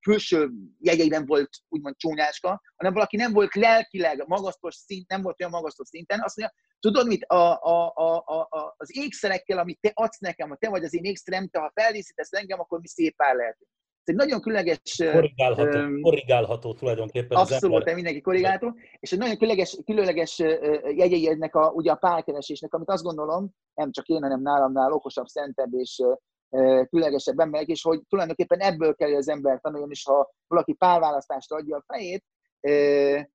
külső 0.00 0.50
jegyeiben 0.78 1.26
volt 1.26 1.48
úgymond 1.68 1.96
csúnyáska, 1.96 2.62
hanem 2.76 2.92
valaki 2.92 3.16
nem 3.16 3.32
volt 3.32 3.54
lelkileg 3.54 4.24
magasztos 4.26 4.74
szint, 4.74 5.08
nem 5.08 5.22
volt 5.22 5.40
olyan 5.40 5.52
magasztos 5.52 5.88
szinten, 5.88 6.20
azt 6.22 6.36
mondja, 6.36 6.56
tudod 6.80 7.06
mit, 7.06 7.24
a, 7.24 7.62
a, 7.62 7.92
a, 7.94 8.16
a, 8.26 8.74
az 8.76 8.96
ékszerekkel, 8.96 9.58
amit 9.58 9.80
te 9.80 9.90
adsz 9.94 10.18
nekem, 10.18 10.48
ha 10.48 10.56
te 10.56 10.68
vagy 10.68 10.84
az 10.84 10.94
én 10.94 11.04
ékszerem, 11.04 11.48
te 11.48 11.58
ha 11.58 11.72
feldíszítesz 11.74 12.32
engem, 12.32 12.60
akkor 12.60 12.80
mi 12.80 12.88
szép 12.88 13.16
pár 13.16 13.56
lehetünk 14.04 14.08
egy 14.10 14.14
nagyon 14.14 14.40
különleges... 14.40 14.96
Korrigálható, 15.12 15.78
um, 15.78 16.00
korrigálható 16.00 16.74
tulajdonképpen 16.74 17.38
Abszolút, 17.38 17.86
az 17.86 17.94
mindenki 17.94 18.20
korrigálható. 18.20 18.74
És 18.98 19.12
egy 19.12 19.18
nagyon 19.18 19.36
különleges, 19.36 19.78
különleges 19.84 20.38
jegyei 20.96 21.28
ennek 21.28 21.54
a, 21.54 21.70
ugye 21.70 21.90
a 21.90 21.96
párkeresésnek, 21.96 22.74
amit 22.74 22.90
azt 22.90 23.02
gondolom, 23.02 23.50
nem 23.74 23.90
csak 23.90 24.06
én, 24.06 24.22
hanem 24.22 24.42
nálamnál 24.42 24.92
okosabb, 24.92 25.26
szentebb 25.26 25.74
és 25.74 26.02
különlegesebb 26.88 27.38
emberek, 27.38 27.68
és 27.68 27.82
hogy 27.82 28.00
tulajdonképpen 28.08 28.60
ebből 28.60 28.94
kell, 28.94 29.14
az 29.14 29.28
ember 29.28 29.60
tanuljon, 29.60 29.90
és 29.90 30.04
ha 30.04 30.30
valaki 30.46 30.72
párválasztást 30.72 31.52
adja 31.52 31.76
a 31.76 31.84
fejét, 31.86 32.24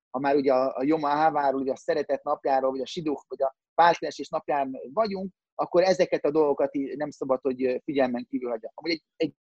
ha 0.09 0.19
már 0.19 0.35
ugye 0.35 0.53
a, 0.53 0.77
a 0.77 0.83
Joma 0.83 1.07
Háváról, 1.07 1.61
ugye 1.61 1.71
a 1.71 1.77
szeretet 1.77 2.23
napjáról, 2.23 2.71
vagy 2.71 2.81
a 2.81 2.85
Siduch, 2.85 3.25
vagy 3.27 3.41
a 3.41 3.55
pártkeresés 3.75 4.29
napján 4.29 4.79
vagyunk, 4.93 5.33
akkor 5.55 5.83
ezeket 5.83 6.25
a 6.25 6.31
dolgokat 6.31 6.71
nem 6.95 7.09
szabad, 7.09 7.39
hogy 7.41 7.81
figyelmen 7.83 8.25
kívül 8.29 8.49
hagyja. 8.49 8.71
Amúgy 8.73 8.91
egy, 8.91 9.03
egy, 9.15 9.33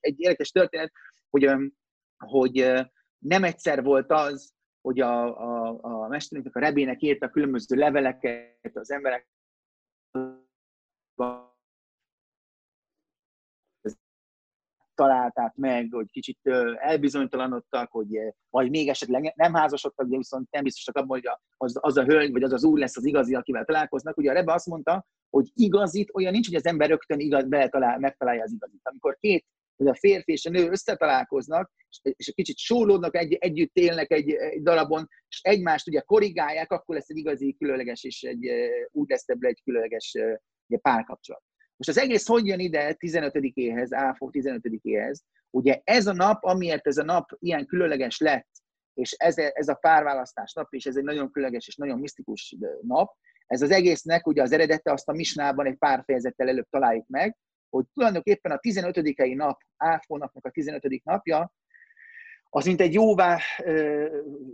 egy 0.00 0.20
érdekes 0.20 0.50
történet, 0.50 0.92
hogy, 1.30 1.50
hogy 2.24 2.72
nem 3.18 3.44
egyszer 3.44 3.82
volt 3.82 4.10
az, 4.10 4.52
hogy 4.80 5.00
a, 5.00 5.40
a, 5.40 5.78
a 5.82 6.08
mesterünknek, 6.08 6.56
a 6.56 6.60
rebének 6.60 7.02
írta 7.02 7.30
különböző 7.30 7.76
leveleket 7.76 8.76
az 8.76 8.90
emberek 8.90 9.28
találták 15.00 15.54
meg, 15.54 15.88
hogy 15.90 16.10
kicsit 16.10 16.38
elbizonytalanodtak, 16.74 17.90
hogy 17.90 18.18
vagy 18.50 18.70
még 18.70 18.88
esetleg 18.88 19.32
nem 19.36 19.54
házasodtak, 19.54 20.08
de 20.08 20.16
viszont 20.16 20.50
nem 20.50 20.62
biztosak 20.62 20.96
abban, 20.96 21.08
hogy 21.08 21.28
az, 21.56 21.78
az 21.80 21.96
a 21.96 22.04
hölgy 22.04 22.32
vagy 22.32 22.42
az 22.42 22.52
az 22.52 22.64
úr 22.64 22.78
lesz 22.78 22.96
az 22.96 23.04
igazi, 23.04 23.34
akivel 23.34 23.64
találkoznak. 23.64 24.16
Ugye 24.16 24.30
a 24.30 24.32
Rebe 24.32 24.52
azt 24.52 24.66
mondta, 24.66 25.06
hogy 25.30 25.50
igazit 25.54 26.10
olyan 26.14 26.32
nincs, 26.32 26.46
hogy 26.46 26.56
az 26.56 26.66
ember 26.66 26.88
rögtön 26.88 27.18
igaz, 27.18 27.48
beletalál, 27.48 27.98
megtalálja 27.98 28.42
az 28.42 28.52
igazit. 28.52 28.80
Amikor 28.82 29.16
két, 29.20 29.46
hogy 29.80 29.88
a 29.88 29.98
férfi 29.98 30.32
és 30.32 30.46
a 30.46 30.50
nő 30.50 30.70
összetalálkoznak, 30.70 31.72
és 32.02 32.26
egy 32.26 32.34
kicsit 32.34 32.56
sólódnak, 32.56 33.16
egy, 33.16 33.32
együtt 33.32 33.76
élnek 33.76 34.10
egy, 34.10 34.30
egy 34.30 34.62
darabon, 34.62 35.08
és 35.28 35.40
egymást 35.42 35.88
ugye 35.88 36.00
korrigálják, 36.00 36.72
akkor 36.72 36.94
lesz 36.94 37.08
egy 37.08 37.16
igazi 37.16 37.56
különleges, 37.58 38.04
és 38.04 38.22
egy, 38.22 38.50
úgy 38.90 39.08
lesz 39.08 39.28
ebből 39.28 39.50
egy 39.50 39.62
különleges 39.64 40.16
párkapcsolat. 40.66 41.42
Most 41.76 41.98
az 41.98 41.98
egész 41.98 42.26
hogy 42.26 42.46
jön 42.46 42.58
ide 42.58 42.96
15-éhez, 42.98 44.08
AFO 44.08 44.28
15-éhez? 44.32 45.18
Ugye 45.50 45.80
ez 45.84 46.06
a 46.06 46.12
nap, 46.12 46.44
amiért 46.44 46.86
ez 46.86 46.96
a 46.96 47.04
nap 47.04 47.30
ilyen 47.38 47.66
különleges 47.66 48.18
lett, 48.18 48.48
és 48.94 49.12
ez, 49.12 49.38
ez 49.38 49.68
a 49.68 49.74
párválasztás 49.74 50.52
nap, 50.52 50.72
és 50.72 50.86
ez 50.86 50.96
egy 50.96 51.04
nagyon 51.04 51.30
különleges 51.30 51.66
és 51.66 51.76
nagyon 51.76 51.98
misztikus 51.98 52.56
nap, 52.80 53.12
ez 53.46 53.62
az 53.62 53.70
egésznek 53.70 54.26
ugye 54.26 54.42
az 54.42 54.52
eredete 54.52 54.92
azt 54.92 55.08
a 55.08 55.12
misnában 55.12 55.66
egy 55.66 55.78
pár 55.78 56.02
fejezettel 56.04 56.48
előbb 56.48 56.66
találjuk 56.70 57.06
meg, 57.08 57.36
hogy 57.70 57.84
tulajdonképpen 57.92 58.52
a 58.52 58.58
15 58.58 59.34
nap, 59.34 59.60
AFO 59.76 60.16
napnak 60.16 60.44
a 60.44 60.50
15 60.50 61.04
napja, 61.04 61.52
az 62.52 62.64
mint 62.64 62.80
egy 62.80 62.92
jóvá, 62.92 63.38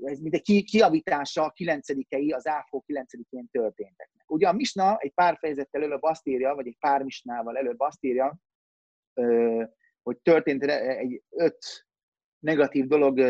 ez 0.03 0.19
mint 0.21 0.35
egy 0.35 0.65
kiavítása 0.65 1.45
a 1.45 1.51
9 1.51 1.89
az 2.35 2.47
áfó 2.47 2.85
9-én 2.87 3.49
történteknek. 3.51 4.31
Ugye 4.31 4.49
a 4.49 4.53
Misna 4.53 4.97
egy 4.99 5.13
pár 5.15 5.37
fejezettel 5.39 5.83
előbb 5.83 6.03
azt 6.03 6.27
írja, 6.27 6.55
vagy 6.55 6.67
egy 6.67 6.77
pár 6.81 7.03
Misnával 7.03 7.57
előbb 7.57 7.81
azt 7.81 8.05
írja, 8.05 8.39
hogy 10.03 10.19
történt 10.23 10.65
egy 10.65 11.23
öt 11.31 11.87
negatív 12.39 12.87
dolog 12.87 13.21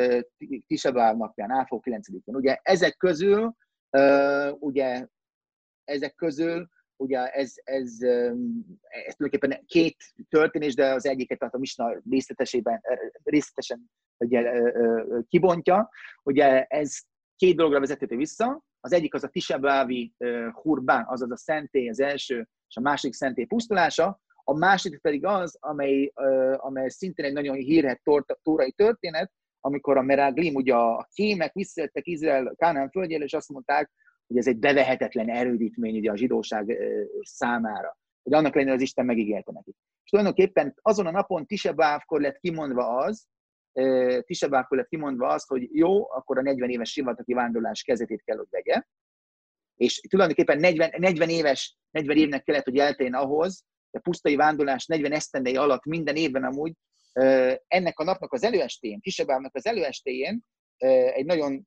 Tisabáv 0.66 1.16
napján, 1.16 1.51
áfó 1.51 1.82
9-én. 1.84 2.34
Ugye 2.34 2.59
ezek 2.62 2.97
közül, 2.97 3.57
ugye 4.59 5.07
ezek 5.84 6.14
közül 6.14 6.68
ugye 6.97 7.26
ez, 7.26 7.53
ez, 7.64 7.92
ez 9.07 9.14
tulajdonképpen 9.14 9.64
két 9.66 9.97
történés, 10.28 10.74
de 10.74 10.92
az 10.92 11.07
egyiket 11.07 11.38
tehát 11.38 11.55
a 11.55 11.59
Misna 11.59 12.03
részletesében, 12.11 12.80
részletesen 13.22 13.90
ugye, 14.18 14.62
kibontja. 15.28 15.90
Ugye 16.22 16.64
ez 16.64 16.99
két 17.36 17.57
dologra 17.57 17.80
vezethető 17.80 18.16
vissza. 18.16 18.64
Az 18.80 18.92
egyik 18.92 19.14
az 19.14 19.24
a 19.24 19.28
Tisabávi 19.28 20.14
Hurbán, 20.53 21.05
azaz 21.09 21.30
a 21.30 21.36
szentély, 21.36 21.88
az 21.88 22.01
első, 22.01 22.49
és 22.68 22.76
a 22.76 22.80
másik 22.80 23.12
szentély 23.12 23.44
pusztulása. 23.44 24.20
A 24.44 24.57
másik 24.57 25.01
pedig 25.01 25.24
az, 25.24 25.57
amely, 25.61 26.12
amely 26.57 26.88
szintén 26.88 27.24
egy 27.24 27.32
nagyon 27.32 27.57
hírhet 27.57 28.03
tórai 28.42 28.72
történet, 28.72 29.32
amikor 29.61 29.97
a 29.97 30.03
Meraglim, 30.03 30.55
ugye 30.55 30.74
a 30.74 31.09
kémek 31.12 31.53
visszajöttek 31.53 32.07
Izrael 32.07 32.55
Kánán 32.57 32.90
földjére, 32.90 33.24
és 33.24 33.32
azt 33.32 33.49
mondták, 33.49 33.90
hogy 34.27 34.37
ez 34.37 34.47
egy 34.47 34.59
bevehetetlen 34.59 35.29
erődítmény 35.31 35.97
ugye 35.97 36.11
a 36.11 36.16
zsidóság 36.16 36.79
számára. 37.20 37.99
Hogy 38.22 38.35
annak 38.35 38.55
lenne, 38.55 38.72
az 38.72 38.81
Isten 38.81 39.05
megígérte 39.05 39.53
neki. 39.53 39.74
És 40.05 40.11
tulajdonképpen 40.11 40.74
azon 40.83 41.07
a 41.07 41.11
napon 41.11 41.47
Tisebávkor 41.47 42.20
lett 42.20 42.39
kimondva 42.39 42.97
az, 42.97 43.27
Tisebávkor 44.20 44.77
lett 44.77 44.89
kimondva 44.89 45.27
az, 45.27 45.47
hogy 45.47 45.68
jó, 45.72 46.11
akkor 46.11 46.39
a 46.39 46.43
40 46.43 46.70
éves 46.70 46.91
sivatagi 46.91 47.33
vándorlás 47.35 47.83
kezetét 47.83 48.22
kell, 48.24 48.37
hogy 48.37 48.47
vegye. 48.51 48.83
És 49.77 50.01
tulajdonképpen 50.01 50.59
40, 50.59 50.91
40 50.97 51.29
éves, 51.29 51.77
40 51.91 52.16
évnek 52.16 52.43
kellett, 52.43 52.64
hogy 52.64 52.79
elteljen 52.79 53.14
ahhoz, 53.14 53.64
a 53.91 53.99
pusztai 53.99 54.37
vándorlás 54.37 54.87
40 54.87 55.12
esztendei 55.12 55.57
alatt 55.57 55.85
minden 55.85 56.16
évben 56.16 56.45
amúgy 56.45 56.72
ennek 57.66 57.99
a 57.99 58.05
napnak 58.05 58.33
az 58.33 58.43
előestéjén, 58.43 59.01
Tisebávnak 59.01 59.55
az 59.55 59.66
előestéjén 59.66 60.45
egy 61.14 61.24
nagyon 61.24 61.66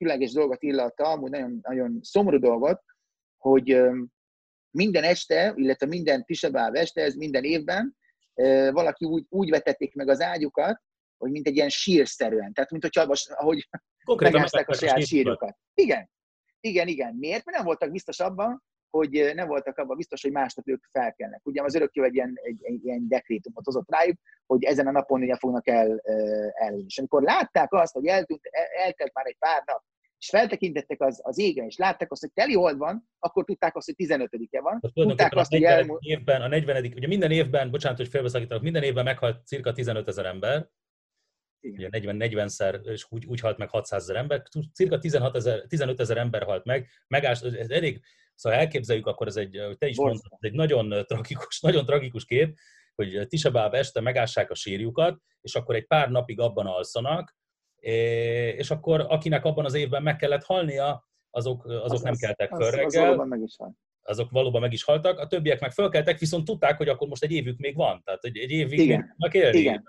különleges 0.00 0.32
dolgot 0.32 0.62
illata, 0.62 1.04
amúgy 1.04 1.30
nagyon, 1.30 1.58
nagyon 1.62 1.98
szomorú 2.02 2.38
dolgot, 2.38 2.82
hogy 3.38 3.80
minden 4.70 5.02
este, 5.02 5.52
illetve 5.56 5.86
minden 5.86 6.24
Tisabáv 6.24 6.74
este, 6.74 7.02
ez 7.02 7.14
minden 7.14 7.44
évben, 7.44 7.96
valaki 8.72 9.04
úgy, 9.04 9.24
úgy 9.28 9.50
vetették 9.50 9.94
meg 9.94 10.08
az 10.08 10.20
ágyukat, 10.20 10.80
hogy 11.18 11.30
mint 11.30 11.46
egy 11.46 11.56
ilyen 11.56 11.68
sírszerűen. 11.68 12.52
Tehát, 12.52 12.70
mint 12.70 12.82
hogyha, 12.82 13.14
ahogy 13.28 13.68
megázták 14.16 14.68
a 14.68 14.74
saját 14.74 15.06
sírjukat. 15.06 15.56
Igen, 15.74 16.10
igen, 16.60 16.88
igen. 16.88 17.14
Miért? 17.14 17.44
Mert 17.44 17.56
nem 17.56 17.66
voltak 17.66 17.90
biztos 17.90 18.20
abban, 18.20 18.62
hogy 18.90 19.32
nem 19.34 19.48
voltak 19.48 19.78
abban 19.78 19.96
biztos, 19.96 20.22
hogy 20.22 20.32
másnap 20.32 20.68
ők 20.68 20.84
felkelnek. 20.90 21.40
Ugye 21.46 21.62
az 21.62 21.74
örökké 21.74 22.04
egy 22.04 22.14
ilyen, 22.14 22.32
egy, 22.34 22.64
egy 22.64 22.84
ilyen 22.84 23.08
dekrétumot 23.08 23.64
hozott 23.64 23.90
rájuk, 23.90 24.18
hogy 24.46 24.64
ezen 24.64 24.86
a 24.86 24.90
napon 24.90 25.22
ugye 25.22 25.36
fognak 25.36 25.68
el, 25.68 26.00
el. 26.54 26.78
És 26.86 26.98
amikor 26.98 27.22
látták 27.22 27.72
azt, 27.72 27.92
hogy 27.92 28.06
eltűnt, 28.06 28.40
eltelt 28.84 29.12
már 29.14 29.26
egy 29.26 29.36
pár 29.38 29.62
nap, 29.66 29.82
és 30.20 30.28
feltekintettek 30.28 31.00
az, 31.00 31.20
az 31.22 31.38
égen, 31.38 31.66
és 31.66 31.76
látták 31.76 32.12
azt, 32.12 32.20
hogy 32.20 32.32
teli 32.32 32.54
hold 32.54 32.78
van, 32.78 33.08
akkor 33.18 33.44
tudták 33.44 33.76
azt, 33.76 33.86
hogy 33.86 34.06
15-e 34.08 34.60
van. 34.60 34.80
Tehát 34.80 35.08
tudták 35.08 35.34
azt, 35.34 35.50
hogy 35.50 35.62
elmúlt... 35.62 36.02
évben, 36.02 36.42
a 36.42 36.48
40 36.48 36.84
ugye 36.84 37.06
minden 37.06 37.30
évben, 37.30 37.70
bocsánat, 37.70 37.98
hogy 37.98 38.08
félbeszakítanak, 38.08 38.62
minden 38.62 38.82
évben 38.82 39.04
meghalt 39.04 39.46
cirka 39.46 39.72
15 39.72 40.08
ezer 40.08 40.26
ember, 40.26 40.68
Igen. 41.60 41.90
ugye 41.90 42.12
40-40-szer, 42.12 42.86
és 42.86 43.06
úgy, 43.08 43.26
úgy 43.26 43.40
halt 43.40 43.58
meg 43.58 43.68
600 43.68 44.02
ezer 44.02 44.16
ember, 44.16 44.42
cirka 44.72 44.98
16 44.98 45.36
ezer, 45.36 45.66
15 45.66 46.00
ezer 46.00 46.16
ember 46.16 46.42
halt 46.42 46.64
meg, 46.64 46.88
megás, 47.06 47.40
ez 47.40 47.70
elég, 47.70 48.00
szóval 48.34 48.58
elképzeljük, 48.58 49.06
akkor 49.06 49.26
ez 49.26 49.36
egy, 49.36 49.62
te 49.78 49.86
is 49.86 49.96
mondtad, 49.96 50.38
egy 50.38 50.52
nagyon 50.52 51.04
tragikus, 51.06 51.60
nagyon 51.70 51.84
tragikus 51.84 52.24
kép, 52.24 52.58
hogy 52.94 53.26
Tisabáb 53.28 53.74
este 53.74 54.00
megássák 54.00 54.50
a 54.50 54.54
sírjukat, 54.54 55.20
és 55.40 55.54
akkor 55.54 55.74
egy 55.74 55.86
pár 55.86 56.10
napig 56.10 56.40
abban 56.40 56.66
alszanak, 56.66 57.38
és 57.80 58.70
akkor 58.70 59.06
akinek 59.08 59.44
abban 59.44 59.64
az 59.64 59.74
évben 59.74 60.02
meg 60.02 60.16
kellett 60.16 60.44
halnia, 60.44 61.08
azok, 61.30 61.64
azok 61.64 61.92
az, 61.92 62.02
nem 62.02 62.14
keltek 62.14 62.48
föl 62.48 62.70
reggel. 62.70 62.84
Az 62.84 62.94
valóban 62.94 63.28
meg 63.28 63.40
is 63.40 63.56
halt. 63.56 63.74
Azok 64.02 64.30
valóban 64.30 64.60
meg 64.60 64.72
is 64.72 64.84
haltak, 64.84 65.18
a 65.18 65.26
többiek 65.26 65.60
meg 65.60 65.72
fölkeltek, 65.72 66.18
viszont 66.18 66.44
tudták, 66.44 66.76
hogy 66.76 66.88
akkor 66.88 67.08
most 67.08 67.22
egy 67.22 67.32
évük 67.32 67.58
még 67.58 67.76
van, 67.76 68.02
tehát 68.04 68.24
egy, 68.24 68.38
egy 68.38 68.50
évig 68.50 68.78
Igen. 68.78 69.08
tudnak 69.08 69.34
élni. 69.34 69.58
Igen. 69.58 69.84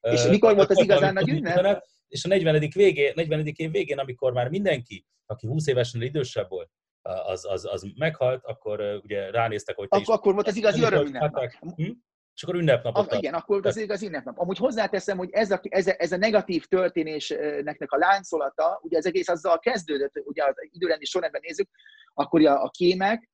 Uh, 0.00 0.12
és 0.12 0.26
mikor 0.26 0.54
volt 0.54 0.70
az 0.70 0.78
igazán 0.82 1.12
nagy 1.12 1.28
ünnep? 1.28 1.84
És 2.08 2.24
a 2.24 2.28
40. 2.28 2.68
Végé, 2.74 3.12
40. 3.14 3.46
év 3.46 3.70
végén, 3.70 3.98
amikor 3.98 4.32
már 4.32 4.48
mindenki, 4.48 5.06
aki 5.26 5.46
20 5.46 5.66
évesen 5.66 6.02
idősebb 6.02 6.48
volt, 6.48 6.70
az, 7.02 7.44
az, 7.44 7.64
az 7.64 7.86
meghalt, 7.96 8.44
akkor 8.44 9.00
ugye 9.02 9.30
ránéztek, 9.30 9.76
hogy 9.76 9.88
te 9.88 9.96
akkor, 9.96 10.08
is... 10.08 10.18
Akkor 10.18 10.34
volt 10.34 10.46
az 10.46 10.56
igazi 10.56 10.82
örömünnep. 10.82 11.50
Hm? 11.76 11.90
És 12.38 12.44
akkor 12.44 12.54
ünnepnapot. 12.54 13.12
A, 13.12 13.16
igen, 13.16 13.34
akkor 13.34 13.66
az 13.66 13.76
igaz 13.76 14.02
ünnepnap. 14.02 14.38
Amúgy 14.38 14.58
hozzáteszem, 14.58 15.16
hogy 15.16 15.28
ez 15.30 15.50
a, 15.50 15.60
ez, 15.62 15.86
a, 15.86 15.94
ez 15.96 16.12
a 16.12 16.16
negatív 16.16 16.64
történésnek 16.64 17.92
a 17.92 17.96
láncolata, 17.96 18.80
ugye 18.82 18.96
ez 18.96 19.06
egész 19.06 19.28
azzal 19.28 19.58
kezdődött, 19.58 20.12
ugye 20.24 20.44
az 20.44 20.54
időrendi 20.70 21.04
sorrendben 21.04 21.40
nézzük, 21.44 21.68
akkor 22.14 22.46
a, 22.46 22.62
a 22.62 22.68
kémek 22.68 23.30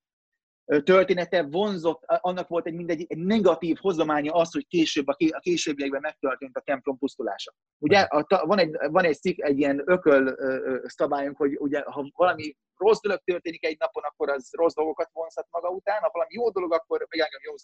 története 0.85 1.43
vonzott, 1.43 2.03
annak 2.05 2.49
volt 2.49 2.67
egy 2.67 2.75
mindegy 2.75 3.05
egy 3.09 3.19
negatív 3.19 3.77
hozománya 3.81 4.33
az, 4.33 4.53
hogy 4.53 4.67
később, 4.67 5.07
a, 5.09 5.17
későbbiekben 5.39 6.01
megtörtént 6.01 6.57
a 6.57 6.61
templom 6.61 6.99
pusztulása. 6.99 7.55
Ugye 7.79 8.01
a, 8.01 8.47
van, 8.47 8.59
egy, 8.59 8.77
van 8.89 9.05
egy, 9.05 9.17
szik, 9.17 9.43
egy 9.43 9.59
ilyen 9.59 9.83
ököl 9.85 10.37
szabályunk, 10.83 11.37
hogy 11.37 11.57
ugye, 11.59 11.83
ha 11.83 12.11
valami 12.17 12.57
rossz 12.77 13.01
dolog 13.01 13.21
történik 13.25 13.65
egy 13.65 13.77
napon, 13.79 14.03
akkor 14.03 14.31
az 14.31 14.49
rossz 14.53 14.75
dolgokat 14.75 15.11
vonzhat 15.13 15.47
maga 15.51 15.69
után, 15.69 16.03
ha 16.03 16.11
valami 16.13 16.35
jó 16.35 16.51
dolog, 16.51 16.73
akkor 16.73 17.07
meg 17.09 17.21
engem 17.21 17.41
jó 17.43 17.57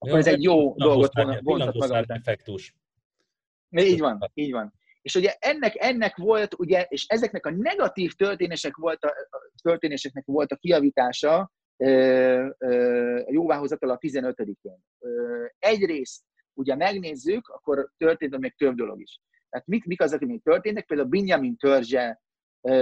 akkor 0.00 0.18
ez 0.18 0.26
egy 0.26 0.42
jó 0.42 0.74
dolgot 0.74 1.12
vonzhat 1.40 1.74
maga. 1.74 2.04
Effektus. 2.06 2.74
Így 3.70 4.00
van, 4.00 4.30
így 4.34 4.52
van. 4.52 4.72
És 5.02 5.14
ugye 5.14 5.34
ennek, 5.38 5.74
ennek 5.78 6.16
volt, 6.16 6.54
ugye, 6.58 6.86
és 6.88 7.06
ezeknek 7.06 7.46
a 7.46 7.50
negatív 7.50 8.12
történések 8.12 8.76
volt 8.76 9.04
a, 9.04 9.14
történéseknek 9.62 10.24
volt 10.26 10.52
a 10.52 10.56
kiavítása 10.56 11.38
a 11.38 11.52
jóváhozatal 13.30 13.90
a 13.90 13.98
15-én. 13.98 14.78
Egyrészt, 15.58 16.22
ugye 16.54 16.74
megnézzük, 16.74 17.48
akkor 17.48 17.90
történt 17.96 18.38
még 18.38 18.56
több 18.56 18.74
dolog 18.74 19.00
is. 19.00 19.20
Tehát 19.50 19.66
mik, 19.66 19.84
mik 19.84 20.00
azok, 20.00 20.20
amik 20.20 20.42
történtek? 20.42 20.86
Például 20.86 21.08
Benjamin 21.08 21.56
törzse 21.56 22.20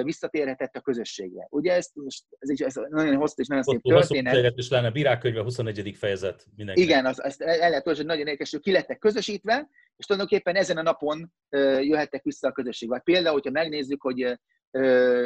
visszatérhetett 0.03 0.77
a 0.77 0.81
közösségre. 0.81 1.47
Ugye 1.51 1.73
ezt 1.73 1.91
most, 1.95 2.25
ez, 2.39 2.51
egy, 2.51 2.63
ez 2.63 2.75
nagyon 2.89 3.17
hosszú 3.17 3.35
és 3.37 3.47
nagyon 3.47 3.65
szép 3.65 3.83
történet. 3.83 4.57
Is 4.57 4.69
lenne, 4.69 4.91
Virágkönyve 4.91 5.43
21. 5.43 5.97
fejezet 5.97 6.47
mindenki. 6.57 6.83
Igen, 6.83 7.07
az, 7.07 7.25
azt 7.25 7.43
el 7.43 7.71
lehet 7.71 7.85
hogy 7.85 8.07
nagyon 8.07 8.27
érdekes, 8.27 8.51
hogy 8.51 8.61
ki 8.61 8.73
lettek 8.73 8.99
közösítve, 8.99 9.69
és 9.97 10.07
tulajdonképpen 10.07 10.55
ezen 10.55 10.77
a 10.77 10.83
napon 10.83 11.33
jöhettek 11.81 12.23
vissza 12.23 12.49
a 12.49 12.53
közösség. 12.53 12.89
Vagy 12.89 13.03
például, 13.03 13.33
hogyha 13.33 13.51
megnézzük, 13.51 14.03
hogy 14.03 14.39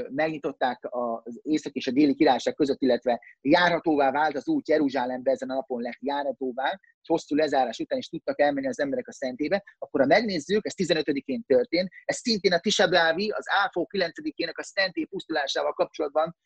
megnyitották 0.09 0.79
az 0.91 1.41
észak 1.43 1.73
és 1.73 1.87
a 1.87 1.91
déli 1.91 2.15
királyság 2.15 2.55
között, 2.55 2.81
illetve 2.81 3.21
járhatóvá 3.41 4.11
vált 4.11 4.37
az 4.37 4.49
út 4.49 4.69
Jeruzsálembe, 4.69 5.31
ezen 5.31 5.51
a 5.51 5.55
napon 5.55 5.83
lett 5.83 5.99
járhatóvá, 6.01 6.81
hosszú 7.07 7.35
lezárás 7.35 7.79
után 7.79 7.99
is 7.99 8.09
tudtak 8.09 8.41
elmenni 8.41 8.67
az 8.67 8.81
emberek 8.81 9.09
a 9.09 9.13
szentébe, 9.13 9.63
akkor 9.79 10.01
ha 10.01 10.07
megnézzük, 10.07 10.67
ez 10.67 10.75
15-én 10.77 11.45
történt, 11.47 11.91
ez 12.05 12.17
szintén 12.17 12.53
a 12.53 12.59
Tisablávi, 12.59 13.31
az 13.31 13.45
Áfó 13.65 13.89
9-ének 13.93 14.55
a 14.55 14.63
szenté 14.63 15.05
pusztulásával 15.05 15.73
kapcsolatban 15.73 16.37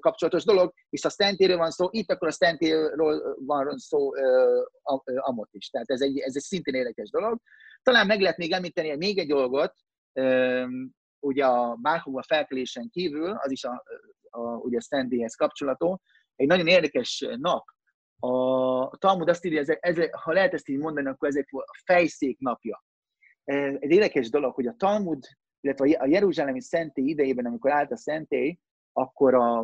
kapcsolatos 0.00 0.44
dolog, 0.44 0.72
és 0.90 1.04
a 1.04 1.10
szentéről 1.10 1.56
van 1.56 1.70
szó, 1.70 1.88
itt 1.90 2.10
akkor 2.10 2.28
a 2.28 2.32
szentéről 2.32 3.36
van 3.46 3.78
szó 3.78 4.10
amott 5.16 5.52
is. 5.52 5.68
Tehát 5.70 5.90
ez 5.90 6.00
egy, 6.00 6.18
ez 6.18 6.36
egy 6.36 6.42
szintén 6.42 6.74
érdekes 6.74 7.10
dolog. 7.10 7.40
Talán 7.82 8.06
meg 8.06 8.20
lehet 8.20 8.36
még 8.36 8.52
említeni 8.52 8.96
még 8.96 9.18
egy 9.18 9.28
dolgot, 9.28 9.74
ugye 11.26 11.46
a 11.46 11.74
Bárhova 11.74 12.22
felkelésen 12.22 12.88
kívül, 12.90 13.30
az 13.30 13.50
is 13.50 13.64
a, 13.64 13.84
a, 14.30 14.40
ugye 14.40 14.76
a 14.76 14.82
Szentdéhez 14.82 15.34
kapcsolató, 15.34 16.00
egy 16.36 16.46
nagyon 16.46 16.66
érdekes 16.66 17.26
nap. 17.36 17.64
A 18.18 18.96
Talmud 18.96 19.28
azt 19.28 19.44
írja, 19.44 19.60
ez, 19.60 19.68
ez, 19.80 19.96
ha 20.10 20.32
lehet 20.32 20.54
ezt 20.54 20.68
így 20.68 20.78
mondani, 20.78 21.08
akkor 21.08 21.28
ez 21.28 21.36
a 21.36 21.64
fejszék 21.84 22.38
napja. 22.38 22.84
Egy 23.44 23.90
érdekes 23.90 24.30
dolog, 24.30 24.54
hogy 24.54 24.66
a 24.66 24.74
Talmud, 24.76 25.24
illetve 25.60 25.98
a 25.98 26.06
Jeruzsálemi 26.06 26.60
szentély 26.60 27.08
idejében, 27.08 27.46
amikor 27.46 27.70
állt 27.70 27.90
a 27.92 27.96
szentély, 27.96 28.58
akkor 28.92 29.34
a, 29.34 29.58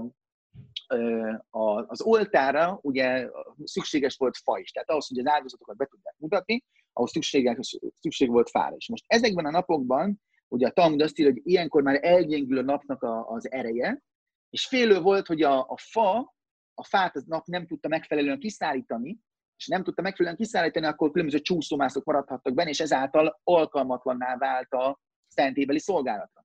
a, 1.50 1.86
az 1.86 2.02
oltára 2.02 2.78
ugye 2.82 3.28
szükséges 3.64 4.16
volt 4.16 4.36
fa 4.36 4.58
is. 4.58 4.70
Tehát 4.70 4.90
ahhoz, 4.90 5.08
hogy 5.08 5.18
az 5.18 5.26
áldozatokat 5.26 5.76
be 5.76 5.86
tudják 5.86 6.16
mutatni, 6.18 6.64
ahhoz 6.92 7.10
szükséges, 7.10 7.78
szükség 8.00 8.30
volt 8.30 8.50
fára 8.50 8.76
is. 8.76 8.88
Most 8.88 9.04
ezekben 9.06 9.46
a 9.46 9.50
napokban 9.50 10.22
ugye 10.52 10.66
a 10.66 10.70
Talmud 10.70 11.00
azt 11.00 11.18
írja, 11.18 11.32
hogy 11.32 11.42
ilyenkor 11.44 11.82
már 11.82 11.98
elgyengül 12.02 12.58
a 12.58 12.62
napnak 12.62 13.02
a, 13.02 13.28
az 13.28 13.50
ereje, 13.50 14.02
és 14.50 14.66
félő 14.66 15.00
volt, 15.00 15.26
hogy 15.26 15.42
a, 15.42 15.60
a 15.60 15.76
fa, 15.76 16.34
a 16.74 16.84
fát 16.84 17.16
az 17.16 17.24
nap 17.24 17.46
nem 17.46 17.66
tudta 17.66 17.88
megfelelően 17.88 18.38
kiszállítani, 18.38 19.18
és 19.56 19.66
nem 19.66 19.82
tudta 19.82 20.02
megfelelően 20.02 20.40
kiszállítani, 20.40 20.86
akkor 20.86 21.10
különböző 21.10 21.40
csúszómászok 21.40 22.04
maradhattak 22.04 22.54
benne, 22.54 22.68
és 22.68 22.80
ezáltal 22.80 23.40
alkalmatlanná 23.44 24.36
vált 24.36 24.72
a 24.72 25.00
szentébeli 25.26 25.78
szolgálatra. 25.78 26.44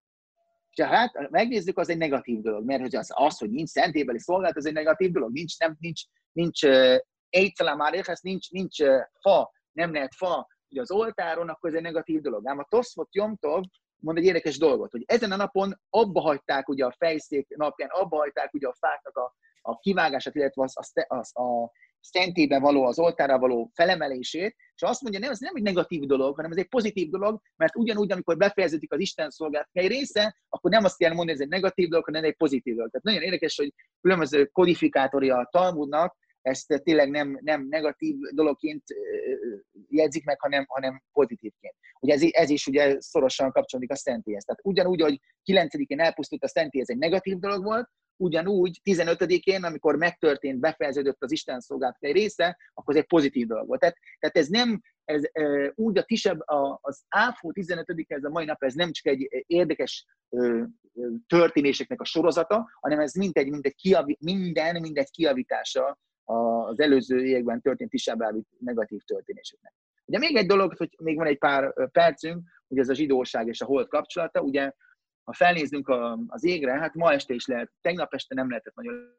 És 0.69 0.83
hát 0.83 1.29
megnézzük, 1.29 1.77
az 1.77 1.89
egy 1.89 1.97
negatív 1.97 2.41
dolog, 2.41 2.65
mert 2.65 2.81
hogy 2.81 2.95
az, 2.95 3.11
az 3.13 3.37
hogy 3.37 3.49
nincs 3.49 3.69
szentébeli 3.69 4.19
szolgálat, 4.19 4.57
az 4.57 4.65
egy 4.65 4.73
negatív 4.73 5.11
dolog, 5.11 5.31
nincs, 5.31 5.59
nem, 5.59 5.75
nincs, 5.79 6.01
nincs 6.31 6.63
egyszerűen 7.29 7.77
már 7.77 7.91
nincs, 7.93 8.21
nincs, 8.21 8.51
nincs 8.51 8.83
fa, 9.21 9.51
nem 9.71 9.93
lehet 9.93 10.13
fa 10.15 10.47
ugye 10.69 10.81
az 10.81 10.91
oltáron, 10.91 11.49
akkor 11.49 11.69
ez 11.69 11.75
egy 11.75 11.81
negatív 11.81 12.21
dolog. 12.21 12.47
Ám 12.47 12.59
a 12.59 12.65
Toszfot 12.69 13.15
Jomtov 13.15 13.63
mond 13.99 14.17
egy 14.17 14.23
érdekes 14.23 14.57
dolgot, 14.57 14.91
hogy 14.91 15.03
ezen 15.05 15.31
a 15.31 15.35
napon 15.35 15.79
abba 15.89 16.21
hagyták 16.21 16.69
ugye 16.69 16.85
a 16.85 16.95
fejszék 16.97 17.47
napján, 17.55 17.89
abba 17.89 18.17
hagyták 18.17 18.53
ugye 18.53 18.67
a 18.67 18.75
fáknak 18.79 19.17
a, 19.17 19.35
a 19.61 19.77
kivágását, 19.77 20.35
illetve 20.35 20.63
az, 20.63 20.73
az, 20.75 20.91
az, 21.07 21.37
a 21.37 21.71
szentébe 21.99 22.59
való, 22.59 22.83
az 22.85 22.99
oltára 22.99 23.39
való 23.39 23.71
felemelését, 23.73 24.55
és 24.75 24.81
azt 24.81 25.01
mondja, 25.01 25.19
nem, 25.19 25.31
ez 25.31 25.39
nem 25.39 25.55
egy 25.55 25.61
negatív 25.61 26.05
dolog, 26.05 26.35
hanem 26.35 26.51
ez 26.51 26.57
egy 26.57 26.67
pozitív 26.67 27.09
dolog, 27.09 27.41
mert 27.55 27.75
ugyanúgy, 27.75 28.11
amikor 28.11 28.37
befejeződik 28.37 28.93
az 28.93 28.99
Isten 28.99 29.29
szolgálat 29.29 29.69
egy 29.71 29.87
része, 29.87 30.37
akkor 30.49 30.71
nem 30.71 30.83
azt 30.83 30.97
kell 30.97 31.13
mondani, 31.13 31.31
hogy 31.31 31.39
ez 31.39 31.45
egy 31.45 31.61
negatív 31.61 31.89
dolog, 31.89 32.05
hanem 32.05 32.23
egy 32.23 32.37
pozitív 32.37 32.75
dolog. 32.75 32.91
Tehát 32.91 33.05
nagyon 33.05 33.21
érdekes, 33.21 33.55
hogy 33.55 33.73
különböző 34.01 34.45
kodifikátori 34.45 35.29
a 35.29 35.47
Talmudnak, 35.51 36.17
ezt 36.41 36.81
tényleg 36.83 37.09
nem, 37.09 37.39
nem 37.41 37.67
negatív 37.69 38.15
dologként 38.33 38.83
jegyzik 39.89 40.25
meg, 40.25 40.39
hanem, 40.39 40.65
hanem 40.67 41.01
pozitívként. 41.11 41.75
Ugye 41.99 42.13
ez, 42.13 42.21
ez 42.31 42.49
is 42.49 42.67
ugye 42.67 42.95
szorosan 42.99 43.51
kapcsolódik 43.51 43.91
a 43.91 43.95
szentélyhez. 43.95 44.43
Tehát 44.43 44.61
ugyanúgy, 44.63 45.01
hogy 45.01 45.19
9-én 45.45 45.99
elpusztult 45.99 46.43
a 46.43 46.47
szentély, 46.47 46.81
ez 46.81 46.89
egy 46.89 46.97
negatív 46.97 47.37
dolog 47.37 47.63
volt, 47.63 47.89
ugyanúgy 48.17 48.81
15-én, 48.83 49.63
amikor 49.63 49.95
megtörtént, 49.95 50.59
befejeződött 50.59 51.23
az 51.23 51.31
Isten 51.31 51.59
szolgálat 51.59 51.95
egy 51.99 52.11
része, 52.11 52.57
akkor 52.73 52.95
ez 52.95 53.01
egy 53.01 53.07
pozitív 53.07 53.47
dolog 53.47 53.67
volt. 53.67 53.79
Tehát, 53.79 53.97
tehát 54.19 54.37
ez 54.37 54.47
nem, 54.47 54.81
ez, 55.05 55.21
úgy 55.75 55.97
a 55.97 56.03
kisebb, 56.03 56.39
az 56.81 57.03
áfó 57.07 57.51
15 57.51 58.05
ez 58.07 58.23
a 58.23 58.29
mai 58.29 58.45
nap, 58.45 58.63
ez 58.63 58.73
nem 58.73 58.91
csak 58.91 59.05
egy 59.05 59.43
érdekes 59.47 60.05
történéseknek 61.27 62.01
a 62.01 62.05
sorozata, 62.05 62.69
hanem 62.79 62.99
ez 62.99 63.13
mindegy, 63.13 63.49
mindegy 63.49 63.75
kiavi, 63.75 64.17
minden, 64.19 64.81
mindegy 64.81 65.09
kiavítása 65.09 65.97
az 66.23 66.79
előző 66.79 67.25
években 67.25 67.61
történt 67.61 67.89
Tisabávi 67.89 68.43
negatív 68.59 69.01
történéseknek. 69.01 69.73
Ugye 70.07 70.17
még 70.17 70.35
egy 70.35 70.45
dolog, 70.45 70.77
hogy 70.77 70.95
még 70.99 71.15
van 71.15 71.27
egy 71.27 71.37
pár 71.37 71.89
percünk, 71.91 72.47
hogy 72.67 72.77
ez 72.77 72.89
a 72.89 72.93
zsidóság 72.93 73.47
és 73.47 73.61
a 73.61 73.65
hold 73.65 73.87
kapcsolata, 73.87 74.41
ugye 74.41 74.71
ha 75.23 75.33
felnézzünk 75.33 75.89
az 76.27 76.43
égre, 76.43 76.79
hát 76.79 76.93
ma 76.93 77.11
este 77.11 77.33
is 77.33 77.45
lehet, 77.45 77.71
tegnap 77.81 78.13
este 78.13 78.35
nem 78.35 78.49
lehetett 78.49 78.75
nagyon. 78.75 79.15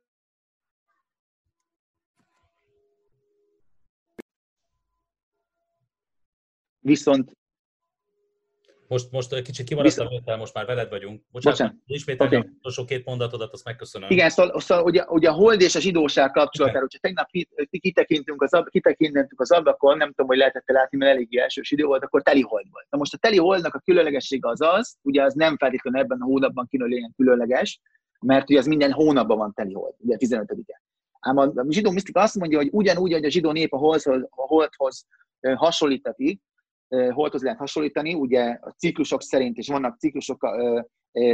Viszont 6.79 7.38
most, 8.89 9.11
most 9.11 9.43
kicsit 9.43 9.67
kimaradtam, 9.67 10.09
Viszont... 10.09 10.39
most 10.39 10.55
már 10.55 10.67
veled 10.67 10.89
vagyunk. 10.89 11.23
Bocsánat, 11.31 11.59
Bocsánat. 11.59 11.83
ismételni 11.87 12.37
okay. 12.37 12.51
utolsó 12.59 12.85
két 12.85 13.05
mondatodat, 13.05 13.53
azt 13.53 13.65
megköszönöm. 13.65 14.11
Igen, 14.11 14.31
szóval, 14.31 14.61
szóval 14.61 14.85
ugye, 14.85 15.05
ugye 15.09 15.29
a 15.29 15.33
hold 15.33 15.61
és 15.61 15.75
a 15.75 15.81
zsidóság 15.81 16.31
kapcsolatára, 16.31 16.81
hogyha 16.81 16.99
tegnap 16.99 17.29
kitekintünk 17.81 18.43
az, 18.43 18.63
kitekintünk 18.71 19.41
az 19.41 19.51
ablakon, 19.51 19.97
nem 19.97 20.09
tudom, 20.09 20.27
hogy 20.27 20.37
lehetett 20.37 20.69
látni, 20.69 20.99
mert 20.99 21.15
eléggé 21.15 21.39
elsős 21.39 21.71
idő 21.71 21.85
volt, 21.85 22.03
akkor 22.03 22.23
teli 22.23 22.41
hold 22.41 22.67
volt. 22.71 22.87
Na 22.91 22.99
most 22.99 23.15
a 23.15 23.19
teli 23.19 23.39
holdnak 23.39 23.75
a 23.75 23.79
különlegessége 23.85 24.49
az 24.49 24.61
az, 24.61 24.97
ugye 25.03 25.23
az 25.23 25.35
nem 25.35 25.57
feltétlenül 25.57 26.01
ebben 26.01 26.21
a 26.21 26.25
hónapban 26.25 26.67
kéne 26.71 26.85
legyen 26.85 27.13
különleges, 27.17 27.81
mert 28.21 28.51
ugye 28.51 28.59
az 28.59 28.67
minden 28.67 28.93
hónapban 28.93 29.39
van 29.39 29.53
teli 29.55 29.73
hold, 29.73 29.95
ugye 29.99 30.15
a 30.15 30.19
15-e. 30.19 30.83
Ám 31.21 31.37
a 31.37 31.53
zsidó 31.69 31.91
misztika 31.91 32.21
azt 32.21 32.35
mondja, 32.35 32.59
hogy 32.59 32.69
ugyanúgy, 32.73 33.13
hogy 33.13 33.25
a 33.25 33.31
zsidó 33.31 33.53
nép 33.53 33.73
a 33.73 33.77
holdhoz, 33.77 34.23
a 34.31 34.47
holdhoz 34.47 35.07
hasonlítatik, 35.55 36.41
holdhoz 36.89 37.43
lehet 37.43 37.59
hasonlítani, 37.59 38.15
ugye 38.15 38.59
a 38.61 38.71
ciklusok 38.71 39.23
szerint, 39.23 39.57
és 39.57 39.69
vannak 39.69 39.99
ciklusok, 39.99 40.43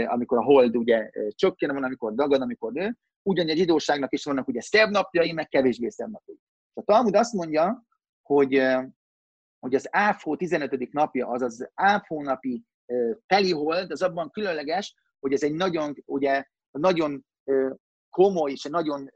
amikor 0.06 0.38
a 0.38 0.42
hold 0.42 0.76
ugye 0.76 1.10
csökken, 1.30 1.74
van, 1.74 1.84
amikor 1.84 2.14
dagad, 2.14 2.40
amikor 2.40 2.72
nő, 2.72 2.96
ugyanúgy 3.22 3.50
a 3.50 3.56
zsidóságnak 3.56 4.12
is 4.12 4.24
vannak 4.24 4.48
ugye 4.48 4.60
szebb 4.60 4.90
napjai, 4.90 5.32
meg 5.32 5.48
kevésbé 5.48 5.88
szebb 5.88 6.10
napjai. 6.10 6.38
A 6.72 6.82
Talmud 6.82 7.14
azt 7.14 7.32
mondja, 7.32 7.84
hogy, 8.22 8.62
hogy 9.58 9.74
az 9.74 9.88
áfó 9.90 10.36
15. 10.36 10.92
napja, 10.92 11.28
az 11.28 11.42
az 11.42 11.70
áfó 11.74 12.22
napi 12.22 12.64
teli 13.26 13.52
hold, 13.52 13.90
az 13.90 14.02
abban 14.02 14.30
különleges, 14.30 14.94
hogy 15.20 15.32
ez 15.32 15.42
egy 15.42 15.54
nagyon, 15.54 15.94
ugye, 16.04 16.44
nagyon 16.70 17.24
komoly 18.10 18.50
és 18.50 18.62
nagyon 18.62 19.10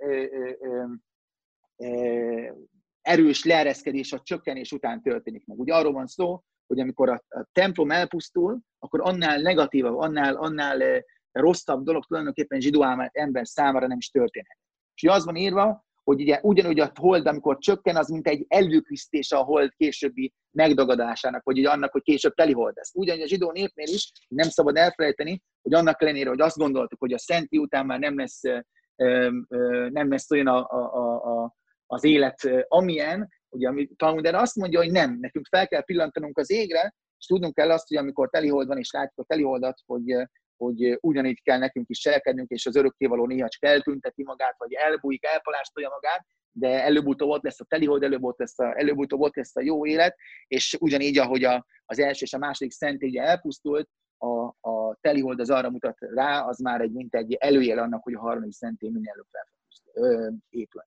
erős 3.03 3.45
leereszkedés 3.45 4.13
a 4.13 4.21
csökkenés 4.23 4.73
után 4.73 5.03
történik 5.03 5.47
meg. 5.47 5.59
Ugye 5.59 5.75
arról 5.75 5.93
van 5.93 6.07
szó, 6.07 6.43
hogy 6.67 6.81
amikor 6.81 7.09
a, 7.09 7.25
a 7.29 7.49
templom 7.53 7.91
elpusztul, 7.91 8.61
akkor 8.79 9.01
annál 9.03 9.41
negatívabb, 9.41 9.97
annál, 9.97 10.35
annál 10.35 10.83
eh, 10.83 11.01
rosszabb 11.33 11.85
dolog 11.85 12.05
tulajdonképpen 12.05 12.61
zsidó 12.61 13.09
ember 13.13 13.47
számára 13.47 13.87
nem 13.87 13.99
is 13.99 14.11
történhet. 14.11 14.59
És 14.95 15.09
az 15.09 15.25
van 15.25 15.37
írva, 15.37 15.87
hogy 16.05 16.21
ugye 16.21 16.41
ugyanúgy 16.43 16.81
a 16.81 16.93
hold, 17.01 17.27
amikor 17.27 17.59
csökken, 17.59 17.97
az 17.97 18.09
mint 18.09 18.27
egy 18.27 18.45
előküsztés 18.49 19.33
a 19.33 19.39
hold 19.39 19.75
későbbi 19.77 20.33
megdagadásának, 20.51 21.45
vagy 21.45 21.59
ugye 21.59 21.71
annak, 21.71 21.93
hogy 21.93 22.03
később 22.03 22.35
teli 22.35 22.53
hold 22.53 22.77
lesz. 22.77 22.95
Ugyanúgy 22.95 23.23
a 23.23 23.27
zsidó 23.27 23.51
népnél 23.51 23.87
is 23.87 24.13
nem 24.29 24.49
szabad 24.49 24.77
elfelejteni, 24.77 25.43
hogy 25.63 25.75
annak 25.75 26.03
ellenére, 26.03 26.29
hogy 26.29 26.41
azt 26.41 26.57
gondoltuk, 26.57 26.99
hogy 26.99 27.13
a 27.13 27.19
szenti 27.19 27.59
után 27.59 27.87
már 27.87 27.99
nem 27.99 28.19
lesz, 28.19 28.41
eh, 28.43 28.63
nem 29.91 30.11
lesz 30.11 30.31
olyan 30.31 30.47
a, 30.47 30.67
a, 30.69 31.43
a 31.43 31.57
az 31.91 32.05
élet 32.05 32.67
amilyen, 32.69 33.29
ugye 33.49 33.69
ami 33.69 33.89
Talmud 33.97 34.27
azt 34.27 34.57
mondja, 34.57 34.79
hogy 34.79 34.91
nem, 34.91 35.19
nekünk 35.21 35.47
fel 35.47 35.69
kell 35.69 35.85
pillantanunk 35.85 36.39
az 36.39 36.51
égre, 36.51 36.95
és 37.19 37.27
tudnunk 37.27 37.55
kell 37.55 37.71
azt, 37.71 37.89
hogy 37.89 37.97
amikor 37.97 38.29
telihold 38.31 38.67
van, 38.67 38.79
és 38.79 38.91
látjuk 38.91 39.19
a 39.19 39.25
teliholdat, 39.29 39.79
hogy, 39.87 40.29
hogy 40.57 40.99
ugyanígy 41.01 41.43
kell 41.43 41.59
nekünk 41.59 41.89
is 41.89 41.99
cselekednünk, 41.99 42.51
és 42.51 42.67
az 42.67 42.77
örökkévaló 42.77 43.27
néha 43.27 43.49
csak 43.49 43.65
eltünteti 43.65 44.23
magát, 44.23 44.55
vagy 44.59 44.73
elbújik, 44.73 45.25
elpalástolja 45.25 45.89
magát, 45.89 46.27
de 46.53 46.83
előbb-utóbb 46.85 47.29
ott 47.29 47.43
lesz 47.43 47.61
a 47.61 47.65
telihold, 47.65 48.03
előbb-utóbb 48.03 48.39
lesz 48.39 48.59
előbb-utóbb 48.59 49.21
ott 49.21 49.37
lesz 49.37 49.57
a 49.57 49.63
jó 49.63 49.87
élet, 49.87 50.17
és 50.47 50.77
ugyanígy, 50.81 51.19
ahogy 51.19 51.45
a, 51.45 51.67
az 51.85 51.99
első 51.99 52.25
és 52.25 52.33
a 52.33 52.39
második 52.39 52.73
szentélye 52.73 53.23
elpusztult, 53.23 53.89
a, 54.19 54.45
a 54.69 54.97
telihold 55.01 55.41
az 55.41 55.51
arra 55.51 55.71
mutat 55.71 55.97
rá, 55.99 56.41
az 56.41 56.59
már 56.59 56.81
egy, 56.81 56.93
mint 56.93 57.15
egy 57.15 57.35
előjel 57.35 57.79
annak, 57.79 58.03
hogy 58.03 58.15
a 58.15 58.21
harmadik 58.21 58.53
szentély 58.53 58.91
minél 58.91 59.11
előbb 59.11 59.27
fel 59.31 59.47
épül. 60.49 60.83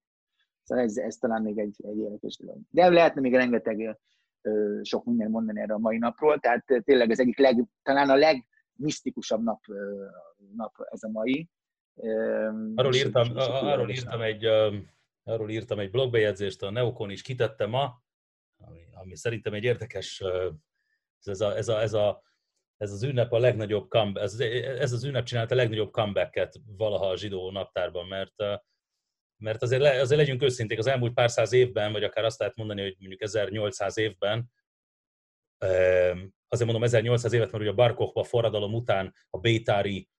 Szóval 0.64 0.84
ez, 0.84 0.98
ez 0.98 1.16
talán 1.16 1.42
még 1.42 1.58
egy, 1.58 1.76
egy 1.78 1.98
érdekes 1.98 2.38
dolog. 2.38 2.58
De 2.70 2.90
lehetne 2.90 3.22
még 3.22 3.34
rengeteg 3.34 4.00
ö, 4.42 4.80
sok 4.84 5.06
minden 5.06 5.30
mondani 5.30 5.60
erre 5.60 5.74
a 5.74 5.78
mai 5.78 5.98
napról, 5.98 6.40
tehát 6.40 6.66
tényleg 6.84 7.10
az 7.10 7.20
egyik 7.20 7.38
leg, 7.38 7.66
talán 7.84 8.10
a 8.10 8.16
legmisztikusabb 8.16 9.44
nap, 9.44 9.60
ö, 9.68 10.06
nap 10.56 10.74
ez 10.92 11.04
a 11.04 11.10
mai. 11.10 11.50
Arról 12.76 12.94
írtam, 12.94 13.28
arról 13.36 13.90
írtam 13.90 14.22
egy, 14.22 14.46
arról 15.24 15.50
írtam 15.50 15.80
egy 15.80 15.92
blogbejegyzést, 15.92 16.64
a 16.64 16.72
Neokon 16.72 17.10
is 17.10 17.22
kitette 17.22 17.66
ma, 17.66 18.02
ami, 18.58 18.80
ami 18.94 19.16
szerintem 19.16 19.54
egy 19.54 19.64
érdekes, 19.64 20.24
ez 21.24 21.42
a, 21.42 21.58
ez 21.58 21.68
a, 21.68 21.82
ez 21.82 21.94
a 21.94 22.22
ez 22.82 22.92
az 22.92 23.04
ünnep 23.04 23.32
a 23.32 23.40
legnagyobb 23.40 23.90
come, 23.90 24.22
ez, 24.22 24.40
ez 24.80 24.92
az 24.92 25.04
ünnep 25.04 25.24
csinálta 25.24 25.54
a 25.54 25.58
legnagyobb 25.58 25.92
comebacket 25.92 26.60
valaha 26.66 27.10
a 27.10 27.18
zsidó 27.18 27.52
naptárban, 27.52 28.08
mert 28.08 28.34
mert 29.42 29.62
azért, 29.62 29.82
le, 29.82 30.00
azért 30.00 30.20
legyünk 30.20 30.44
őszinték, 30.44 30.80
az 30.80 30.88
elmúlt 30.88 31.14
pár 31.14 31.32
száz 31.32 31.54
évben, 31.54 31.92
vagy 31.92 32.04
akár 32.04 32.24
azt 32.24 32.40
lehet 32.40 32.56
mondani, 32.56 32.82
hogy 32.82 32.96
mondjuk 33.00 33.22
1800 33.22 33.98
évben, 33.98 34.52
azért 36.48 36.70
mondom 36.70 36.84
1800 36.84 37.34
évet, 37.34 37.52
mert 37.52 37.64
ugye 37.64 37.72
a 37.72 37.76
Barkochba 37.76 38.24
forradalom 38.24 38.74
után 38.74 39.14
a 39.30 39.40
Bétári, 39.40 40.10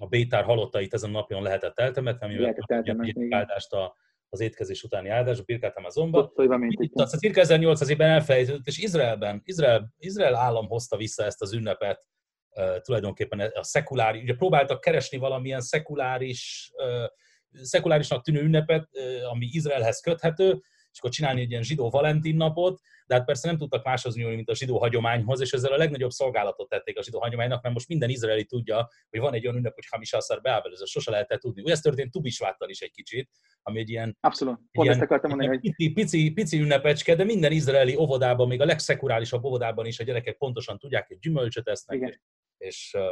a 0.00 0.06
Bétár 0.06 0.44
halottait 0.44 0.94
ezen 0.94 1.10
a 1.10 1.12
napon 1.12 1.42
lehetett 1.42 1.78
eltemetni, 1.78 2.26
amivel 2.26 2.54
lehetett 2.66 3.34
áldást 3.34 3.72
a, 3.72 3.96
az 4.28 4.40
étkezés 4.40 4.82
utáni 4.82 5.08
áldás, 5.08 5.38
a 5.38 5.42
Birkát 5.42 5.76
Amazonba. 5.76 6.32
Itt 6.68 6.94
azt 6.94 7.14
a 7.14 7.18
cirka 7.18 7.40
1800 7.40 7.88
évben 7.88 8.10
elfelejtődött, 8.10 8.66
és 8.66 8.78
Izraelben, 8.78 9.42
Izrael, 9.44 9.94
Izrael 9.98 10.34
állam 10.34 10.68
hozta 10.68 10.96
vissza 10.96 11.24
ezt 11.24 11.42
az 11.42 11.52
ünnepet, 11.52 12.06
uh, 12.50 12.80
tulajdonképpen 12.80 13.40
a 13.40 13.62
szekuláris, 13.62 14.22
ugye 14.22 14.34
próbáltak 14.34 14.80
keresni 14.80 15.18
valamilyen 15.18 15.60
szekuláris 15.60 16.72
uh, 16.74 17.04
szekulárisnak 17.52 18.24
tűnő 18.24 18.42
ünnepet, 18.42 18.88
ami 19.30 19.48
Izraelhez 19.52 20.00
köthető, 20.00 20.62
és 20.92 20.98
akkor 20.98 21.10
csinálni 21.10 21.40
egy 21.40 21.50
ilyen 21.50 21.62
zsidó 21.62 21.90
Valentin 21.90 22.36
napot, 22.36 22.80
de 23.06 23.14
hát 23.14 23.24
persze 23.24 23.48
nem 23.48 23.56
tudtak 23.58 23.84
máshoz 23.84 24.14
nyúlni, 24.14 24.34
mint 24.34 24.50
a 24.50 24.54
zsidó 24.54 24.78
hagyományhoz, 24.78 25.40
és 25.40 25.52
ezzel 25.52 25.72
a 25.72 25.76
legnagyobb 25.76 26.10
szolgálatot 26.10 26.68
tették 26.68 26.98
a 26.98 27.02
zsidó 27.02 27.20
hagyománynak, 27.20 27.62
mert 27.62 27.74
most 27.74 27.88
minden 27.88 28.08
izraeli 28.08 28.44
tudja, 28.44 28.88
hogy 29.10 29.20
van 29.20 29.34
egy 29.34 29.44
olyan 29.44 29.56
ünnep, 29.56 29.74
hogy 29.74 29.86
Hamisasar 29.90 30.40
Beábel, 30.40 30.72
ez 30.72 30.88
sose 30.88 31.10
lehetett 31.10 31.40
tudni. 31.40 31.62
Ugye 31.62 31.72
ez 31.72 31.80
történt 31.80 32.10
Tubisváttal 32.10 32.68
is 32.68 32.80
egy 32.80 32.90
kicsit, 32.90 33.30
ami 33.62 33.78
egy 33.80 33.90
ilyen, 33.90 34.16
Abszolút. 34.20 34.58
Pont 34.72 34.88
ezt 34.88 35.00
akartam 35.00 35.30
mondani, 35.30 35.48
hogy... 35.48 35.60
Pici, 35.60 35.92
pici, 35.92 36.30
pici 36.30 36.60
ünnepecske, 36.60 37.14
de 37.14 37.24
minden 37.24 37.52
izraeli 37.52 37.96
óvodában, 37.96 38.48
még 38.48 38.60
a 38.60 38.64
legszekurálisabb 38.64 39.44
óvodában 39.44 39.86
is 39.86 39.98
a 40.00 40.04
gyerekek 40.04 40.36
pontosan 40.36 40.78
tudják, 40.78 41.06
hogy 41.06 41.18
gyümölcsöt 41.18 41.68
esznek, 41.68 41.96
Igen. 41.96 42.20
És 42.58 42.94
uh, 42.98 43.02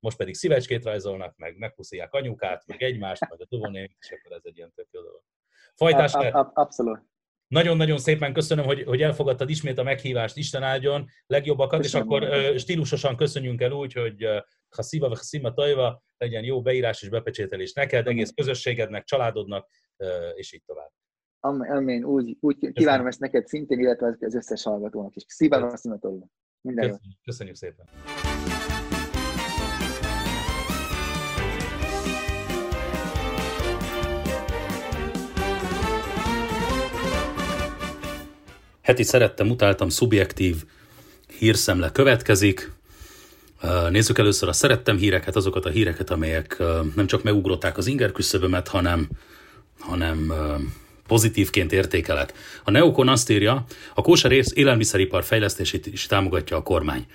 most 0.00 0.16
pedig 0.16 0.34
szívecskét 0.34 0.84
rajzolnak, 0.84 1.36
meg 1.36 1.56
megpuszíják 1.56 2.12
anyukát, 2.12 2.66
meg 2.66 2.82
egymást, 2.82 3.28
meg 3.30 3.40
a 3.40 3.44
tovonék, 3.44 3.96
és 3.98 4.10
akkor 4.10 4.36
ez 4.36 4.42
egy 4.44 4.56
ilyen 4.56 4.72
tök 4.74 4.88
jó 4.90 5.00
dolog. 5.00 5.22
Fajtás, 5.74 6.12
Abszolút. 6.52 7.00
Nagyon-nagyon 7.46 7.98
szépen 7.98 8.32
köszönöm, 8.32 8.64
hogy, 8.64 8.82
hogy 8.82 9.02
elfogadtad 9.02 9.50
ismét 9.50 9.78
a 9.78 9.82
meghívást, 9.82 10.36
Isten 10.36 10.62
áldjon, 10.62 11.06
legjobbakat, 11.26 11.80
köszönöm. 11.80 12.06
és 12.06 12.12
akkor 12.12 12.28
uh, 12.28 12.56
stílusosan 12.56 13.16
köszönjünk 13.16 13.60
el 13.60 13.72
úgy, 13.72 13.92
hogy 13.92 14.24
uh, 14.24 14.38
ha 14.76 14.82
szíva, 14.82 15.08
vagy 15.08 15.18
szíma 15.18 15.52
tajva, 15.52 16.02
legyen 16.16 16.44
jó 16.44 16.62
beírás 16.62 17.02
és 17.02 17.08
bepecsételés 17.08 17.72
neked, 17.72 18.06
egész 18.06 18.30
közösségednek, 18.30 19.04
családodnak, 19.04 19.68
és 20.34 20.52
így 20.52 20.62
tovább. 20.66 20.90
Amen, 21.40 22.04
úgy, 22.04 22.36
úgy 22.40 22.72
kívánom 22.72 23.06
ezt 23.06 23.20
neked 23.20 23.46
szintén, 23.46 23.78
illetve 23.78 24.16
az 24.20 24.34
összes 24.34 24.62
hallgatónak 24.62 25.16
is. 25.16 25.24
Szíva, 25.28 25.76
szíma 25.76 25.98
tajva. 25.98 26.26
Minden 26.64 26.84
Köszönjük, 26.84 27.16
jó. 27.16 27.22
Köszönjük 27.24 27.56
szépen. 27.56 27.86
Heti 38.80 39.02
szerettem, 39.02 39.50
utáltam, 39.50 39.88
szubjektív 39.88 40.64
hírszemle 41.38 41.92
következik. 41.92 42.72
Nézzük 43.90 44.18
először 44.18 44.48
a 44.48 44.52
szerettem 44.52 44.96
híreket, 44.96 45.36
azokat 45.36 45.64
a 45.64 45.70
híreket, 45.70 46.10
amelyek 46.10 46.62
nem 46.94 47.06
csak 47.06 47.22
megugrották 47.22 47.78
az 47.78 47.86
inger 47.86 48.12
küszöbömet, 48.12 48.68
hanem, 48.68 49.08
hanem 49.78 50.32
pozitívként 51.06 51.72
értékelek. 51.72 52.32
A 52.64 52.70
Neokon 52.70 53.08
azt 53.08 53.30
írja, 53.30 53.64
a 53.94 54.02
kóser 54.02 54.32
élelmiszeripar 54.54 55.24
fejlesztését 55.24 55.86
is 55.86 56.06
támogatja 56.06 56.56
a 56.56 56.62
kormány. 56.62 57.06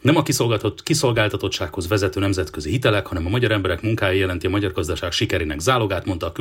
Nem 0.00 0.16
a 0.16 0.22
kiszolgáltatottsághoz 0.82 1.88
vezető 1.88 2.20
nemzetközi 2.20 2.70
hitelek, 2.70 3.06
hanem 3.06 3.26
a 3.26 3.28
magyar 3.28 3.50
emberek 3.50 3.82
munkája 3.82 4.18
jelenti 4.18 4.46
a 4.46 4.50
magyar 4.50 4.72
gazdaság 4.72 5.12
sikerének 5.12 5.60
zálogát, 5.60 6.04
mondta 6.04 6.26
a 6.26 6.32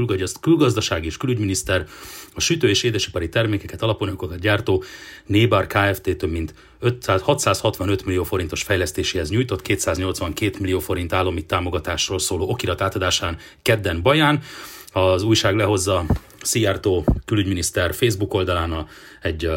külgazdaság 0.41 1.05
és 1.05 1.17
külügyminiszter. 1.17 1.85
A 2.33 2.39
sütő- 2.39 2.69
és 2.69 2.83
édesipari 2.83 3.29
termékeket 3.29 3.81
alapanyagokat 3.81 4.39
gyártó 4.39 4.83
Nébar 5.25 5.67
Kft. 5.67 6.17
több 6.17 6.31
mint 6.31 6.53
500, 6.79 7.21
665 7.21 8.05
millió 8.05 8.23
forintos 8.23 8.63
fejlesztéséhez 8.63 9.29
nyújtott 9.29 9.61
282 9.61 10.57
millió 10.59 10.79
forint 10.79 11.13
állami 11.13 11.45
támogatásról 11.45 12.19
szóló 12.19 12.49
okirat 12.49 12.81
átadásán 12.81 13.37
kedden 13.61 14.01
Baján. 14.01 14.41
Az 14.97 15.23
újság 15.23 15.55
lehozza 15.55 16.05
Szijjártó 16.41 17.05
külügyminiszter 17.25 17.93
Facebook 17.93 18.33
oldalán 18.33 18.87
egy 19.21 19.49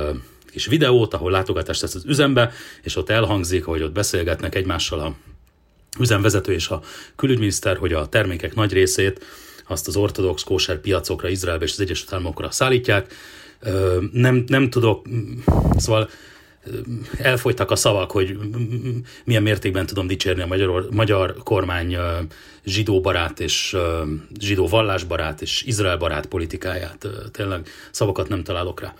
kis 0.51 0.67
videót, 0.67 1.15
ahol 1.15 1.31
látogatást 1.31 1.81
tesz 1.81 1.95
az 1.95 2.05
üzembe, 2.05 2.53
és 2.83 2.97
ott 2.97 3.11
elhangzik, 3.11 3.65
hogy 3.65 3.83
ott 3.83 3.93
beszélgetnek 3.93 4.55
egymással 4.55 5.01
a 5.01 5.15
üzemvezető 5.99 6.53
és 6.53 6.69
a 6.69 6.83
külügyminiszter, 7.17 7.77
hogy 7.77 7.93
a 7.93 8.09
termékek 8.09 8.55
nagy 8.55 8.73
részét 8.73 9.25
azt 9.67 9.89
az 9.89 9.97
ortodox 9.97 10.43
kóser 10.43 10.81
piacokra, 10.81 11.29
Izraelbe 11.29 11.65
és 11.65 11.73
az 11.73 11.81
Egyesült 11.81 12.13
Államokra 12.13 12.51
szállítják. 12.51 13.15
Nem, 14.13 14.45
nem 14.47 14.71
tudok, 14.71 15.07
szóval 15.77 16.11
elfogytak 17.19 17.71
a 17.71 17.77
szavak, 17.77 18.11
hogy 18.11 18.39
milyen 19.25 19.43
mértékben 19.43 19.87
tudom 19.87 20.07
dicsérni 20.07 20.43
a 20.43 20.47
magyar, 20.47 20.89
magyar 20.91 21.37
kormány 21.45 21.97
zsidó 22.65 23.01
barát 23.01 23.41
és 23.41 23.77
zsidó 24.39 24.67
vallásbarát 24.69 25.43
és 25.43 25.63
Izrael 25.63 25.97
barát 25.97 26.27
politikáját. 26.27 27.09
Tényleg 27.33 27.69
szavakat 27.91 28.29
nem 28.29 28.43
találok 28.43 28.81
rá. 28.81 28.95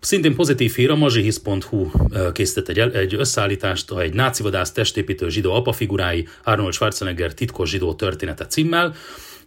Szintén 0.00 0.34
pozitív 0.34 0.74
hír, 0.74 0.90
a 0.90 0.96
mazsihisz.hu 0.96 1.90
készített 2.32 2.68
egy, 2.68 2.78
egy 2.78 3.14
összeállítást, 3.14 3.92
egy 3.92 4.14
nácivadász 4.14 4.72
testépítő 4.72 5.28
zsidó 5.28 5.52
apafigurái 5.52 6.28
Arnold 6.44 6.72
Schwarzenegger 6.72 7.34
titkos 7.34 7.70
zsidó 7.70 7.94
története 7.94 8.46
címmel. 8.46 8.94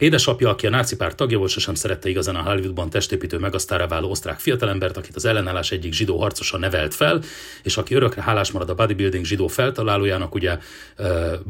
Édesapja, 0.04 0.50
aki 0.50 0.68
a 0.68 0.70
náci 0.70 0.96
párt 0.96 1.16
tagja 1.16 1.38
volt, 1.38 1.50
sosem 1.50 1.76
szerette 1.76 2.10
igazán 2.10 2.36
a 2.36 2.42
Hollywoodban 2.42 2.90
testépítő 2.90 3.38
megasztára 3.38 3.88
váló 3.88 4.10
osztrák 4.10 4.40
fiatalembert, 4.40 4.98
akit 4.98 5.16
az 5.16 5.26
ellenállás 5.26 5.72
egyik 5.72 5.94
zsidó 5.94 6.20
harcosa 6.20 6.58
nevelt 6.58 6.94
fel, 6.94 7.22
és 7.64 7.78
aki 7.78 7.96
örökre 7.96 8.22
hálás 8.22 8.52
marad 8.52 8.70
a 8.70 8.74
bodybuilding 8.74 9.26
zsidó 9.26 9.48
feltalálójának, 9.48 10.36
ugye 10.36 10.58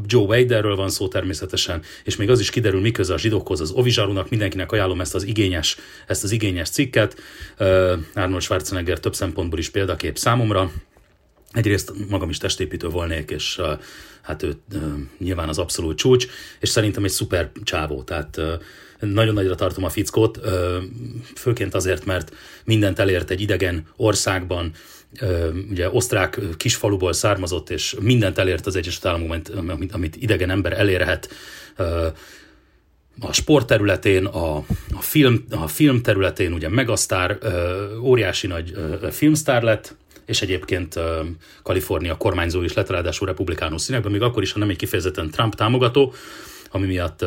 Joe 0.05 0.25
Waderről 0.25 0.75
van 0.75 0.89
szó 0.89 1.07
természetesen, 1.07 1.81
és 2.03 2.15
még 2.15 2.29
az 2.29 2.39
is 2.39 2.49
kiderül, 2.49 2.81
miközben 2.81 3.15
a 3.17 3.19
zsidókhoz 3.19 3.61
az 3.61 3.71
Ovizsarunak, 3.71 4.29
mindenkinek 4.29 4.71
ajánlom 4.71 5.01
ezt 5.01 5.15
az 5.15 5.23
igényes, 5.23 5.77
ezt 6.07 6.23
az 6.23 6.31
igényes 6.31 6.69
cikket. 6.69 7.15
Arnold 8.13 8.41
Schwarzenegger 8.41 8.99
több 8.99 9.15
szempontból 9.15 9.59
is 9.59 9.69
példakép 9.69 10.17
számomra. 10.17 10.71
Egyrészt 11.53 11.91
magam 12.09 12.29
is 12.29 12.37
testépítő 12.37 12.87
volnék, 12.87 13.29
és 13.31 13.61
hát 14.21 14.43
ő 14.43 14.55
nyilván 15.17 15.49
az 15.49 15.57
abszolút 15.57 15.97
csúcs, 15.97 16.27
és 16.59 16.69
szerintem 16.69 17.03
egy 17.03 17.09
szuper 17.09 17.51
csávó, 17.63 18.03
tehát 18.03 18.41
nagyon 18.99 19.33
nagyra 19.33 19.55
tartom 19.55 19.83
a 19.83 19.89
fickót, 19.89 20.39
főként 21.35 21.73
azért, 21.73 22.05
mert 22.05 22.35
mindent 22.65 22.99
elért 22.99 23.29
egy 23.29 23.41
idegen 23.41 23.87
országban, 23.95 24.71
ugye 25.69 25.89
osztrák 25.89 26.39
kisfaluból 26.57 27.13
származott, 27.13 27.69
és 27.69 27.95
mindent 27.99 28.37
elért 28.37 28.65
az 28.65 28.75
Egyesült 28.75 29.05
Államokban, 29.05 29.69
amit, 29.69 29.91
amit 29.93 30.15
idegen 30.15 30.49
ember 30.49 30.73
elérhet, 30.73 31.29
a 33.19 33.33
sport 33.33 33.67
területén, 33.67 34.25
a, 34.25 34.55
a, 34.93 35.01
film, 35.01 35.45
a 35.49 35.67
film 35.67 36.01
területén 36.01 36.53
ugye 36.53 36.69
megasztár, 36.69 37.37
óriási 38.01 38.47
nagy 38.47 38.73
filmsztár 39.11 39.61
lett, 39.61 39.95
és 40.25 40.41
egyébként 40.41 40.99
Kalifornia 41.63 42.17
kormányzó 42.17 42.61
is 42.61 42.73
lett, 42.73 42.89
ráadásul 42.89 43.27
republikánus 43.27 43.81
színekben, 43.81 44.11
még 44.11 44.21
akkor 44.21 44.43
is, 44.43 44.51
ha 44.51 44.59
nem 44.59 44.69
egy 44.69 44.75
kifejezetten 44.75 45.29
Trump 45.29 45.55
támogató, 45.55 46.13
ami 46.71 46.85
miatt 46.85 47.25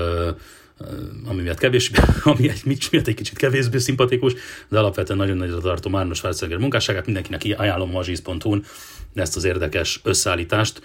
ami 1.24 1.42
miatt 1.42 1.58
kevés, 1.58 1.90
ami 2.22 2.48
egy, 2.48 2.62
miatt 2.64 3.06
egy 3.06 3.14
kicsit 3.14 3.38
kevésbé 3.38 3.78
szimpatikus, 3.78 4.32
de 4.68 4.78
alapvetően 4.78 5.18
nagyon 5.18 5.36
nagyra 5.36 5.58
tartom 5.58 5.94
Arnold 5.94 6.16
Schwarzenegger 6.16 6.60
munkásságát, 6.60 7.04
mindenkinek 7.04 7.60
ajánlom 7.60 7.88
a 7.88 7.92
mazsiz.hu 7.92 8.60
ezt 9.14 9.36
az 9.36 9.44
érdekes 9.44 10.00
összeállítást 10.02 10.82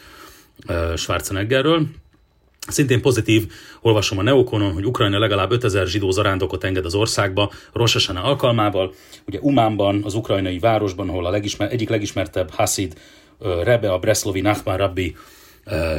Schwarzeneggerről. 0.96 1.88
Szintén 2.72 3.02
pozitív, 3.02 3.52
olvasom 3.82 4.18
a 4.18 4.22
Neokonon, 4.22 4.74
hogy 4.74 4.86
Ukrajna 4.86 5.20
legalább 5.20 5.52
5000 5.52 5.88
zsidó 5.88 6.12
zarándokot 6.12 6.64
enged 6.64 6.86
az 6.86 6.96
országba 6.96 7.52
Rosh 7.74 7.94
Hashanah 7.94 8.26
alkalmával. 8.26 8.94
Ugye 9.28 9.40
Umánban, 9.42 10.02
az 10.04 10.14
ukrajnai 10.14 10.60
városban, 10.60 11.10
ahol 11.10 11.26
a 11.26 11.30
legismer, 11.30 11.72
egyik 11.72 11.90
legismertebb 11.90 12.50
Hasid 12.50 12.94
Rebe, 13.64 13.92
a 13.92 14.00
Breslovi 14.00 14.42
Nachman 14.42 14.78
Rabbi 14.78 15.16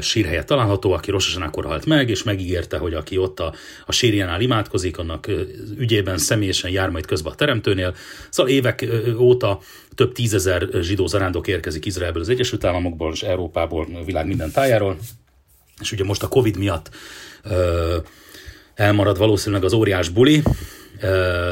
sírhelye 0.01 0.45
található, 0.45 0.93
aki 0.93 1.11
Rosh 1.11 1.27
Hashanah-kor 1.27 1.65
halt 1.65 1.87
meg, 1.87 2.09
és 2.09 2.23
megígérte, 2.23 2.79
hogy 2.79 2.95
aki 2.95 3.19
ott 3.19 3.41
a, 3.41 3.55
a 3.87 3.93
sírjánál 3.93 4.41
imádkozik, 4.41 4.99
annak 4.99 5.31
ügyében 5.79 6.19
személyesen 6.19 6.71
jár 6.71 6.89
majd 6.89 7.07
közbe 7.07 7.31
a 7.31 7.35
teremtőnél. 7.35 7.95
Szóval 8.31 8.53
évek 8.53 8.87
óta 9.19 9.61
több 9.95 10.13
tízezer 10.13 10.69
zsidó 10.81 11.07
zarándok 11.07 11.49
érkezik 11.49 11.87
Izraelből, 11.87 12.23
az 12.23 12.29
Egyesült 12.29 12.65
Államokból 12.65 13.13
és 13.13 13.23
Európából, 13.23 13.87
világ 14.05 14.27
minden 14.27 14.51
tájáról 14.51 14.97
és 15.83 15.93
ugye 15.93 16.05
most 16.05 16.23
a 16.23 16.29
Covid 16.29 16.57
miatt 16.57 16.91
ö, 17.43 17.97
elmarad 18.75 19.19
valószínűleg 19.19 19.65
az 19.65 19.73
óriás 19.73 20.09
buli, 20.09 20.43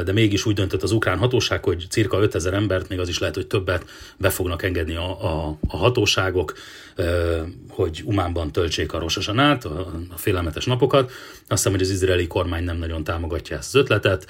de 0.04 0.12
mégis 0.12 0.46
úgy 0.46 0.54
döntött 0.54 0.82
az 0.82 0.92
ukrán 0.92 1.18
hatóság, 1.18 1.64
hogy 1.64 1.86
cirka 1.88 2.20
5000 2.20 2.54
embert, 2.54 2.88
még 2.88 2.98
az 2.98 3.08
is 3.08 3.18
lehet, 3.18 3.34
hogy 3.34 3.46
többet 3.46 3.84
be 4.16 4.30
fognak 4.30 4.62
engedni 4.62 4.94
a, 4.94 5.24
a, 5.24 5.58
a 5.68 5.76
hatóságok, 5.76 6.52
hogy 7.68 8.02
Umánban 8.04 8.52
töltsék 8.52 8.92
a 8.92 8.98
Rosasanát, 8.98 9.64
a, 9.64 9.92
a 10.10 10.16
félelmetes 10.16 10.64
napokat. 10.64 11.10
Azt 11.10 11.46
hiszem, 11.48 11.72
hogy 11.72 11.80
az 11.80 11.90
izraeli 11.90 12.26
kormány 12.26 12.64
nem 12.64 12.76
nagyon 12.76 13.04
támogatja 13.04 13.56
ezt 13.56 13.74
az 13.74 13.80
ötletet, 13.80 14.26